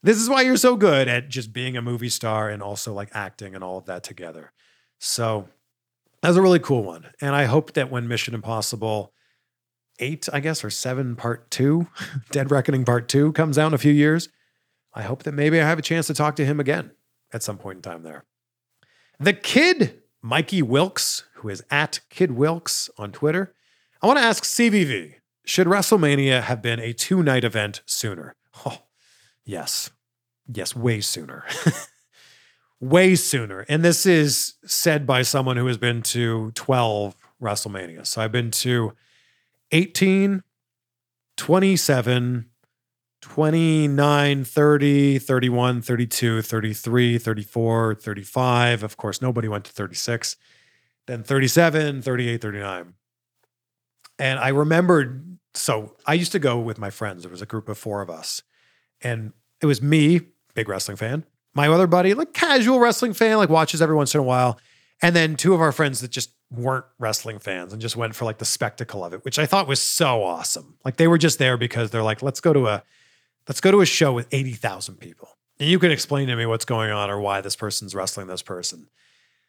This 0.02 0.18
is 0.18 0.28
why 0.28 0.42
you're 0.42 0.56
so 0.56 0.76
good 0.76 1.06
at 1.06 1.28
just 1.28 1.52
being 1.52 1.76
a 1.76 1.82
movie 1.82 2.08
star 2.08 2.48
and 2.48 2.60
also 2.60 2.92
like 2.92 3.10
acting 3.12 3.54
and 3.54 3.62
all 3.62 3.78
of 3.78 3.86
that 3.86 4.02
together. 4.02 4.52
So 4.98 5.48
that's 6.22 6.36
a 6.36 6.42
really 6.42 6.58
cool 6.58 6.82
one. 6.82 7.10
And 7.20 7.36
I 7.36 7.44
hope 7.44 7.74
that 7.74 7.90
when 7.90 8.08
Mission 8.08 8.34
Impossible 8.34 9.12
eight, 9.98 10.28
I 10.32 10.40
guess, 10.40 10.64
or 10.64 10.70
seven 10.70 11.14
part 11.14 11.50
two, 11.50 11.86
Dead 12.30 12.50
Reckoning 12.50 12.84
part 12.84 13.08
two 13.08 13.32
comes 13.32 13.58
out 13.58 13.68
in 13.68 13.74
a 13.74 13.78
few 13.78 13.92
years. 13.92 14.28
I 14.94 15.02
hope 15.02 15.22
that 15.22 15.32
maybe 15.32 15.60
I 15.60 15.66
have 15.66 15.78
a 15.78 15.82
chance 15.82 16.08
to 16.08 16.14
talk 16.14 16.36
to 16.36 16.44
him 16.44 16.58
again 16.58 16.90
at 17.32 17.42
some 17.42 17.58
point 17.58 17.76
in 17.76 17.82
time 17.82 18.02
there. 18.02 18.24
The 19.20 19.32
kid, 19.32 20.02
Mikey 20.20 20.62
Wilkes, 20.62 21.24
who 21.34 21.48
is 21.48 21.62
at 21.70 22.00
Kid 22.10 22.32
Wilkes 22.32 22.90
on 22.98 23.12
Twitter. 23.12 23.54
I 24.02 24.06
want 24.08 24.18
to 24.18 24.24
ask 24.24 24.42
CVV 24.42 25.14
should 25.44 25.66
WrestleMania 25.66 26.42
have 26.42 26.60
been 26.60 26.80
a 26.80 26.92
two 26.92 27.22
night 27.22 27.44
event 27.44 27.82
sooner? 27.86 28.34
Oh, 28.66 28.78
yes. 29.44 29.90
Yes, 30.52 30.74
way 30.74 31.00
sooner. 31.00 31.44
way 32.80 33.14
sooner. 33.14 33.64
And 33.68 33.84
this 33.84 34.04
is 34.06 34.54
said 34.64 35.06
by 35.06 35.22
someone 35.22 35.56
who 35.56 35.66
has 35.66 35.78
been 35.78 36.02
to 36.02 36.50
12 36.52 37.16
WrestleMania. 37.40 38.06
So 38.06 38.22
I've 38.22 38.32
been 38.32 38.50
to 38.50 38.92
18, 39.70 40.42
27, 41.36 42.50
29, 43.20 44.44
30, 44.44 45.18
31, 45.18 45.82
32, 45.82 46.42
33, 46.42 47.18
34, 47.18 47.94
35. 47.94 48.82
Of 48.82 48.96
course, 48.96 49.22
nobody 49.22 49.48
went 49.48 49.64
to 49.64 49.72
36. 49.72 50.36
Then 51.06 51.22
37, 51.22 52.02
38, 52.02 52.40
39. 52.42 52.94
And 54.22 54.38
I 54.38 54.50
remembered, 54.50 55.36
so 55.52 55.96
I 56.06 56.14
used 56.14 56.30
to 56.30 56.38
go 56.38 56.56
with 56.56 56.78
my 56.78 56.90
friends. 56.90 57.24
There 57.24 57.30
was 57.32 57.42
a 57.42 57.46
group 57.46 57.68
of 57.68 57.76
four 57.76 58.02
of 58.02 58.08
us. 58.08 58.40
And 59.00 59.32
it 59.60 59.66
was 59.66 59.82
me, 59.82 60.20
big 60.54 60.68
wrestling 60.68 60.96
fan, 60.96 61.24
my 61.56 61.66
other 61.66 61.88
buddy, 61.88 62.14
like 62.14 62.32
casual 62.32 62.78
wrestling 62.78 63.14
fan, 63.14 63.38
like 63.38 63.48
watches 63.48 63.82
every 63.82 63.96
once 63.96 64.14
in 64.14 64.20
a 64.20 64.22
while. 64.22 64.60
And 65.02 65.16
then 65.16 65.34
two 65.34 65.54
of 65.54 65.60
our 65.60 65.72
friends 65.72 66.02
that 66.02 66.12
just 66.12 66.30
weren't 66.52 66.84
wrestling 67.00 67.40
fans 67.40 67.72
and 67.72 67.82
just 67.82 67.96
went 67.96 68.14
for 68.14 68.24
like 68.24 68.38
the 68.38 68.44
spectacle 68.44 69.04
of 69.04 69.12
it, 69.12 69.24
which 69.24 69.40
I 69.40 69.46
thought 69.46 69.66
was 69.66 69.82
so 69.82 70.22
awesome. 70.22 70.76
Like 70.84 70.98
they 70.98 71.08
were 71.08 71.18
just 71.18 71.40
there 71.40 71.56
because 71.56 71.90
they're 71.90 72.04
like, 72.04 72.22
let's 72.22 72.40
go 72.40 72.52
to 72.52 72.68
a 72.68 72.84
let's 73.48 73.60
go 73.60 73.72
to 73.72 73.80
a 73.80 73.86
show 73.86 74.12
with 74.12 74.28
80,000 74.30 75.00
people. 75.00 75.30
And 75.58 75.68
you 75.68 75.80
can 75.80 75.90
explain 75.90 76.28
to 76.28 76.36
me 76.36 76.46
what's 76.46 76.64
going 76.64 76.92
on 76.92 77.10
or 77.10 77.20
why 77.20 77.40
this 77.40 77.56
person's 77.56 77.92
wrestling 77.92 78.28
this 78.28 78.42
person. 78.42 78.86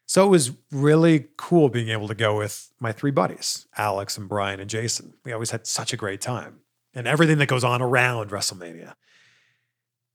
So 0.05 0.25
it 0.25 0.29
was 0.29 0.51
really 0.71 1.27
cool 1.37 1.69
being 1.69 1.89
able 1.89 2.07
to 2.07 2.15
go 2.15 2.37
with 2.37 2.71
my 2.79 2.91
three 2.91 3.11
buddies, 3.11 3.67
Alex 3.77 4.17
and 4.17 4.27
Brian 4.27 4.59
and 4.59 4.69
Jason. 4.69 5.13
We 5.23 5.31
always 5.31 5.51
had 5.51 5.65
such 5.65 5.93
a 5.93 5.97
great 5.97 6.21
time 6.21 6.59
and 6.93 7.07
everything 7.07 7.37
that 7.39 7.47
goes 7.47 7.63
on 7.63 7.81
around 7.81 8.29
WrestleMania. 8.29 8.93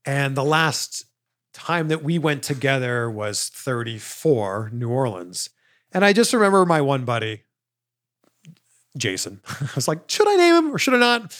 And 0.04 0.36
the 0.36 0.44
last 0.44 1.04
time 1.52 1.88
that 1.88 2.04
we 2.04 2.18
went 2.18 2.42
together 2.42 3.10
was 3.10 3.48
34, 3.48 4.70
New 4.72 4.88
Orleans. 4.88 5.50
And 5.92 6.04
I 6.04 6.12
just 6.12 6.32
remember 6.32 6.64
my 6.64 6.80
one 6.80 7.04
buddy, 7.04 7.42
Jason. 8.96 9.40
I 9.60 9.70
was 9.74 9.88
like, 9.88 10.08
should 10.08 10.28
I 10.28 10.36
name 10.36 10.54
him 10.54 10.74
or 10.74 10.78
should 10.78 10.94
I 10.94 10.98
not? 10.98 11.36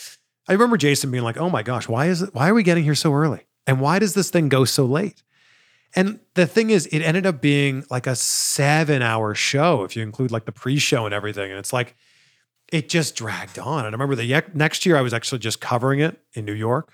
I 0.49 0.53
remember 0.53 0.77
Jason 0.77 1.11
being 1.11 1.25
like, 1.25 1.37
oh 1.37 1.51
my 1.51 1.63
gosh, 1.63 1.89
why 1.89 2.07
is 2.07 2.23
it, 2.23 2.35
why 2.35 2.49
are 2.49 2.55
we 2.55 2.63
getting 2.63 2.85
here 2.85 2.95
so 2.95 3.13
early? 3.13 3.47
And 3.67 3.81
why 3.81 3.99
does 3.99 4.15
this 4.15 4.31
thing 4.31 4.49
go 4.49 4.65
so 4.65 4.87
late? 4.87 5.23
And 5.95 6.21
the 6.35 6.47
thing 6.47 6.71
is, 6.71 6.87
it 6.87 7.01
ended 7.01 7.27
up 7.27 7.41
being 7.41 7.85
like 7.91 8.07
a 8.07 8.15
seven 8.15 9.03
hour 9.03 9.35
show 9.35 9.85
if 9.85 9.97
you 9.97 10.03
include 10.03 10.31
like 10.31 10.45
the 10.45 10.53
pre 10.53 10.79
show 10.79 11.07
and 11.07 11.15
everything. 11.15 11.51
And 11.51 11.59
it's 11.59 11.73
like, 11.73 11.97
it 12.71 12.89
just 12.89 13.17
dragged 13.17 13.59
on. 13.59 13.87
And 13.87 13.95
I 13.95 13.97
remember 13.97 14.15
the 14.15 14.45
next 14.55 14.85
year 14.85 14.97
I 14.97 15.01
was 15.01 15.15
actually 15.15 15.39
just 15.39 15.61
covering 15.61 16.01
it 16.01 16.21
in 16.35 16.45
New 16.45 16.53
York, 16.53 16.93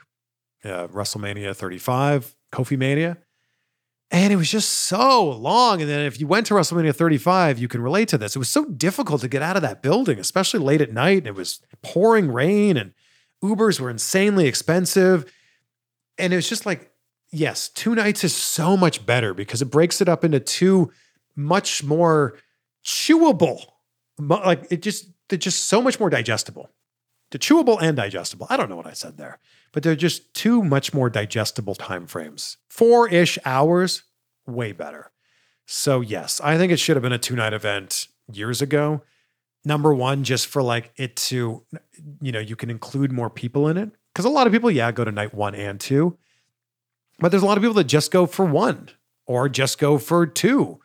uh, 0.65 0.87
WrestleMania 0.89 1.55
35, 1.55 2.37
Kofi 2.53 2.79
Mania. 2.79 3.19
And 4.11 4.33
it 4.33 4.37
was 4.37 4.51
just 4.51 4.69
so 4.69 5.29
long. 5.29 5.81
And 5.81 5.91
then 5.91 6.07
if 6.07 6.21
you 6.21 6.29
went 6.29 6.47
to 6.47 6.55
WrestleMania 6.55 6.95
35, 6.95 7.59
you 7.59 7.67
can 7.67 7.83
relate 7.83 8.07
to 8.09 8.19
this. 8.19 8.37
It 8.37 8.39
was 8.39 8.49
so 8.49 8.65
difficult 8.67 9.23
to 9.23 9.29
get 9.29 9.43
out 9.43 9.57
of 9.57 9.63
that 9.63 9.83
building, 9.83 10.21
especially 10.21 10.61
late 10.61 10.81
at 10.81 10.93
night. 10.93 11.19
And 11.19 11.27
it 11.27 11.35
was 11.35 11.61
pouring 11.83 12.31
rain 12.31 12.77
and 12.77 12.93
Ubers 13.43 13.81
were 13.81 13.91
insanely 13.91 14.47
expensive. 14.47 15.33
And 16.17 16.33
it 16.33 16.37
was 16.37 16.49
just 16.49 16.65
like, 16.65 16.93
yes, 17.35 17.69
two 17.69 17.95
nights 17.95 18.25
is 18.25 18.35
so 18.35 18.77
much 18.77 19.05
better 19.05 19.35
because 19.35 19.63
it 19.63 19.67
breaks 19.67 20.01
it 20.01 20.09
up 20.09 20.25
into 20.25 20.41
two 20.41 20.93
much 21.37 21.83
more 21.83 22.39
chewable, 22.85 23.65
like 24.19 24.67
it 24.71 24.83
just, 24.83 25.07
they're 25.29 25.39
just 25.39 25.67
so 25.67 25.83
much 25.83 25.99
more 25.99 26.11
digestible. 26.11 26.71
The 27.31 27.39
chewable 27.39 27.83
and 27.83 27.97
digestible. 27.97 28.47
I 28.49 28.57
don't 28.57 28.71
know 28.71 28.77
what 28.77 28.87
I 28.87 28.93
said 28.93 29.17
there 29.17 29.41
but 29.75 29.83
they're 29.83 29.97
just 29.97 30.33
two 30.35 30.63
much 30.63 30.95
more 30.95 31.11
digestible 31.11 31.75
time 31.75 32.07
frames. 32.07 32.57
Four 32.71 33.09
ish 33.09 33.39
hours, 33.45 34.05
way 34.47 34.71
better. 34.71 35.11
So, 35.67 36.01
yes, 36.01 36.41
I 36.43 36.57
think 36.57 36.71
it 36.71 36.79
should 36.79 36.97
have 36.97 37.03
been 37.03 37.13
a 37.13 37.19
two 37.19 37.35
night 37.35 37.53
event 37.53 38.07
years 38.33 38.63
ago. 38.63 39.03
Number 39.65 39.93
one, 39.93 40.23
just 40.23 40.47
for 40.47 40.63
like 40.63 40.93
it 40.97 41.17
to, 41.17 41.65
you 42.21 42.33
know, 42.33 42.39
you 42.39 42.55
can 42.55 42.71
include 42.71 43.11
more 43.11 43.29
people 43.29 43.67
in 43.69 43.77
it. 43.77 43.91
Because 44.13 44.27
a 44.27 44.31
lot 44.31 44.47
of 44.47 44.53
people, 44.53 44.71
yeah, 44.71 44.93
go 44.93 45.05
to 45.05 45.11
night 45.11 45.35
one 45.35 45.57
and 45.57 45.81
two. 45.81 46.17
But 47.19 47.31
there's 47.31 47.43
a 47.43 47.47
lot 47.47 47.57
of 47.57 47.63
people 47.63 47.75
that 47.75 47.85
just 47.85 48.11
go 48.11 48.27
for 48.27 48.45
one 48.45 48.91
or 49.27 49.49
just 49.49 49.79
go 49.79 49.99
for 49.99 50.27
two. 50.27 50.81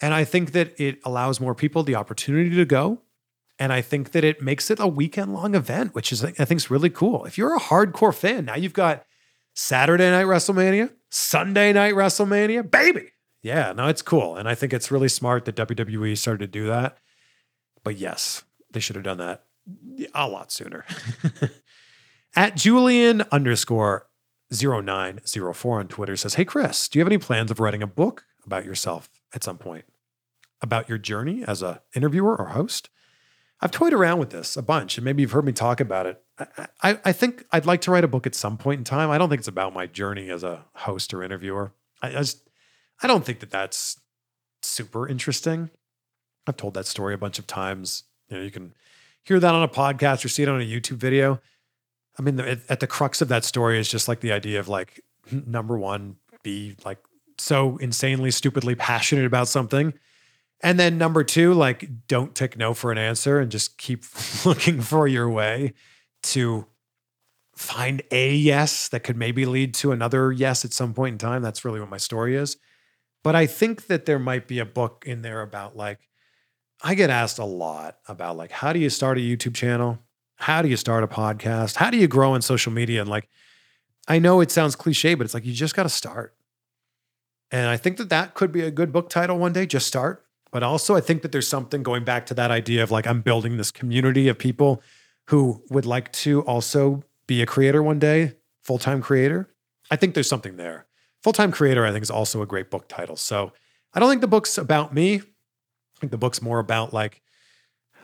And 0.00 0.12
I 0.12 0.24
think 0.24 0.52
that 0.52 0.78
it 0.80 0.98
allows 1.04 1.40
more 1.40 1.54
people 1.54 1.82
the 1.82 1.94
opportunity 1.94 2.50
to 2.56 2.64
go 2.64 3.02
and 3.62 3.72
I 3.72 3.80
think 3.80 4.10
that 4.10 4.24
it 4.24 4.42
makes 4.42 4.72
it 4.72 4.80
a 4.80 4.88
weekend 4.88 5.32
long 5.34 5.54
event, 5.54 5.94
which 5.94 6.10
is, 6.10 6.24
I 6.24 6.30
think, 6.32 6.58
is 6.58 6.68
really 6.68 6.90
cool. 6.90 7.24
If 7.26 7.38
you're 7.38 7.54
a 7.54 7.60
hardcore 7.60 8.12
fan, 8.12 8.46
now 8.46 8.56
you've 8.56 8.72
got 8.72 9.04
Saturday 9.54 10.10
night 10.10 10.26
WrestleMania, 10.26 10.90
Sunday 11.10 11.72
night 11.72 11.94
WrestleMania, 11.94 12.68
baby. 12.68 13.12
Yeah, 13.40 13.72
no, 13.72 13.86
it's 13.86 14.02
cool. 14.02 14.36
And 14.36 14.48
I 14.48 14.56
think 14.56 14.72
it's 14.72 14.90
really 14.90 15.08
smart 15.08 15.44
that 15.44 15.54
WWE 15.54 16.18
started 16.18 16.52
to 16.52 16.58
do 16.58 16.66
that. 16.66 16.98
But 17.84 17.98
yes, 17.98 18.42
they 18.72 18.80
should 18.80 18.96
have 18.96 19.04
done 19.04 19.18
that 19.18 19.44
a 20.12 20.28
lot 20.28 20.50
sooner. 20.50 20.84
At 22.36 22.56
Julian 22.56 23.22
underscore 23.30 24.08
0904 24.60 25.80
on 25.80 25.88
Twitter 25.88 26.16
says, 26.16 26.34
Hey, 26.34 26.44
Chris, 26.44 26.88
do 26.88 26.98
you 26.98 27.00
have 27.00 27.08
any 27.08 27.18
plans 27.18 27.50
of 27.50 27.60
writing 27.60 27.82
a 27.82 27.86
book 27.86 28.24
about 28.44 28.64
yourself 28.64 29.08
at 29.34 29.42
some 29.44 29.58
point? 29.58 29.84
About 30.60 30.88
your 30.88 30.98
journey 30.98 31.42
as 31.46 31.62
an 31.62 31.78
interviewer 31.94 32.36
or 32.36 32.46
host? 32.48 32.88
I've 33.60 33.70
toyed 33.70 33.92
around 33.92 34.18
with 34.18 34.30
this 34.30 34.56
a 34.56 34.62
bunch, 34.62 34.98
and 34.98 35.04
maybe 35.04 35.22
you've 35.22 35.30
heard 35.30 35.44
me 35.44 35.52
talk 35.52 35.80
about 35.80 36.06
it. 36.06 36.22
I, 36.38 36.66
I, 36.82 36.98
I 37.06 37.12
think 37.12 37.46
I'd 37.52 37.66
like 37.66 37.80
to 37.82 37.92
write 37.92 38.04
a 38.04 38.08
book 38.08 38.26
at 38.26 38.34
some 38.34 38.58
point 38.58 38.78
in 38.78 38.84
time. 38.84 39.08
I 39.10 39.18
don't 39.18 39.28
think 39.28 39.38
it's 39.38 39.48
about 39.48 39.72
my 39.72 39.86
journey 39.86 40.30
as 40.30 40.42
a 40.42 40.64
host 40.74 41.14
or 41.14 41.22
interviewer. 41.22 41.72
I, 42.02 42.08
I 42.08 42.12
just, 42.12 42.48
I 43.02 43.06
don't 43.06 43.24
think 43.24 43.38
that 43.40 43.50
that's 43.50 44.00
super 44.62 45.08
interesting. 45.08 45.70
I've 46.46 46.56
told 46.56 46.74
that 46.74 46.86
story 46.86 47.14
a 47.14 47.18
bunch 47.18 47.38
of 47.38 47.46
times. 47.46 48.02
You 48.28 48.38
know, 48.38 48.42
you 48.42 48.50
can 48.50 48.74
hear 49.24 49.38
that 49.38 49.54
on 49.54 49.62
a 49.62 49.68
podcast 49.68 50.24
or 50.24 50.28
see 50.28 50.42
it 50.42 50.48
on 50.48 50.60
a 50.60 50.64
YouTube 50.64 50.96
video. 50.96 51.40
I 52.18 52.22
mean, 52.22 52.36
the, 52.36 52.60
at 52.68 52.80
the 52.80 52.86
crux 52.86 53.22
of 53.22 53.28
that 53.28 53.44
story 53.44 53.78
is 53.78 53.88
just 53.88 54.08
like 54.08 54.20
the 54.20 54.32
idea 54.32 54.60
of 54.60 54.68
like, 54.68 55.00
number 55.30 55.78
one, 55.78 56.16
be 56.42 56.76
like 56.84 56.98
so 57.38 57.76
insanely, 57.78 58.30
stupidly 58.30 58.74
passionate 58.74 59.24
about 59.24 59.48
something. 59.48 59.94
And 60.60 60.78
then 60.78 60.96
number 60.96 61.24
two, 61.24 61.54
like, 61.54 62.06
don't 62.06 62.34
take 62.34 62.56
no 62.56 62.72
for 62.72 62.92
an 62.92 62.98
answer 62.98 63.40
and 63.40 63.50
just 63.50 63.78
keep 63.78 64.04
looking 64.44 64.80
for 64.80 65.08
your 65.08 65.28
way 65.28 65.74
to 66.24 66.66
find 67.56 68.02
a 68.10 68.34
yes 68.34 68.88
that 68.88 69.00
could 69.00 69.16
maybe 69.16 69.44
lead 69.44 69.74
to 69.74 69.92
another 69.92 70.32
yes 70.32 70.64
at 70.64 70.72
some 70.72 70.94
point 70.94 71.14
in 71.14 71.18
time. 71.18 71.42
That's 71.42 71.64
really 71.64 71.80
what 71.80 71.90
my 71.90 71.96
story 71.96 72.36
is. 72.36 72.56
But 73.24 73.36
I 73.36 73.46
think 73.46 73.86
that 73.86 74.06
there 74.06 74.18
might 74.18 74.48
be 74.48 74.58
a 74.58 74.64
book 74.64 75.04
in 75.06 75.22
there 75.22 75.42
about 75.42 75.76
like, 75.76 76.08
I 76.82 76.94
get 76.94 77.10
asked 77.10 77.38
a 77.38 77.44
lot 77.44 77.98
about 78.08 78.36
like, 78.36 78.50
how 78.50 78.72
do 78.72 78.78
you 78.78 78.90
start 78.90 79.18
a 79.18 79.20
YouTube 79.20 79.54
channel? 79.54 79.98
How 80.42 80.60
do 80.60 80.68
you 80.68 80.76
start 80.76 81.04
a 81.04 81.06
podcast? 81.06 81.76
How 81.76 81.88
do 81.88 81.96
you 81.96 82.08
grow 82.08 82.34
in 82.34 82.42
social 82.42 82.72
media? 82.72 83.00
And 83.00 83.08
like, 83.08 83.28
I 84.08 84.18
know 84.18 84.40
it 84.40 84.50
sounds 84.50 84.74
cliche, 84.74 85.14
but 85.14 85.24
it's 85.24 85.34
like, 85.34 85.46
you 85.46 85.52
just 85.52 85.76
got 85.76 85.84
to 85.84 85.88
start. 85.88 86.34
And 87.52 87.68
I 87.68 87.76
think 87.76 87.96
that 87.98 88.08
that 88.08 88.34
could 88.34 88.50
be 88.50 88.62
a 88.62 88.70
good 88.72 88.92
book 88.92 89.08
title 89.08 89.38
one 89.38 89.52
day, 89.52 89.66
just 89.66 89.86
start. 89.86 90.26
But 90.50 90.64
also, 90.64 90.96
I 90.96 91.00
think 91.00 91.22
that 91.22 91.30
there's 91.30 91.46
something 91.46 91.84
going 91.84 92.02
back 92.02 92.26
to 92.26 92.34
that 92.34 92.50
idea 92.50 92.82
of 92.82 92.90
like, 92.90 93.06
I'm 93.06 93.20
building 93.20 93.56
this 93.56 93.70
community 93.70 94.26
of 94.26 94.36
people 94.36 94.82
who 95.28 95.62
would 95.70 95.86
like 95.86 96.10
to 96.12 96.42
also 96.42 97.04
be 97.28 97.40
a 97.40 97.46
creator 97.46 97.80
one 97.80 98.00
day, 98.00 98.32
full 98.64 98.78
time 98.78 99.00
creator. 99.00 99.48
I 99.92 99.96
think 99.96 100.14
there's 100.14 100.28
something 100.28 100.56
there. 100.56 100.86
Full 101.22 101.32
time 101.32 101.52
creator, 101.52 101.86
I 101.86 101.92
think, 101.92 102.02
is 102.02 102.10
also 102.10 102.42
a 102.42 102.46
great 102.46 102.68
book 102.68 102.88
title. 102.88 103.14
So 103.14 103.52
I 103.94 104.00
don't 104.00 104.08
think 104.10 104.22
the 104.22 104.26
book's 104.26 104.58
about 104.58 104.92
me. 104.92 105.18
I 105.18 106.00
think 106.00 106.10
the 106.10 106.18
book's 106.18 106.42
more 106.42 106.58
about 106.58 106.92
like, 106.92 107.22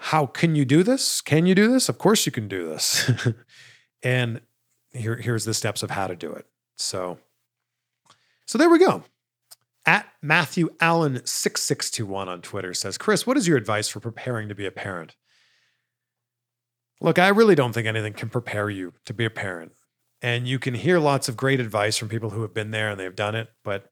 how 0.01 0.27
can 0.27 0.55
you 0.55 0.65
do 0.65 0.83
this? 0.83 1.21
Can 1.21 1.47
you 1.47 1.55
do 1.55 1.71
this? 1.71 1.89
Of 1.89 1.99
course 1.99 2.25
you 2.27 2.33
can 2.33 2.49
do 2.49 2.69
this. 2.69 3.11
and 4.03 4.41
here, 4.93 5.17
here's 5.17 5.45
the 5.45 5.55
steps 5.55 5.83
of 5.83 5.91
how 5.91 6.07
to 6.07 6.17
do 6.17 6.33
it. 6.33 6.47
So, 6.77 7.19
so 8.47 8.59
there 8.59 8.71
we 8.71 8.79
go. 8.79 9.03
At 9.85 10.07
Matthew 10.23 10.71
Allen 10.81 11.25
6621 11.25 12.29
on 12.29 12.43
Twitter 12.43 12.75
says, 12.75 12.99
Chris, 12.99 13.27
what 13.27 13.37
is 13.37 13.49
your 13.49 13.57
advice 13.57 13.89
for 13.89 14.01
preparing 14.01 14.49
to 14.49 14.55
be 14.55 14.67
a 14.67 14.71
parent? 14.71 15.17
Look, 17.01 17.19
I 17.19 17.29
really 17.29 17.55
don't 17.55 17.73
think 17.73 17.87
anything 17.87 18.13
can 18.13 18.29
prepare 18.29 18.71
you 18.71 18.93
to 19.07 19.15
be 19.15 19.25
a 19.25 19.31
parent. 19.31 19.73
And 20.21 20.49
you 20.49 20.59
can 20.59 20.75
hear 20.75 20.99
lots 20.99 21.29
of 21.29 21.37
great 21.37 21.61
advice 21.61 21.97
from 21.97 22.09
people 22.09 22.31
who 22.31 22.43
have 22.43 22.53
been 22.53 22.71
there 22.71 22.91
and 22.91 23.01
they've 23.01 23.15
done 23.15 23.35
it, 23.35 23.49
but 23.65 23.91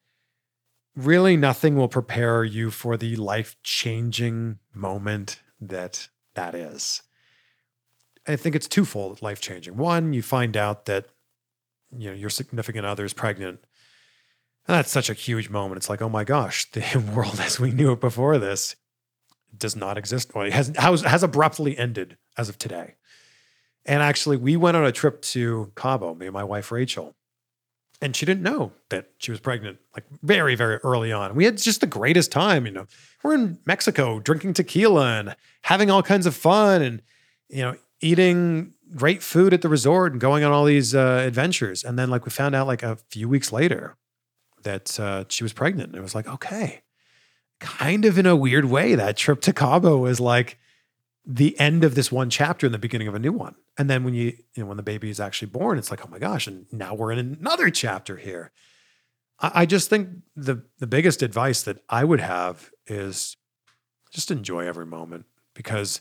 really 0.97 1.37
nothing 1.37 1.77
will 1.77 1.89
prepare 1.89 2.43
you 2.45 2.71
for 2.71 2.97
the 2.97 3.17
life 3.17 3.57
changing 3.63 4.59
moment 4.75 5.41
that 5.61 6.09
that 6.35 6.55
is. 6.55 7.03
I 8.27 8.37
think 8.37 8.55
it's 8.55 8.69
twofold 8.69 9.23
life 9.23 9.41
changing. 9.41 9.77
One, 9.77 10.13
you 10.13 10.23
find 10.23 10.57
out 10.57 10.87
that 10.87 11.07
you 11.97 12.11
know 12.11 12.17
your 12.17 12.31
significant 12.31 12.87
other 12.87 13.05
is 13.05 13.13
pregnant. 13.13 13.61
And 14.69 14.77
that's 14.77 14.91
such 14.91 15.09
a 15.09 15.15
huge 15.15 15.49
moment. 15.49 15.77
It's 15.77 15.89
like, 15.89 16.03
oh 16.03 16.09
my 16.09 16.25
gosh, 16.25 16.71
the 16.73 17.05
world 17.15 17.41
as 17.41 17.61
we 17.61 17.71
knew 17.71 17.93
it 17.93 18.01
before 18.01 18.39
this 18.39 18.77
does 19.57 19.77
not 19.77 19.97
exist. 19.97 20.35
Well, 20.35 20.45
it 20.45 20.53
has, 20.53 20.73
has, 20.77 21.03
has 21.03 21.23
abruptly 21.23 21.79
ended 21.79 22.17
as 22.37 22.49
of 22.49 22.59
today. 22.59 22.95
And 23.85 24.03
actually, 24.03 24.37
we 24.37 24.57
went 24.57 24.77
on 24.77 24.85
a 24.85 24.93
trip 24.93 25.23
to 25.23 25.71
Cabo, 25.77 26.15
me 26.15 26.27
and 26.27 26.35
my 26.35 26.43
wife 26.43 26.73
Rachel, 26.73 27.15
and 28.03 28.15
she 28.15 28.27
didn't 28.27 28.43
know 28.43 28.73
that 28.91 29.11
she 29.19 29.31
was 29.31 29.41
pregnant 29.41 29.79
like 29.95 30.05
very 30.23 30.55
very 30.55 30.77
early 30.79 31.13
on. 31.13 31.35
We 31.35 31.45
had 31.45 31.59
just 31.59 31.81
the 31.81 31.87
greatest 31.87 32.33
time 32.33 32.67
you 32.67 32.73
know. 32.73 32.87
We're 33.23 33.35
in 33.35 33.59
mexico 33.67 34.21
drinking 34.21 34.55
tequila 34.55 35.19
and 35.19 35.37
having 35.63 35.91
all 35.91 36.03
kinds 36.03 36.27
of 36.27 36.35
fun 36.35 36.83
and 36.83 37.03
you 37.49 37.63
know 37.63 37.77
eating 38.01 38.75
great 38.95 39.23
food 39.23 39.53
at 39.53 39.63
the 39.63 39.69
resort 39.69 40.13
and 40.13 40.21
going 40.21 40.45
on 40.45 40.53
all 40.53 40.65
these 40.65 40.95
uh, 40.95 41.25
adventures. 41.27 41.83
And 41.83 41.99
then 41.99 42.09
like 42.09 42.25
we 42.25 42.31
found 42.31 42.55
out 42.55 42.69
like 42.69 42.85
a 42.85 42.97
few 43.11 43.29
weeks 43.29 43.51
later 43.51 43.97
that 44.63 45.01
uh, 45.01 45.25
she 45.29 45.43
was 45.43 45.53
pregnant. 45.53 45.89
And 45.89 45.97
it 45.97 46.03
was 46.03 46.15
like 46.15 46.29
okay 46.29 46.83
kind 47.61 48.05
of 48.05 48.19
in 48.19 48.27
a 48.27 48.37
weird 48.37 48.67
way 48.67 48.95
that 48.95 49.17
trip 49.17 49.41
to 49.43 49.53
cabo 49.53 49.97
was 49.97 50.21
like 50.21 50.59
the 51.27 51.59
end 51.59 51.83
of 51.85 51.95
this 51.95 52.13
one 52.13 52.31
chapter 52.31 52.67
and 52.67 52.75
the 52.75 52.79
beginning 52.79 53.09
of 53.09 53.15
a 53.15 53.19
new 53.19 53.33
one 53.33 53.57
and 53.79 53.91
then 53.91 54.05
when 54.05 54.15
you, 54.15 54.37
you 54.55 54.63
know, 54.63 54.67
when 54.67 54.77
the 54.77 54.83
baby 54.83 55.11
is 55.11 55.21
actually 55.21 55.49
born, 55.49 55.79
it's 55.79 55.91
like, 55.91 56.05
oh 56.05 56.09
my 56.09 56.19
gosh, 56.19 56.47
and 56.47 56.67
now 56.73 56.95
we're 56.95 57.13
in 57.13 57.19
another 57.19 57.71
chapter 57.71 58.17
here. 58.17 58.53
I, 59.39 59.51
I 59.55 59.67
just 59.67 59.91
think 59.91 60.09
the 60.35 60.63
the 60.79 60.87
biggest 60.87 61.23
advice 61.23 61.63
that 61.63 61.79
I 61.89 62.05
would 62.05 62.21
have 62.21 62.71
is 62.87 63.37
just 64.11 64.31
enjoy 64.31 64.67
every 64.67 64.87
moment 64.87 65.27
because 65.55 66.01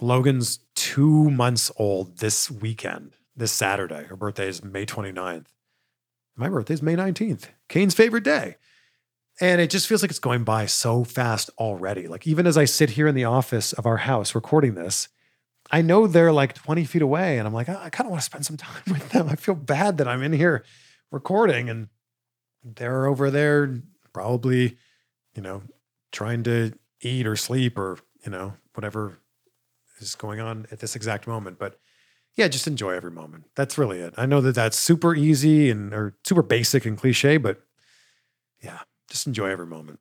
Logan's 0.00 0.60
two 0.74 1.30
months 1.30 1.70
old 1.76 2.18
this 2.18 2.50
weekend, 2.50 3.16
this 3.36 3.52
Saturday. 3.52 4.04
Her 4.04 4.16
birthday 4.16 4.48
is 4.48 4.64
May 4.64 4.86
29th. 4.86 5.46
My 6.36 6.48
birthday 6.48 6.74
is 6.74 6.82
May 6.82 6.96
19th, 6.96 7.48
Kane's 7.68 7.94
favorite 7.94 8.24
day. 8.24 8.56
And 9.40 9.60
it 9.60 9.70
just 9.70 9.88
feels 9.88 10.02
like 10.02 10.10
it's 10.10 10.20
going 10.20 10.44
by 10.44 10.66
so 10.66 11.02
fast 11.02 11.48
already. 11.58 12.06
Like, 12.08 12.26
even 12.26 12.46
as 12.46 12.58
I 12.58 12.66
sit 12.66 12.90
here 12.90 13.06
in 13.08 13.14
the 13.14 13.24
office 13.24 13.72
of 13.72 13.86
our 13.86 13.96
house 13.96 14.34
recording 14.34 14.74
this, 14.74 15.08
I 15.70 15.82
know 15.82 16.06
they're 16.06 16.32
like 16.32 16.54
20 16.54 16.84
feet 16.84 17.00
away, 17.00 17.38
and 17.38 17.46
I'm 17.46 17.54
like, 17.54 17.68
oh, 17.68 17.78
I 17.80 17.90
kind 17.90 18.06
of 18.06 18.10
want 18.10 18.20
to 18.20 18.26
spend 18.26 18.44
some 18.44 18.56
time 18.56 18.82
with 18.86 19.08
them. 19.10 19.28
I 19.28 19.36
feel 19.36 19.54
bad 19.54 19.98
that 19.98 20.08
I'm 20.08 20.22
in 20.22 20.32
here 20.32 20.64
recording 21.10 21.68
and 21.68 21.88
they're 22.62 23.06
over 23.06 23.30
there 23.30 23.80
probably, 24.12 24.76
you 25.34 25.42
know, 25.42 25.62
trying 26.12 26.42
to 26.44 26.72
eat 27.00 27.26
or 27.26 27.36
sleep 27.36 27.78
or, 27.78 27.98
you 28.24 28.30
know, 28.30 28.54
whatever 28.74 29.18
is 29.98 30.14
going 30.14 30.40
on 30.40 30.66
at 30.70 30.80
this 30.80 30.96
exact 30.96 31.26
moment. 31.26 31.58
But 31.58 31.78
yeah, 32.36 32.48
just 32.48 32.66
enjoy 32.66 32.92
every 32.92 33.10
moment. 33.10 33.44
That's 33.54 33.78
really 33.78 34.00
it. 34.00 34.14
I 34.16 34.26
know 34.26 34.40
that 34.40 34.54
that's 34.54 34.78
super 34.78 35.14
easy 35.14 35.70
and 35.70 35.92
or 35.92 36.16
super 36.24 36.42
basic 36.42 36.84
and 36.84 36.96
cliche, 36.98 37.36
but 37.38 37.62
yeah, 38.62 38.80
just 39.10 39.26
enjoy 39.26 39.50
every 39.50 39.66
moment 39.66 40.00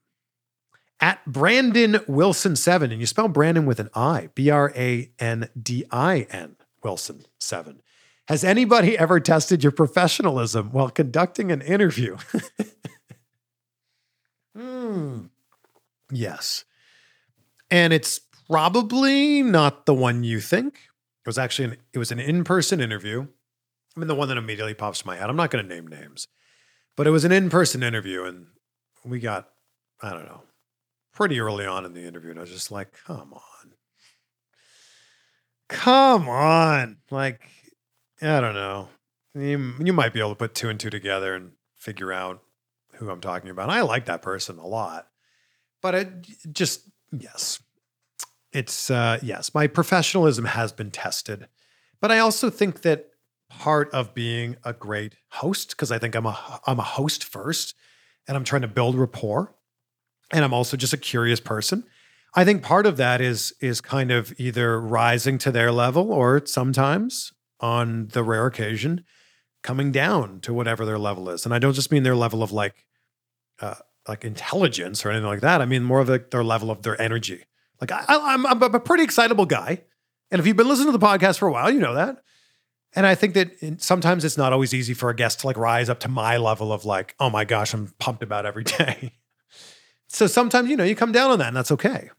at 1.00 1.26
Brandon 1.26 2.00
Wilson 2.08 2.56
7. 2.56 2.92
And 2.92 3.00
you 3.00 3.08
spell 3.08 3.28
Brandon 3.28 3.66
with 3.66 3.80
an 3.80 3.90
I, 3.94 4.30
B 4.36 4.50
R 4.50 4.72
A 4.76 5.12
N 5.20 5.50
D 5.62 5.86
I 5.92 6.28
N 6.30 6.56
Wilson 6.84 7.24
7. 7.40 7.82
Has 8.28 8.44
anybody 8.44 8.98
ever 8.98 9.20
tested 9.20 9.64
your 9.64 9.72
professionalism 9.72 10.72
while 10.72 10.90
conducting 10.90 11.52
an 11.52 11.62
interview? 11.62 12.18
Hmm. 14.56 15.28
Yes. 16.12 16.66
And 17.72 17.94
it's 17.94 18.20
probably 18.50 19.42
not 19.42 19.86
the 19.86 19.94
one 19.94 20.24
you 20.24 20.42
think. 20.42 20.76
It 20.76 21.28
was 21.28 21.38
actually 21.38 21.66
an, 21.66 21.78
it 21.94 22.00
was 22.00 22.12
an 22.12 22.20
in-person 22.20 22.82
interview. 22.82 23.28
I 23.96 24.00
mean, 24.00 24.08
the 24.08 24.16
one 24.16 24.28
that 24.28 24.38
immediately 24.38 24.74
pops 24.74 25.00
to 25.00 25.08
my 25.08 25.16
head. 25.16 25.30
I'm 25.30 25.36
not 25.36 25.52
going 25.52 25.66
to 25.66 25.74
name 25.74 25.88
names, 25.88 26.28
but 26.98 27.08
it 27.08 27.12
was 27.12 27.24
an 27.24 27.32
in-person 27.32 27.84
interview, 27.84 28.24
and 28.24 28.48
we 29.06 29.20
got 29.20 29.50
I 30.02 30.12
don't 30.12 30.26
know 30.26 30.44
pretty 31.20 31.42
early 31.42 31.66
on 31.66 31.84
in 31.84 31.94
the 31.94 32.06
interview. 32.06 32.30
And 32.30 32.40
I 32.40 32.44
was 32.44 32.50
just 32.50 32.72
like, 32.72 32.94
come 33.06 33.34
on. 33.34 33.74
Come 35.68 36.30
on. 36.30 36.96
Like, 37.12 37.42
I 38.22 38.40
don't 38.40 38.54
know. 38.54 38.88
You, 39.36 39.74
you 39.84 39.92
might 39.92 40.14
be 40.14 40.22
able 40.22 40.30
to 40.30 40.36
put 40.36 40.56
two 40.56 40.70
and 40.70 40.80
two 40.80 40.90
together 40.90 41.36
and 41.36 41.52
figure 41.76 42.14
out 42.14 42.42
who 42.94 43.10
I'm 43.10 43.20
talking 43.20 43.50
about. 43.50 43.70
I 43.70 43.82
like 43.82 44.06
that 44.06 44.22
person 44.22 44.60
a 44.60 44.66
lot. 44.66 45.08
But 45.82 45.94
it 45.94 46.28
just, 46.54 46.90
yes. 47.12 47.62
It's, 48.54 48.90
uh, 48.90 49.20
yes, 49.22 49.54
my 49.54 49.68
professionalism 49.68 50.46
has 50.46 50.72
been 50.72 50.90
tested. 50.90 51.50
But 52.00 52.14
I 52.14 52.20
also 52.20 52.50
think 52.50 52.84
that 52.84 53.10
part 53.50 53.92
of 53.92 54.14
being 54.14 54.56
a 54.64 54.72
great 54.72 55.16
host, 55.32 55.72
because 55.72 55.92
I 55.92 55.98
think 56.00 56.16
I'm 56.16 56.26
a, 56.26 56.62
I'm 56.66 56.80
a 56.80 56.84
host 56.84 57.26
first 57.26 57.76
and 58.30 58.38
I'm 58.38 58.44
trying 58.46 58.62
to 58.62 58.68
build 58.68 58.96
rapport 58.96 59.54
and 60.32 60.46
I'm 60.46 60.54
also 60.54 60.78
just 60.78 60.94
a 60.94 60.98
curious 60.98 61.40
person. 61.40 61.84
I 62.36 62.46
think 62.46 62.62
part 62.62 62.86
of 62.86 62.98
that 62.98 63.22
is 63.22 63.54
is 63.60 63.82
kind 63.82 64.12
of 64.12 64.32
either 64.38 64.80
rising 64.80 65.40
to 65.40 65.52
their 65.52 65.72
level 65.72 66.14
or 66.14 66.46
sometimes 66.46 67.34
on 67.60 68.08
the 68.10 68.24
rare 68.24 68.46
occasion 68.46 69.04
coming 69.64 69.92
down 69.92 70.40
to 70.42 70.54
whatever 70.54 70.86
their 70.86 71.00
level 71.00 71.30
is. 71.30 71.44
And 71.44 71.54
I 71.54 71.60
don't 71.60 71.74
just 71.74 71.92
mean 71.92 72.04
their 72.04 72.16
level 72.16 72.44
of 72.44 72.52
like 72.52 72.86
uh, 73.60 73.76
like 74.08 74.24
intelligence 74.24 75.04
or 75.04 75.10
anything 75.10 75.28
like 75.28 75.42
that. 75.42 75.60
I 75.60 75.66
mean 75.66 75.84
more 75.84 76.00
of 76.00 76.08
like 76.08 76.30
their 76.30 76.44
level 76.44 76.70
of 76.70 76.84
their 76.84 77.02
energy. 77.02 77.46
Like 77.82 77.92
I, 77.92 78.06
I'm, 78.08 78.46
I'm 78.46 78.62
a 78.62 78.80
pretty 78.80 79.04
excitable 79.04 79.46
guy, 79.48 79.82
and 80.30 80.40
if 80.40 80.46
you've 80.46 80.58
been 80.58 80.68
listening 80.68 80.92
to 80.92 80.98
the 80.98 81.06
podcast 81.06 81.40
for 81.40 81.48
a 81.48 81.52
while, 81.52 81.72
you 81.72 81.80
know 81.80 81.96
that. 81.96 82.22
And 82.96 83.06
I 83.06 83.14
think 83.16 83.36
that 83.36 83.82
sometimes 83.82 84.26
it's 84.26 84.38
not 84.38 84.52
always 84.52 84.74
easy 84.74 84.94
for 84.94 85.10
a 85.10 85.16
guest 85.16 85.42
to 85.42 85.48
like 85.48 85.58
rise 85.58 85.90
up 85.90 86.00
to 86.02 86.08
my 86.08 86.38
level 86.38 86.74
of 86.74 86.86
like, 86.86 87.16
oh 87.20 87.30
my 87.30 87.46
gosh, 87.46 87.74
I'm 87.74 87.94
pumped 88.00 88.24
about 88.24 88.46
every 88.46 88.64
day. 88.80 89.14
so 90.08 90.26
sometimes, 90.28 90.70
you 90.70 90.78
know, 90.78 90.84
you 90.84 90.96
come 90.96 91.12
down 91.12 91.32
on 91.32 91.40
that 91.40 91.50
and 91.50 91.56
that's 91.56 91.72
okay. 91.72 92.10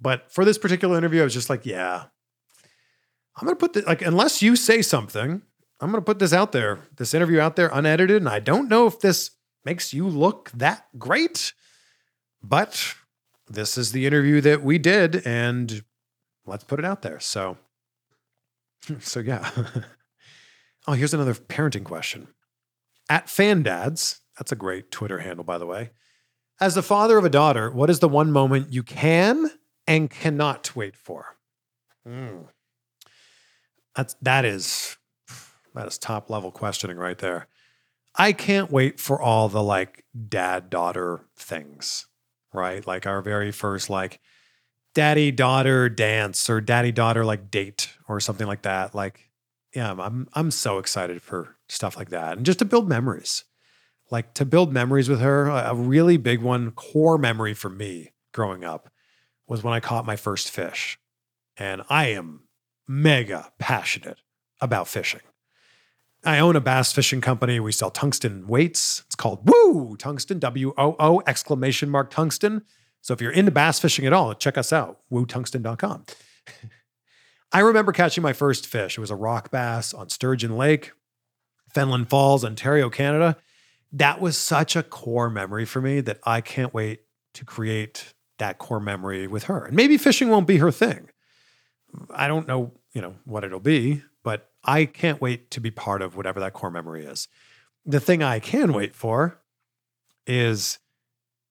But 0.00 0.30
for 0.30 0.44
this 0.44 0.58
particular 0.58 0.98
interview, 0.98 1.22
I 1.22 1.24
was 1.24 1.34
just 1.34 1.50
like, 1.50 1.64
yeah, 1.64 2.04
I'm 3.36 3.44
going 3.46 3.56
to 3.56 3.58
put 3.58 3.72
the, 3.72 3.82
like, 3.82 4.02
unless 4.02 4.42
you 4.42 4.54
say 4.54 4.82
something, 4.82 5.42
I'm 5.80 5.90
going 5.90 6.02
to 6.02 6.04
put 6.04 6.18
this 6.18 6.32
out 6.32 6.52
there, 6.52 6.80
this 6.96 7.14
interview 7.14 7.40
out 7.40 7.56
there 7.56 7.70
unedited. 7.72 8.16
And 8.16 8.28
I 8.28 8.40
don't 8.40 8.68
know 8.68 8.86
if 8.86 9.00
this 9.00 9.30
makes 9.64 9.92
you 9.92 10.06
look 10.06 10.50
that 10.52 10.86
great, 10.98 11.52
but 12.42 12.94
this 13.48 13.78
is 13.78 13.92
the 13.92 14.06
interview 14.06 14.40
that 14.42 14.62
we 14.62 14.78
did. 14.78 15.26
And 15.26 15.82
let's 16.46 16.64
put 16.64 16.78
it 16.78 16.84
out 16.84 17.02
there. 17.02 17.18
So, 17.18 17.56
so 19.00 19.20
yeah. 19.20 19.50
oh, 20.86 20.92
here's 20.92 21.14
another 21.14 21.34
parenting 21.34 21.84
question. 21.84 22.28
At 23.08 23.26
Fandads, 23.26 24.20
that's 24.36 24.52
a 24.52 24.56
great 24.56 24.90
Twitter 24.90 25.18
handle, 25.18 25.44
by 25.44 25.58
the 25.58 25.66
way. 25.66 25.90
As 26.60 26.74
the 26.74 26.82
father 26.82 27.18
of 27.18 27.24
a 27.24 27.30
daughter, 27.30 27.70
what 27.70 27.90
is 27.90 28.00
the 28.00 28.08
one 28.08 28.32
moment 28.32 28.72
you 28.72 28.82
can 28.82 29.50
and 29.86 30.10
cannot 30.10 30.74
wait 30.74 30.96
for? 30.96 31.36
Hmm. 32.04 32.42
That's 33.94 34.14
that 34.22 34.44
is 34.44 34.96
that 35.74 35.86
is 35.86 35.98
top 35.98 36.30
level 36.30 36.50
questioning 36.50 36.96
right 36.96 37.18
there. 37.18 37.46
I 38.16 38.32
can't 38.32 38.70
wait 38.70 38.98
for 38.98 39.20
all 39.20 39.48
the 39.48 39.62
like 39.62 40.04
dad 40.28 40.70
daughter 40.70 41.20
things, 41.36 42.06
right? 42.52 42.84
Like 42.86 43.06
our 43.06 43.22
very 43.22 43.52
first 43.52 43.88
like 43.88 44.20
daddy 44.94 45.30
daughter 45.30 45.88
dance 45.88 46.50
or 46.50 46.60
daddy 46.60 46.90
daughter 46.90 47.24
like 47.24 47.50
date 47.50 47.90
or 48.08 48.18
something 48.18 48.46
like 48.46 48.62
that. 48.62 48.94
Like, 48.94 49.27
yeah, 49.74 49.92
I'm 49.92 50.28
I'm 50.34 50.50
so 50.50 50.78
excited 50.78 51.22
for 51.22 51.56
stuff 51.68 51.96
like 51.96 52.10
that 52.10 52.36
and 52.36 52.46
just 52.46 52.60
to 52.60 52.64
build 52.64 52.88
memories. 52.88 53.44
Like 54.10 54.32
to 54.34 54.46
build 54.46 54.72
memories 54.72 55.08
with 55.08 55.20
her, 55.20 55.48
a 55.48 55.74
really 55.74 56.16
big 56.16 56.40
one, 56.40 56.70
core 56.70 57.18
memory 57.18 57.52
for 57.52 57.68
me 57.68 58.14
growing 58.32 58.64
up 58.64 58.90
was 59.46 59.62
when 59.62 59.74
I 59.74 59.80
caught 59.80 60.06
my 60.06 60.16
first 60.16 60.50
fish. 60.50 60.98
And 61.58 61.82
I 61.90 62.06
am 62.06 62.44
mega 62.86 63.52
passionate 63.58 64.18
about 64.60 64.88
fishing. 64.88 65.20
I 66.24 66.38
own 66.38 66.56
a 66.56 66.60
bass 66.60 66.92
fishing 66.92 67.20
company. 67.20 67.60
We 67.60 67.72
sell 67.72 67.90
tungsten 67.90 68.46
weights. 68.46 69.02
It's 69.06 69.14
called 69.14 69.48
Woo 69.48 69.96
Tungsten, 69.96 70.38
W 70.38 70.72
O 70.76 70.96
O 70.98 71.22
exclamation 71.26 71.90
mark 71.90 72.10
tungsten. 72.10 72.62
So 73.02 73.14
if 73.14 73.20
you're 73.20 73.30
into 73.30 73.50
bass 73.50 73.78
fishing 73.78 74.06
at 74.06 74.12
all, 74.12 74.34
check 74.34 74.58
us 74.58 74.72
out, 74.72 75.00
wootungsten.com. 75.12 76.04
I 77.52 77.60
remember 77.60 77.92
catching 77.92 78.22
my 78.22 78.32
first 78.32 78.66
fish. 78.66 78.98
It 78.98 79.00
was 79.00 79.10
a 79.10 79.16
rock 79.16 79.50
bass 79.50 79.94
on 79.94 80.10
Sturgeon 80.10 80.56
Lake, 80.56 80.92
Fenelon 81.74 82.08
Falls, 82.08 82.44
Ontario, 82.44 82.90
Canada. 82.90 83.36
That 83.92 84.20
was 84.20 84.36
such 84.36 84.76
a 84.76 84.82
core 84.82 85.30
memory 85.30 85.64
for 85.64 85.80
me 85.80 86.00
that 86.02 86.18
I 86.24 86.40
can't 86.40 86.74
wait 86.74 87.02
to 87.34 87.44
create 87.44 88.12
that 88.38 88.58
core 88.58 88.80
memory 88.80 89.26
with 89.26 89.44
her. 89.44 89.64
And 89.64 89.76
maybe 89.76 89.96
fishing 89.96 90.28
won't 90.28 90.46
be 90.46 90.58
her 90.58 90.70
thing. 90.70 91.08
I 92.10 92.28
don't 92.28 92.46
know, 92.46 92.72
you 92.92 93.00
know, 93.00 93.14
what 93.24 93.44
it'll 93.44 93.60
be, 93.60 94.02
but 94.22 94.50
I 94.62 94.84
can't 94.84 95.20
wait 95.20 95.50
to 95.52 95.60
be 95.60 95.70
part 95.70 96.02
of 96.02 96.16
whatever 96.16 96.40
that 96.40 96.52
core 96.52 96.70
memory 96.70 97.04
is. 97.04 97.28
The 97.86 98.00
thing 98.00 98.22
I 98.22 98.40
can 98.40 98.74
wait 98.74 98.94
for 98.94 99.40
is 100.26 100.78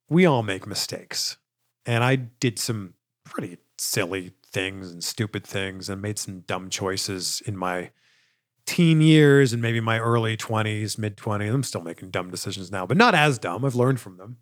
we 0.09 0.25
all 0.25 0.43
make 0.43 0.67
mistakes. 0.67 1.37
And 1.85 2.03
I 2.03 2.15
did 2.15 2.59
some 2.59 2.93
pretty 3.23 3.57
silly 3.77 4.33
things 4.57 4.91
and 4.91 5.03
stupid 5.03 5.45
things 5.45 5.89
and 5.89 6.01
made 6.01 6.19
some 6.19 6.41
dumb 6.41 6.69
choices 6.69 7.41
in 7.45 7.55
my 7.57 7.91
teen 8.65 9.01
years 9.01 9.53
and 9.53 9.61
maybe 9.61 9.79
my 9.79 9.99
early 9.99 10.37
20s, 10.37 10.97
mid 10.97 11.17
20s. 11.17 11.53
I'm 11.53 11.63
still 11.63 11.81
making 11.81 12.11
dumb 12.11 12.31
decisions 12.31 12.71
now, 12.71 12.85
but 12.85 12.97
not 12.97 13.15
as 13.15 13.39
dumb. 13.39 13.65
I've 13.65 13.75
learned 13.75 13.99
from 13.99 14.17
them. 14.17 14.37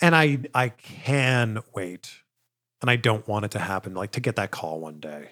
And 0.00 0.14
I 0.14 0.38
I 0.54 0.68
can 0.70 1.60
wait. 1.74 2.10
And 2.82 2.90
I 2.90 2.96
don't 2.96 3.26
want 3.26 3.46
it 3.46 3.52
to 3.52 3.58
happen 3.58 3.94
like 3.94 4.12
to 4.12 4.20
get 4.20 4.36
that 4.36 4.50
call 4.50 4.80
one 4.80 5.00
day 5.00 5.30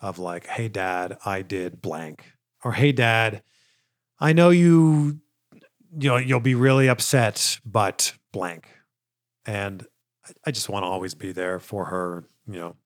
of 0.00 0.18
like, 0.18 0.46
"Hey 0.46 0.68
dad, 0.68 1.18
I 1.24 1.42
did 1.42 1.82
blank." 1.82 2.24
Or 2.64 2.72
"Hey 2.72 2.92
dad, 2.92 3.42
I 4.20 4.32
know 4.32 4.50
you 4.50 5.20
you 5.98 6.08
know 6.10 6.16
you'll 6.16 6.40
be 6.40 6.54
really 6.54 6.88
upset, 6.88 7.58
but 7.64 8.14
blank." 8.32 8.68
And 9.46 9.86
I- 10.26 10.32
I 10.46 10.50
just 10.52 10.68
want 10.68 10.84
to 10.84 10.88
always 10.88 11.14
be 11.14 11.32
there 11.32 11.58
for 11.60 11.86
her, 11.86 12.24
you 12.46 12.54
know, 12.60 12.76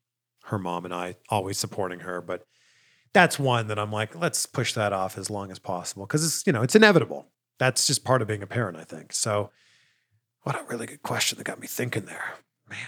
her 0.44 0.58
mom 0.58 0.84
and 0.84 0.94
I 0.94 1.16
always 1.28 1.58
supporting 1.58 2.00
her, 2.00 2.20
but 2.20 2.46
that's 3.12 3.38
one 3.38 3.68
that 3.68 3.78
I'm 3.78 3.92
like, 3.92 4.14
let's 4.14 4.46
push 4.46 4.72
that 4.74 4.92
off 4.92 5.18
as 5.18 5.30
long 5.30 5.50
as 5.50 5.58
possible 5.58 6.06
because 6.06 6.24
it's, 6.24 6.46
you 6.46 6.52
know, 6.52 6.62
it's 6.62 6.74
inevitable. 6.74 7.28
That's 7.58 7.86
just 7.86 8.04
part 8.04 8.22
of 8.22 8.28
being 8.28 8.42
a 8.42 8.46
parent, 8.46 8.78
I 8.78 8.84
think. 8.84 9.12
So, 9.12 9.50
what 10.42 10.56
a 10.56 10.64
really 10.64 10.86
good 10.86 11.02
question 11.02 11.38
that 11.38 11.44
got 11.44 11.60
me 11.60 11.66
thinking 11.66 12.06
there. 12.06 12.34
Man. 12.68 12.78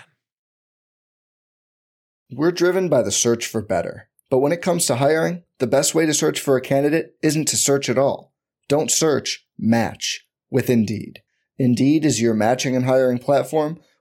We're 2.32 2.50
driven 2.50 2.88
by 2.88 3.02
the 3.02 3.12
search 3.12 3.46
for 3.46 3.62
better. 3.62 4.08
But 4.30 4.38
when 4.38 4.52
it 4.52 4.62
comes 4.62 4.86
to 4.86 4.96
hiring, 4.96 5.44
the 5.58 5.66
best 5.66 5.94
way 5.94 6.06
to 6.06 6.14
search 6.14 6.40
for 6.40 6.56
a 6.56 6.60
candidate 6.60 7.14
isn't 7.22 7.46
to 7.46 7.56
search 7.56 7.88
at 7.88 7.98
all. 7.98 8.32
Don't 8.68 8.90
search, 8.90 9.46
match 9.58 10.26
with 10.50 10.68
Indeed. 10.68 11.22
Indeed 11.58 12.04
is 12.04 12.20
your 12.20 12.34
matching 12.34 12.74
and 12.74 12.86
hiring 12.86 13.18
platform 13.18 13.78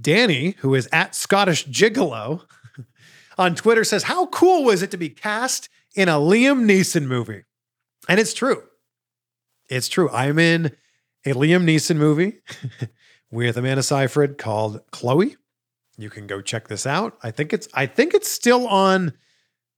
Danny, 0.00 0.56
who 0.58 0.74
is 0.74 0.88
at 0.92 1.14
Scottish 1.14 1.66
Gigolo 1.66 2.42
on 3.38 3.54
Twitter, 3.54 3.84
says, 3.84 4.04
How 4.04 4.26
cool 4.26 4.64
was 4.64 4.82
it 4.82 4.90
to 4.90 4.96
be 4.96 5.08
cast 5.08 5.68
in 5.94 6.08
a 6.08 6.14
Liam 6.14 6.64
Neeson 6.64 7.06
movie? 7.06 7.44
And 8.08 8.20
it's 8.20 8.34
true. 8.34 8.64
It's 9.68 9.88
true. 9.88 10.10
I'm 10.10 10.38
in 10.38 10.72
a 11.24 11.32
Liam 11.32 11.64
Neeson 11.64 11.96
movie 11.96 12.40
with 13.30 13.56
Amanda 13.56 13.82
Seyfried 13.82 14.38
called 14.38 14.80
Chloe. 14.90 15.36
You 15.96 16.10
can 16.10 16.26
go 16.26 16.40
check 16.40 16.68
this 16.68 16.86
out. 16.86 17.16
I 17.22 17.30
think 17.30 17.52
it's 17.52 17.68
I 17.72 17.86
think 17.86 18.14
it's 18.14 18.30
still 18.30 18.66
on 18.66 19.12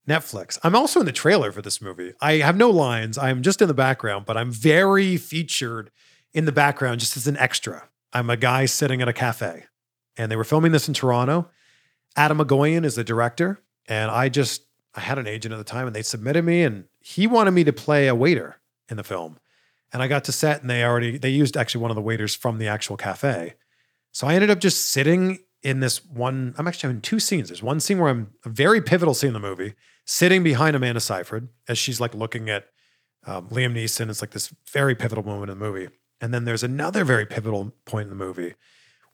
Netflix. 0.07 0.57
I'm 0.63 0.75
also 0.75 0.99
in 0.99 1.05
the 1.05 1.11
trailer 1.11 1.51
for 1.51 1.61
this 1.61 1.81
movie. 1.81 2.13
I 2.21 2.33
have 2.37 2.57
no 2.57 2.69
lines. 2.69 3.17
I'm 3.17 3.43
just 3.43 3.61
in 3.61 3.67
the 3.67 3.73
background, 3.73 4.25
but 4.25 4.37
I'm 4.37 4.51
very 4.51 5.17
featured 5.17 5.91
in 6.33 6.45
the 6.45 6.51
background 6.51 7.01
just 7.01 7.17
as 7.17 7.27
an 7.27 7.37
extra. 7.37 7.89
I'm 8.13 8.29
a 8.29 8.37
guy 8.37 8.65
sitting 8.65 9.01
at 9.01 9.07
a 9.07 9.13
cafe 9.13 9.65
and 10.17 10.31
they 10.31 10.35
were 10.35 10.43
filming 10.43 10.71
this 10.71 10.87
in 10.87 10.93
Toronto. 10.93 11.49
Atom 12.15 12.39
Egoyan 12.39 12.85
is 12.85 12.95
the 12.95 13.03
director, 13.03 13.61
and 13.87 14.09
I 14.09 14.29
just 14.29 14.63
I 14.95 15.01
had 15.01 15.19
an 15.19 15.27
agent 15.27 15.53
at 15.53 15.57
the 15.57 15.63
time, 15.63 15.87
and 15.87 15.95
they 15.95 16.01
submitted 16.01 16.43
me, 16.43 16.63
and 16.63 16.85
he 16.99 17.27
wanted 17.27 17.51
me 17.51 17.63
to 17.63 17.73
play 17.73 18.07
a 18.07 18.15
waiter 18.15 18.59
in 18.89 18.97
the 18.97 19.03
film, 19.03 19.37
and 19.93 20.01
I 20.01 20.07
got 20.07 20.23
to 20.25 20.31
set, 20.31 20.61
and 20.61 20.69
they 20.69 20.83
already 20.83 21.17
they 21.17 21.29
used 21.29 21.55
actually 21.55 21.81
one 21.81 21.91
of 21.91 21.95
the 21.95 22.01
waiters 22.01 22.35
from 22.35 22.57
the 22.57 22.67
actual 22.67 22.97
cafe, 22.97 23.55
so 24.11 24.27
I 24.27 24.33
ended 24.33 24.49
up 24.49 24.59
just 24.59 24.85
sitting 24.85 25.39
in 25.63 25.79
this 25.79 26.05
one, 26.05 26.53
I'm 26.57 26.67
actually 26.67 26.91
in 26.93 27.01
two 27.01 27.19
scenes. 27.19 27.49
There's 27.49 27.63
one 27.63 27.79
scene 27.79 27.99
where 27.99 28.09
I'm 28.09 28.31
a 28.45 28.49
very 28.49 28.81
pivotal 28.81 29.13
scene 29.13 29.29
in 29.29 29.33
the 29.33 29.39
movie, 29.39 29.73
sitting 30.05 30.43
behind 30.43 30.75
Amanda 30.75 30.99
Seyfried 30.99 31.47
as 31.67 31.77
she's 31.77 31.99
like 31.99 32.13
looking 32.13 32.49
at 32.49 32.67
um, 33.25 33.49
Liam 33.49 33.73
Neeson. 33.73 34.09
It's 34.09 34.21
like 34.21 34.31
this 34.31 34.53
very 34.71 34.95
pivotal 34.95 35.23
moment 35.23 35.51
in 35.51 35.59
the 35.59 35.65
movie. 35.65 35.89
And 36.21 36.33
then 36.33 36.45
there's 36.45 36.63
another 36.63 37.03
very 37.03 37.25
pivotal 37.25 37.73
point 37.85 38.03
in 38.03 38.09
the 38.09 38.15
movie 38.15 38.55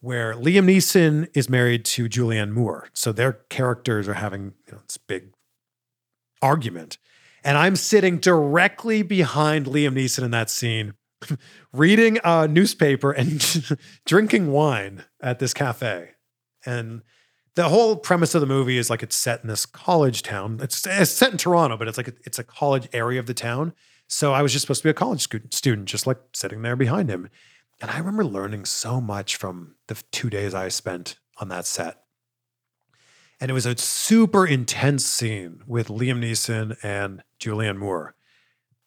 where 0.04 0.34
Liam 0.34 0.66
Neeson 0.66 1.26
is 1.32 1.48
married 1.48 1.82
to 1.86 2.10
Julianne 2.10 2.50
Moore. 2.50 2.88
So 2.92 3.10
their 3.10 3.32
characters 3.48 4.06
are 4.06 4.14
having 4.14 4.52
you 4.66 4.74
know, 4.74 4.80
this 4.86 4.98
big 4.98 5.32
argument. 6.42 6.98
And 7.42 7.56
I'm 7.56 7.74
sitting 7.74 8.18
directly 8.18 9.00
behind 9.02 9.64
Liam 9.64 9.94
Neeson 9.94 10.22
in 10.22 10.30
that 10.32 10.50
scene, 10.50 10.92
reading 11.72 12.18
a 12.22 12.46
newspaper 12.46 13.12
and 13.12 13.40
drinking 14.06 14.52
wine 14.52 15.04
at 15.22 15.38
this 15.38 15.54
cafe. 15.54 16.10
And 16.66 17.00
the 17.54 17.70
whole 17.70 17.96
premise 17.96 18.34
of 18.34 18.42
the 18.42 18.46
movie 18.46 18.76
is 18.76 18.90
like 18.90 19.02
it's 19.02 19.16
set 19.16 19.40
in 19.40 19.48
this 19.48 19.64
college 19.64 20.22
town. 20.22 20.58
It's, 20.62 20.86
it's 20.86 21.12
set 21.12 21.32
in 21.32 21.38
Toronto, 21.38 21.78
but 21.78 21.88
it's 21.88 21.96
like 21.96 22.08
a, 22.08 22.14
it's 22.26 22.38
a 22.38 22.44
college 22.44 22.90
area 22.92 23.20
of 23.20 23.24
the 23.24 23.32
town. 23.32 23.72
So 24.06 24.34
I 24.34 24.42
was 24.42 24.52
just 24.52 24.64
supposed 24.64 24.82
to 24.82 24.88
be 24.88 24.90
a 24.90 24.94
college 24.94 25.26
student, 25.50 25.88
just 25.88 26.06
like 26.06 26.18
sitting 26.34 26.60
there 26.60 26.76
behind 26.76 27.08
him. 27.08 27.30
And 27.80 27.90
I 27.90 27.98
remember 27.98 28.24
learning 28.24 28.64
so 28.64 29.00
much 29.00 29.36
from 29.36 29.74
the 29.88 30.02
two 30.10 30.30
days 30.30 30.54
I 30.54 30.68
spent 30.68 31.18
on 31.38 31.48
that 31.48 31.66
set. 31.66 32.04
And 33.40 33.50
it 33.50 33.54
was 33.54 33.66
a 33.66 33.76
super 33.76 34.46
intense 34.46 35.04
scene 35.04 35.62
with 35.66 35.88
Liam 35.88 36.20
Neeson 36.20 36.76
and 36.82 37.22
Julianne 37.40 37.78
Moore. 37.78 38.14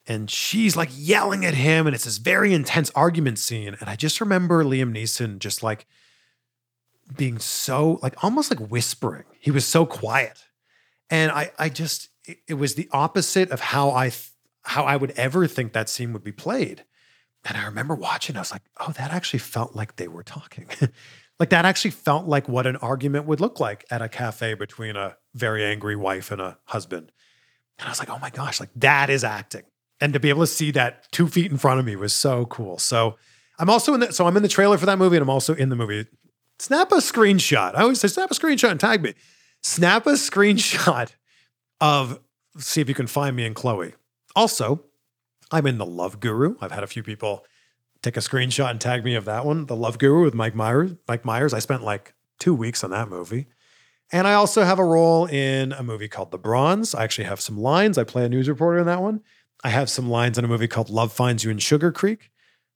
And 0.07 0.31
she's 0.31 0.77
like 0.77 0.89
yelling 0.93 1.45
at 1.45 1.53
him, 1.53 1.85
and 1.85 1.93
it's 1.93 2.05
this 2.05 2.17
very 2.17 2.53
intense 2.53 2.89
argument 2.95 3.39
scene. 3.39 3.75
And 3.79 3.89
I 3.89 3.97
just 3.97 4.21
remember 4.21 4.63
Liam 4.63 4.95
Neeson 4.95 5.39
just 5.39 5.61
like 5.61 5.85
being 7.15 7.39
so, 7.39 7.99
like 8.01 8.23
almost 8.23 8.49
like 8.49 8.71
whispering. 8.71 9.25
He 9.37 9.51
was 9.51 9.65
so 9.65 9.85
quiet. 9.85 10.45
And 11.09 11.29
I, 11.31 11.51
I 11.59 11.69
just, 11.69 12.09
it, 12.25 12.39
it 12.47 12.53
was 12.53 12.75
the 12.75 12.87
opposite 12.91 13.51
of 13.51 13.59
how 13.59 13.91
I, 13.91 14.11
how 14.63 14.85
I 14.85 14.95
would 14.95 15.11
ever 15.11 15.45
think 15.45 15.73
that 15.73 15.89
scene 15.89 16.13
would 16.13 16.23
be 16.23 16.31
played. 16.31 16.85
And 17.47 17.57
I 17.57 17.65
remember 17.65 17.95
watching, 17.95 18.35
I 18.35 18.39
was 18.39 18.51
like, 18.51 18.63
oh, 18.79 18.91
that 18.97 19.11
actually 19.11 19.39
felt 19.39 19.73
like 19.73 19.95
they 19.95 20.09
were 20.09 20.23
talking. 20.23 20.67
like 21.39 21.49
that 21.49 21.63
actually 21.63 21.91
felt 21.91 22.27
like 22.27 22.49
what 22.49 22.67
an 22.67 22.75
argument 22.77 23.25
would 23.25 23.39
look 23.39 23.59
like 23.59 23.85
at 23.89 24.01
a 24.01 24.09
cafe 24.09 24.53
between 24.53 24.97
a 24.97 25.15
very 25.33 25.63
angry 25.63 25.95
wife 25.95 26.29
and 26.29 26.41
a 26.41 26.57
husband. 26.65 27.09
And 27.79 27.87
I 27.87 27.91
was 27.91 27.99
like, 27.99 28.09
oh 28.09 28.19
my 28.19 28.29
gosh, 28.29 28.59
like 28.59 28.71
that 28.75 29.09
is 29.09 29.23
acting. 29.23 29.63
And 30.01 30.11
to 30.13 30.19
be 30.19 30.29
able 30.29 30.41
to 30.41 30.47
see 30.47 30.71
that 30.71 31.09
two 31.11 31.27
feet 31.27 31.49
in 31.49 31.57
front 31.57 31.79
of 31.79 31.85
me 31.85 31.95
was 31.95 32.13
so 32.13 32.45
cool. 32.47 32.79
So 32.79 33.15
I'm 33.59 33.69
also 33.69 33.93
in 33.93 34.01
the, 34.01 34.11
so 34.11 34.27
I'm 34.27 34.35
in 34.35 34.43
the 34.43 34.49
trailer 34.49 34.77
for 34.77 34.85
that 34.85 34.97
movie 34.97 35.15
and 35.15 35.23
I'm 35.23 35.29
also 35.29 35.55
in 35.55 35.69
the 35.69 35.75
movie. 35.75 36.05
Snap 36.59 36.91
a 36.91 36.95
screenshot. 36.95 37.75
I 37.75 37.81
always 37.81 38.01
say 38.01 38.09
snap 38.09 38.29
a 38.29 38.33
screenshot 38.33 38.71
and 38.71 38.79
tag 38.79 39.01
me. 39.01 39.13
Snap 39.63 40.05
a 40.05 40.11
screenshot 40.11 41.11
of 41.79 42.19
see 42.57 42.81
if 42.81 42.89
you 42.89 42.95
can 42.95 43.07
find 43.07 43.35
me 43.35 43.45
and 43.45 43.55
Chloe. 43.55 43.93
Also, 44.35 44.83
I'm 45.51 45.65
in 45.65 45.77
The 45.77 45.85
Love 45.85 46.19
Guru. 46.19 46.55
I've 46.59 46.71
had 46.71 46.83
a 46.83 46.87
few 46.87 47.03
people 47.03 47.45
take 48.01 48.17
a 48.17 48.21
screenshot 48.21 48.69
and 48.69 48.81
tag 48.81 49.03
me 49.03 49.15
of 49.15 49.25
that 49.25 49.45
one, 49.45 49.65
The 49.65 49.75
Love 49.75 49.97
Guru 49.97 50.23
with 50.23 50.33
Mike 50.33 50.55
Myers. 50.55 50.91
Mike 51.07 51.25
Myers. 51.25 51.53
I 51.53 51.59
spent 51.59 51.83
like 51.83 52.13
two 52.39 52.53
weeks 52.53 52.83
on 52.83 52.91
that 52.91 53.09
movie. 53.09 53.47
And 54.11 54.27
I 54.27 54.33
also 54.33 54.63
have 54.63 54.79
a 54.79 54.85
role 54.85 55.25
in 55.25 55.73
a 55.73 55.83
movie 55.83 56.07
called 56.07 56.31
The 56.31 56.37
Bronze. 56.37 56.95
I 56.95 57.03
actually 57.03 57.25
have 57.25 57.41
some 57.41 57.57
lines. 57.57 57.97
I 57.97 58.03
play 58.03 58.25
a 58.25 58.29
news 58.29 58.47
reporter 58.47 58.79
in 58.79 58.85
that 58.85 59.01
one. 59.01 59.21
I 59.63 59.69
have 59.69 59.89
some 59.89 60.09
lines 60.09 60.37
in 60.37 60.45
a 60.45 60.47
movie 60.47 60.67
called 60.67 60.89
Love 60.89 61.11
Finds 61.11 61.43
You 61.43 61.51
in 61.51 61.57
Sugar 61.57 61.91
Creek. 61.91 62.29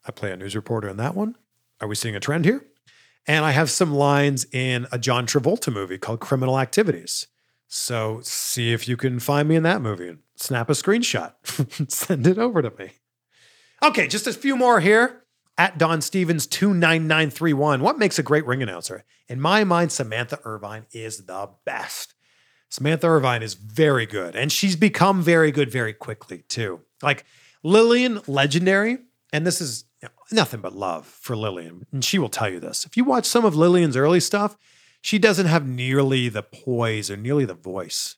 I 0.06 0.12
play 0.12 0.32
a 0.32 0.38
news 0.38 0.56
reporter 0.56 0.90
in 0.90 0.98
that 0.98 1.16
one. 1.16 1.36
Are 1.80 1.88
we 1.88 1.96
seeing 1.96 2.16
a 2.16 2.20
trend 2.20 2.46
here? 2.46 2.66
And 3.28 3.46
I 3.46 3.52
have 3.52 3.70
some 3.70 3.94
lines 3.94 4.46
in 4.52 4.88
a 4.92 4.98
John 4.98 5.26
Travolta 5.28 5.72
movie 5.72 5.98
called 5.98 6.20
Criminal 6.20 6.60
Activities. 6.60 7.28
So 7.68 8.20
see 8.24 8.74
if 8.74 8.88
you 8.88 8.98
can 8.98 9.20
find 9.20 9.48
me 9.48 9.56
in 9.56 9.64
that 9.64 9.82
movie 9.82 10.18
snap 10.42 10.70
a 10.70 10.74
screenshot, 10.74 11.34
send 11.92 12.28
it 12.28 12.38
over 12.38 12.62
to 12.62 12.72
me. 12.78 12.92
Okay, 13.84 14.08
just 14.08 14.28
a 14.28 14.34
few 14.34 14.56
more 14.56 14.80
here. 14.80 15.24
At 15.58 15.78
Don 15.78 16.02
Stevens 16.02 16.48
29931. 16.48 17.82
What 17.82 18.00
makes 18.00 18.18
a 18.18 18.24
great 18.24 18.46
ring 18.46 18.64
announcer? 18.64 19.04
In 19.28 19.40
my 19.40 19.64
mind, 19.64 19.92
Samantha 19.92 20.40
Irvine 20.44 20.86
is 20.92 21.26
the 21.26 21.50
best. 21.66 22.16
Samantha 22.70 23.08
Irvine 23.08 23.44
is 23.44 23.54
very 23.54 24.06
good, 24.06 24.36
and 24.36 24.52
she's 24.52 24.76
become 24.76 25.22
very 25.22 25.52
good 25.52 25.70
very 25.70 25.94
quickly, 25.94 26.44
too. 26.48 26.82
Like 27.04 27.26
Lilian, 27.64 28.22
legendary, 28.28 29.00
and 29.34 29.46
this 29.46 29.62
is 29.62 29.86
nothing 30.32 30.62
but 30.62 30.74
love 30.74 31.06
for 31.06 31.36
Lilian, 31.36 31.86
and 31.92 32.04
she 32.04 32.18
will 32.18 32.30
tell 32.30 32.50
you 32.50 32.60
this. 32.60 32.86
If 32.86 32.96
you 32.98 33.04
watch 33.04 33.26
some 33.26 33.46
of 33.46 33.56
Lilian's 33.56 33.98
early 33.98 34.20
stuff, 34.20 34.58
she 35.02 35.20
doesn't 35.20 35.48
have 35.48 35.68
nearly 35.68 36.30
the 36.30 36.44
poise 36.44 37.12
or 37.12 37.18
nearly 37.18 37.46
the 37.46 37.54
voice, 37.54 38.16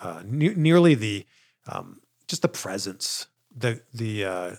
uh, 0.00 0.22
ne- 0.24 0.54
nearly 0.54 0.94
the 0.94 1.26
um, 1.70 2.00
just 2.28 2.42
the 2.42 2.48
presence, 2.48 3.26
the 3.54 3.80
the 3.92 4.24
uh, 4.24 4.56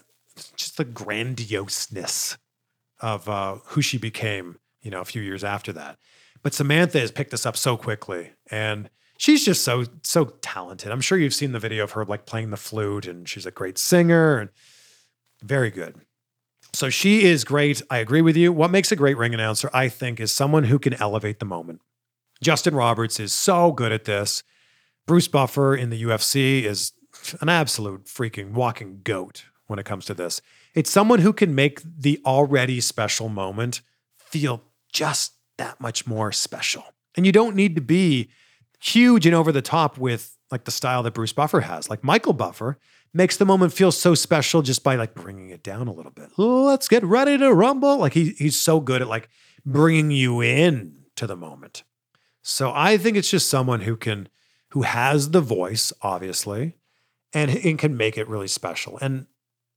just 0.56 0.78
the 0.78 0.86
grandioseness 0.86 2.38
of 3.00 3.28
uh, 3.30 3.58
who 3.66 3.82
she 3.82 3.98
became. 3.98 4.60
You 4.82 4.92
know, 4.92 5.02
a 5.02 5.06
few 5.06 5.22
years 5.22 5.44
after 5.44 5.74
that. 5.74 5.98
But 6.44 6.54
Samantha 6.54 7.00
has 7.00 7.12
picked 7.12 7.32
this 7.32 7.46
up 7.46 7.58
so 7.58 7.76
quickly, 7.76 8.32
and 8.50 8.90
she's 9.18 9.44
just 9.44 9.64
so 9.64 9.86
so 10.04 10.26
talented. 10.42 10.92
I'm 10.92 11.02
sure 11.02 11.18
you've 11.18 11.34
seen 11.34 11.52
the 11.52 11.60
video 11.60 11.84
of 11.84 11.92
her 11.92 12.06
like 12.06 12.26
playing 12.26 12.52
the 12.52 12.58
flute, 12.58 13.06
and 13.08 13.28
she's 13.28 13.46
a 13.46 13.52
great 13.52 13.78
singer 13.78 14.38
and 14.38 14.50
very 15.44 15.70
good. 15.70 16.02
So 16.74 16.90
she 16.90 17.24
is 17.24 17.44
great. 17.44 17.82
I 17.90 17.98
agree 17.98 18.22
with 18.22 18.38
you. 18.38 18.52
What 18.52 18.72
makes 18.72 18.92
a 18.92 18.96
great 18.96 19.18
ring 19.18 19.34
announcer, 19.34 19.70
I 19.74 19.90
think, 19.90 20.20
is 20.20 20.32
someone 20.32 20.66
who 20.66 20.80
can 20.80 20.94
elevate 20.96 21.40
the 21.40 21.46
moment. 21.46 21.82
Justin 22.42 22.76
Roberts 22.76 23.20
is 23.20 23.34
so 23.34 23.72
good 23.72 23.92
at 23.92 24.06
this. 24.06 24.44
Bruce 25.08 25.28
Buffer 25.28 25.76
in 25.76 25.90
the 25.90 26.04
UFC 26.04 26.64
is 26.64 26.92
an 27.42 27.50
absolute 27.50 28.06
freaking 28.06 28.52
walking 28.52 29.02
goat 29.04 29.46
when 29.68 29.80
it 29.80 29.86
comes 29.86 30.06
to 30.06 30.14
this. 30.14 30.42
It's 30.74 30.92
someone 30.92 31.20
who 31.20 31.34
can 31.34 31.54
make 31.54 31.82
the 31.84 32.22
already 32.26 32.80
special 32.80 33.30
moment 33.30 33.82
feel 34.18 34.64
just 34.92 35.34
that 35.58 35.80
much 35.80 36.08
more 36.08 36.32
special. 36.32 36.84
And 37.16 37.26
you 37.26 37.32
don't 37.32 37.56
need 37.56 37.76
to 37.76 37.82
be 37.82 38.30
huge 38.80 39.26
and 39.26 39.36
over 39.36 39.52
the 39.52 39.62
top 39.62 39.98
with 39.98 40.38
like 40.52 40.66
the 40.66 40.72
style 40.72 41.04
that 41.04 41.14
Bruce 41.14 41.34
Buffer 41.34 41.62
has. 41.62 41.90
Like 41.90 42.04
Michael 42.04 42.34
Buffer 42.34 42.78
makes 43.14 43.38
the 43.38 43.46
moment 43.46 43.74
feel 43.74 43.92
so 43.92 44.14
special 44.16 44.62
just 44.62 44.84
by 44.84 44.96
like 44.96 45.16
bringing 45.16 45.50
it 45.50 45.64
down 45.64 45.88
a 45.88 45.94
little 45.94 46.12
bit. 46.12 46.30
Let's 46.38 46.88
get 46.88 47.04
ready 47.04 47.38
to 47.38 47.54
rumble. 47.54 47.98
Like 47.98 48.14
he 48.14 48.32
he's 48.38 48.60
so 48.60 48.80
good 48.80 49.02
at 49.02 49.08
like 49.08 49.30
bringing 49.66 50.12
you 50.12 50.42
in 50.42 50.94
to 51.16 51.28
the 51.28 51.36
moment. 51.36 51.84
So 52.42 52.72
I 52.74 52.98
think 52.98 53.18
it's 53.18 53.32
just 53.32 53.50
someone 53.50 53.82
who 53.82 53.98
can 53.98 54.30
who 54.70 54.84
has 54.84 55.32
the 55.32 55.42
voice 55.42 55.92
obviously 56.02 56.76
and, 57.34 57.52
it 57.52 57.78
can 57.78 57.98
make 57.98 58.18
it 58.18 58.28
really 58.28 58.48
special. 58.48 58.98
And 59.02 59.28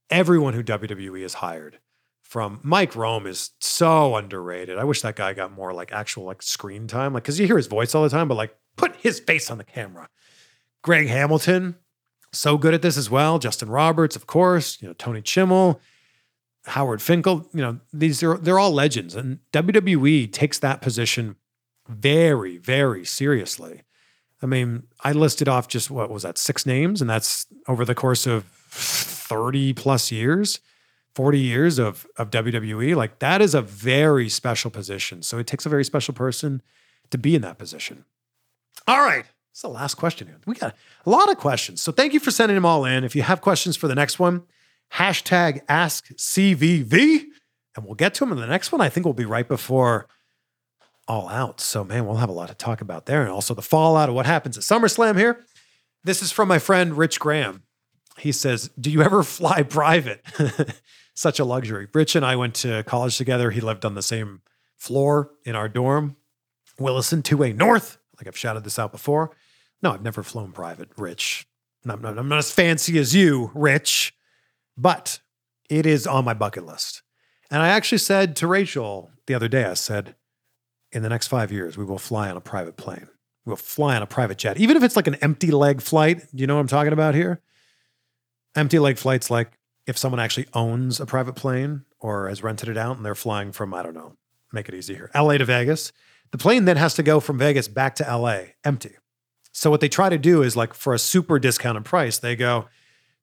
everyone 0.09 0.53
who 0.53 0.63
WWE 0.63 1.21
has 1.21 1.35
hired 1.35 1.79
from 2.21 2.59
Mike 2.63 2.95
Rome 2.95 3.27
is 3.27 3.51
so 3.59 4.15
underrated. 4.15 4.77
I 4.77 4.83
wish 4.83 5.01
that 5.01 5.15
guy 5.15 5.33
got 5.33 5.51
more 5.51 5.73
like 5.73 5.91
actual 5.91 6.23
like 6.23 6.41
screen 6.41 6.87
time, 6.87 7.13
like 7.13 7.23
because 7.23 7.39
you 7.39 7.47
hear 7.47 7.57
his 7.57 7.67
voice 7.67 7.93
all 7.93 8.03
the 8.03 8.09
time, 8.09 8.27
but 8.27 8.35
like 8.35 8.55
put 8.77 8.95
his 8.97 9.19
face 9.19 9.51
on 9.51 9.57
the 9.57 9.63
camera. 9.63 10.07
Greg 10.81 11.07
Hamilton, 11.07 11.75
so 12.33 12.57
good 12.57 12.73
at 12.73 12.81
this 12.81 12.97
as 12.97 13.09
well. 13.09 13.37
Justin 13.37 13.69
Roberts, 13.69 14.15
of 14.15 14.27
course, 14.27 14.81
you 14.81 14.87
know, 14.87 14.93
Tony 14.93 15.21
Chimel, 15.21 15.79
Howard 16.65 17.01
Finkel, 17.01 17.49
you 17.53 17.61
know, 17.61 17.79
these 17.91 18.23
are 18.23 18.37
they're 18.37 18.59
all 18.59 18.71
legends. 18.71 19.15
And 19.15 19.39
WWE 19.51 20.31
takes 20.31 20.59
that 20.59 20.81
position 20.81 21.35
very, 21.87 22.57
very 22.57 23.03
seriously. 23.05 23.83
I 24.41 24.45
mean, 24.45 24.83
I 25.01 25.11
listed 25.11 25.47
off 25.47 25.67
just 25.67 25.91
what 25.91 26.09
was 26.09 26.23
that, 26.23 26.37
six 26.37 26.65
names, 26.65 27.01
and 27.01 27.09
that's 27.09 27.45
over 27.67 27.85
the 27.85 27.95
course 27.95 28.25
of 28.25 28.45
30 28.45 29.73
plus 29.73 30.11
years. 30.11 30.59
40 31.15 31.39
years 31.39 31.77
of, 31.77 32.07
of 32.17 32.29
WWE, 32.31 32.95
like 32.95 33.19
that 33.19 33.41
is 33.41 33.53
a 33.53 33.61
very 33.61 34.29
special 34.29 34.71
position. 34.71 35.21
So 35.23 35.39
it 35.39 35.47
takes 35.47 35.65
a 35.65 35.69
very 35.69 35.83
special 35.83 36.13
person 36.13 36.61
to 37.09 37.17
be 37.17 37.35
in 37.35 37.41
that 37.41 37.57
position. 37.57 38.05
All 38.87 39.01
right. 39.01 39.25
It's 39.51 39.61
the 39.61 39.67
last 39.67 39.95
question 39.95 40.27
here. 40.27 40.37
We 40.45 40.55
got 40.55 40.73
a 41.05 41.09
lot 41.09 41.29
of 41.29 41.37
questions. 41.37 41.81
So 41.81 41.91
thank 41.91 42.13
you 42.13 42.21
for 42.21 42.31
sending 42.31 42.55
them 42.55 42.65
all 42.65 42.85
in. 42.85 43.03
If 43.03 43.15
you 43.15 43.23
have 43.23 43.41
questions 43.41 43.75
for 43.75 43.89
the 43.89 43.95
next 43.95 44.19
one, 44.19 44.43
hashtag 44.93 45.61
ask 45.67 46.07
CVV, 46.15 47.25
and 47.75 47.85
we'll 47.85 47.95
get 47.95 48.13
to 48.15 48.19
them 48.21 48.31
in 48.31 48.39
the 48.39 48.47
next 48.47 48.71
one. 48.71 48.79
I 48.79 48.87
think 48.87 49.05
we'll 49.05 49.13
be 49.13 49.25
right 49.25 49.47
before 49.47 50.07
All 51.11 51.27
Out. 51.27 51.59
So, 51.59 51.83
man, 51.83 52.05
we'll 52.05 52.15
have 52.15 52.29
a 52.29 52.31
lot 52.31 52.47
to 52.47 52.55
talk 52.55 52.79
about 52.79 53.05
there. 53.05 53.21
And 53.21 53.29
also 53.29 53.53
the 53.53 53.61
fallout 53.61 54.07
of 54.07 54.15
what 54.15 54.25
happens 54.25 54.57
at 54.57 54.63
SummerSlam 54.63 55.17
here. 55.17 55.43
This 56.05 56.21
is 56.21 56.31
from 56.31 56.47
my 56.47 56.57
friend 56.57 56.97
Rich 56.97 57.19
Graham. 57.19 57.63
He 58.17 58.31
says, 58.31 58.69
Do 58.79 58.89
you 58.89 59.01
ever 59.01 59.21
fly 59.21 59.61
private? 59.69 60.25
Such 61.13 61.37
a 61.37 61.43
luxury. 61.43 61.89
Rich 61.93 62.15
and 62.15 62.25
I 62.25 62.37
went 62.37 62.55
to 62.55 62.83
college 62.83 63.17
together. 63.17 63.51
He 63.51 63.59
lived 63.59 63.83
on 63.83 63.93
the 63.93 64.01
same 64.01 64.39
floor 64.77 65.31
in 65.43 65.53
our 65.53 65.67
dorm, 65.67 66.15
Williston 66.79 67.23
2A 67.23 67.57
North. 67.57 67.97
Like 68.17 68.27
I've 68.27 68.37
shouted 68.37 68.63
this 68.63 68.79
out 68.79 68.93
before. 68.93 69.35
No, 69.83 69.91
I've 69.91 70.03
never 70.03 70.23
flown 70.23 70.53
private, 70.53 70.91
Rich. 70.97 71.45
I'm 71.85 72.01
not, 72.01 72.17
I'm 72.17 72.29
not 72.29 72.39
as 72.39 72.53
fancy 72.53 72.97
as 72.97 73.13
you, 73.13 73.51
Rich, 73.53 74.13
but 74.77 75.19
it 75.69 75.85
is 75.85 76.07
on 76.07 76.23
my 76.23 76.33
bucket 76.33 76.65
list. 76.65 77.01
And 77.49 77.61
I 77.61 77.67
actually 77.67 77.97
said 77.97 78.37
to 78.37 78.47
Rachel 78.47 79.11
the 79.27 79.33
other 79.33 79.49
day, 79.49 79.65
I 79.65 79.73
said, 79.73 80.15
in 80.91 81.03
the 81.03 81.09
next 81.09 81.27
five 81.27 81.51
years, 81.51 81.77
we 81.77 81.85
will 81.85 81.97
fly 81.97 82.29
on 82.29 82.37
a 82.37 82.41
private 82.41 82.77
plane. 82.77 83.07
We'll 83.45 83.55
fly 83.55 83.95
on 83.95 84.01
a 84.01 84.07
private 84.07 84.37
jet, 84.37 84.57
even 84.57 84.77
if 84.77 84.83
it's 84.83 84.95
like 84.95 85.07
an 85.07 85.15
empty 85.15 85.51
leg 85.51 85.81
flight. 85.81 86.19
Do 86.33 86.41
you 86.41 86.47
know 86.47 86.55
what 86.55 86.61
I'm 86.61 86.67
talking 86.67 86.93
about 86.93 87.15
here? 87.15 87.41
Empty 88.55 88.79
leg 88.79 88.97
flights, 88.97 89.31
like 89.31 89.57
if 89.87 89.97
someone 89.97 90.19
actually 90.19 90.47
owns 90.53 90.99
a 90.99 91.05
private 91.05 91.35
plane 91.35 91.85
or 91.99 92.27
has 92.27 92.43
rented 92.43 92.69
it 92.69 92.77
out 92.77 92.97
and 92.97 93.05
they're 93.05 93.15
flying 93.15 93.51
from, 93.51 93.73
I 93.73 93.81
don't 93.81 93.95
know, 93.95 94.15
make 94.53 94.69
it 94.69 94.75
easy 94.75 94.93
here, 94.93 95.09
LA 95.15 95.37
to 95.37 95.45
Vegas. 95.45 95.91
The 96.31 96.37
plane 96.37 96.65
then 96.65 96.77
has 96.77 96.93
to 96.95 97.03
go 97.03 97.19
from 97.19 97.37
Vegas 97.37 97.67
back 97.67 97.95
to 97.95 98.03
LA 98.03 98.41
empty. 98.63 98.95
So 99.51 99.69
what 99.69 99.81
they 99.81 99.89
try 99.89 100.09
to 100.09 100.17
do 100.17 100.43
is 100.43 100.55
like 100.55 100.73
for 100.73 100.93
a 100.93 100.99
super 100.99 101.39
discounted 101.39 101.83
price, 101.83 102.17
they 102.17 102.35
go 102.35 102.67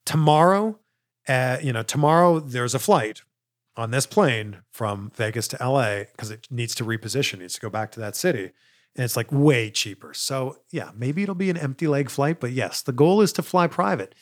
tomorrow, 0.04 0.78
uh, 1.26 1.58
you 1.62 1.72
know, 1.72 1.82
tomorrow 1.82 2.40
there's 2.40 2.74
a 2.74 2.78
flight 2.78 3.22
on 3.78 3.92
this 3.92 4.06
plane 4.06 4.58
from 4.72 5.12
Vegas 5.14 5.46
to 5.48 5.56
LA 5.60 6.00
because 6.00 6.32
it 6.32 6.48
needs 6.50 6.74
to 6.74 6.84
reposition, 6.84 7.38
needs 7.38 7.54
to 7.54 7.60
go 7.60 7.70
back 7.70 7.92
to 7.92 8.00
that 8.00 8.16
city. 8.16 8.50
And 8.96 9.04
it's 9.04 9.16
like 9.16 9.30
way 9.30 9.70
cheaper. 9.70 10.12
So 10.12 10.56
yeah, 10.72 10.90
maybe 10.96 11.22
it'll 11.22 11.36
be 11.36 11.48
an 11.48 11.56
empty 11.56 11.86
leg 11.86 12.10
flight, 12.10 12.40
but 12.40 12.50
yes, 12.50 12.82
the 12.82 12.92
goal 12.92 13.22
is 13.22 13.32
to 13.34 13.42
fly 13.42 13.68
private. 13.68 14.16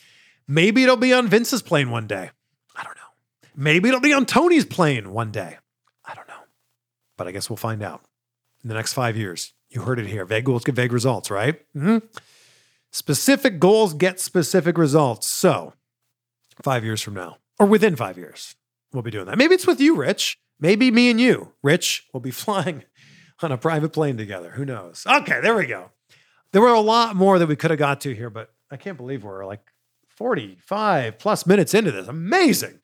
Maybe 0.46 0.82
it'll 0.82 0.96
be 0.96 1.14
on 1.14 1.26
Vince's 1.26 1.62
plane 1.62 1.90
one 1.90 2.06
day. 2.06 2.30
I 2.76 2.84
don't 2.84 2.96
know. 2.96 3.50
Maybe 3.56 3.88
it'll 3.88 4.00
be 4.00 4.12
on 4.12 4.26
Tony's 4.26 4.66
plane 4.66 5.10
one 5.12 5.32
day. 5.32 5.56
I 6.04 6.14
don't 6.14 6.28
know. 6.28 6.34
But 7.16 7.26
I 7.26 7.32
guess 7.32 7.48
we'll 7.48 7.56
find 7.56 7.82
out 7.82 8.02
in 8.62 8.68
the 8.68 8.74
next 8.74 8.92
five 8.92 9.16
years. 9.16 9.54
You 9.70 9.80
heard 9.80 9.98
it 9.98 10.06
here. 10.06 10.26
Vague 10.26 10.44
goals 10.44 10.64
get 10.64 10.74
vague 10.74 10.92
results, 10.92 11.30
right? 11.30 11.58
Mm-hmm. 11.74 12.06
Specific 12.92 13.58
goals 13.58 13.94
get 13.94 14.20
specific 14.20 14.76
results. 14.76 15.26
So, 15.26 15.72
five 16.62 16.84
years 16.84 17.00
from 17.00 17.14
now, 17.14 17.38
or 17.58 17.66
within 17.66 17.96
five 17.96 18.16
years, 18.16 18.54
we'll 18.96 19.02
be 19.02 19.10
doing 19.10 19.26
that. 19.26 19.38
Maybe 19.38 19.54
it's 19.54 19.66
with 19.66 19.80
you, 19.80 19.94
Rich. 19.94 20.38
Maybe 20.58 20.90
me 20.90 21.10
and 21.10 21.20
you, 21.20 21.52
Rich, 21.62 22.06
will 22.12 22.20
be 22.20 22.30
flying 22.32 22.84
on 23.42 23.52
a 23.52 23.58
private 23.58 23.90
plane 23.90 24.16
together. 24.16 24.52
Who 24.52 24.64
knows? 24.64 25.04
Okay, 25.06 25.40
there 25.40 25.54
we 25.54 25.66
go. 25.66 25.90
There 26.52 26.62
were 26.62 26.68
a 26.68 26.80
lot 26.80 27.14
more 27.14 27.38
that 27.38 27.46
we 27.46 27.56
could 27.56 27.70
have 27.70 27.78
got 27.78 28.00
to 28.02 28.14
here, 28.14 28.30
but 28.30 28.52
I 28.70 28.76
can't 28.76 28.96
believe 28.96 29.22
we're 29.22 29.44
like 29.44 29.60
45 30.08 31.18
plus 31.18 31.46
minutes 31.46 31.74
into 31.74 31.92
this. 31.92 32.08
Amazing. 32.08 32.80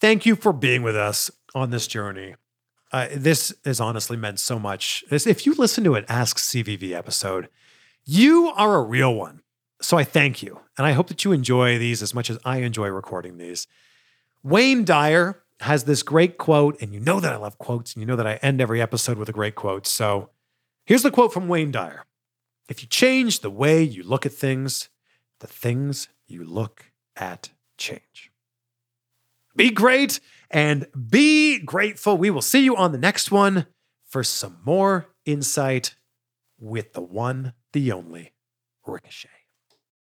Thank 0.00 0.24
you 0.24 0.36
for 0.36 0.52
being 0.52 0.82
with 0.82 0.96
us 0.96 1.30
on 1.54 1.70
this 1.70 1.86
journey. 1.86 2.36
Uh, 2.92 3.08
this 3.14 3.52
has 3.64 3.80
honestly 3.80 4.16
meant 4.16 4.38
so 4.38 4.58
much. 4.58 5.02
If 5.10 5.44
you 5.44 5.54
listen 5.54 5.82
to 5.84 5.96
an 5.96 6.04
Ask 6.08 6.38
CVV 6.38 6.92
episode, 6.92 7.48
you 8.04 8.52
are 8.56 8.76
a 8.76 8.82
real 8.82 9.12
one. 9.12 9.42
So 9.80 9.98
I 9.98 10.04
thank 10.04 10.42
you. 10.42 10.60
And 10.78 10.86
I 10.86 10.92
hope 10.92 11.08
that 11.08 11.24
you 11.24 11.32
enjoy 11.32 11.78
these 11.78 12.02
as 12.02 12.14
much 12.14 12.30
as 12.30 12.38
I 12.44 12.58
enjoy 12.58 12.88
recording 12.88 13.38
these. 13.38 13.66
Wayne 14.44 14.84
Dyer 14.84 15.42
has 15.60 15.84
this 15.84 16.02
great 16.02 16.38
quote, 16.38 16.80
and 16.80 16.92
you 16.92 17.00
know 17.00 17.20
that 17.20 17.32
I 17.32 17.36
love 17.36 17.58
quotes, 17.58 17.94
and 17.94 18.02
you 18.02 18.06
know 18.06 18.16
that 18.16 18.26
I 18.26 18.34
end 18.36 18.60
every 18.60 18.80
episode 18.82 19.18
with 19.18 19.28
a 19.28 19.32
great 19.32 19.54
quote. 19.54 19.86
So 19.86 20.30
here's 20.84 21.02
the 21.02 21.10
quote 21.10 21.32
from 21.32 21.48
Wayne 21.48 21.70
Dyer 21.70 22.04
If 22.68 22.82
you 22.82 22.88
change 22.88 23.40
the 23.40 23.50
way 23.50 23.82
you 23.82 24.02
look 24.02 24.26
at 24.26 24.32
things, 24.32 24.88
the 25.40 25.46
things 25.46 26.08
you 26.26 26.44
look 26.44 26.92
at 27.16 27.50
change. 27.78 28.30
Be 29.54 29.70
great 29.70 30.20
and 30.50 30.86
be 31.08 31.58
grateful. 31.58 32.18
We 32.18 32.30
will 32.30 32.42
see 32.42 32.62
you 32.62 32.76
on 32.76 32.92
the 32.92 32.98
next 32.98 33.30
one 33.30 33.66
for 34.04 34.22
some 34.22 34.58
more 34.64 35.08
insight 35.24 35.94
with 36.58 36.92
the 36.92 37.02
one, 37.02 37.54
the 37.72 37.92
only 37.92 38.34
Ricochet. 38.86 39.35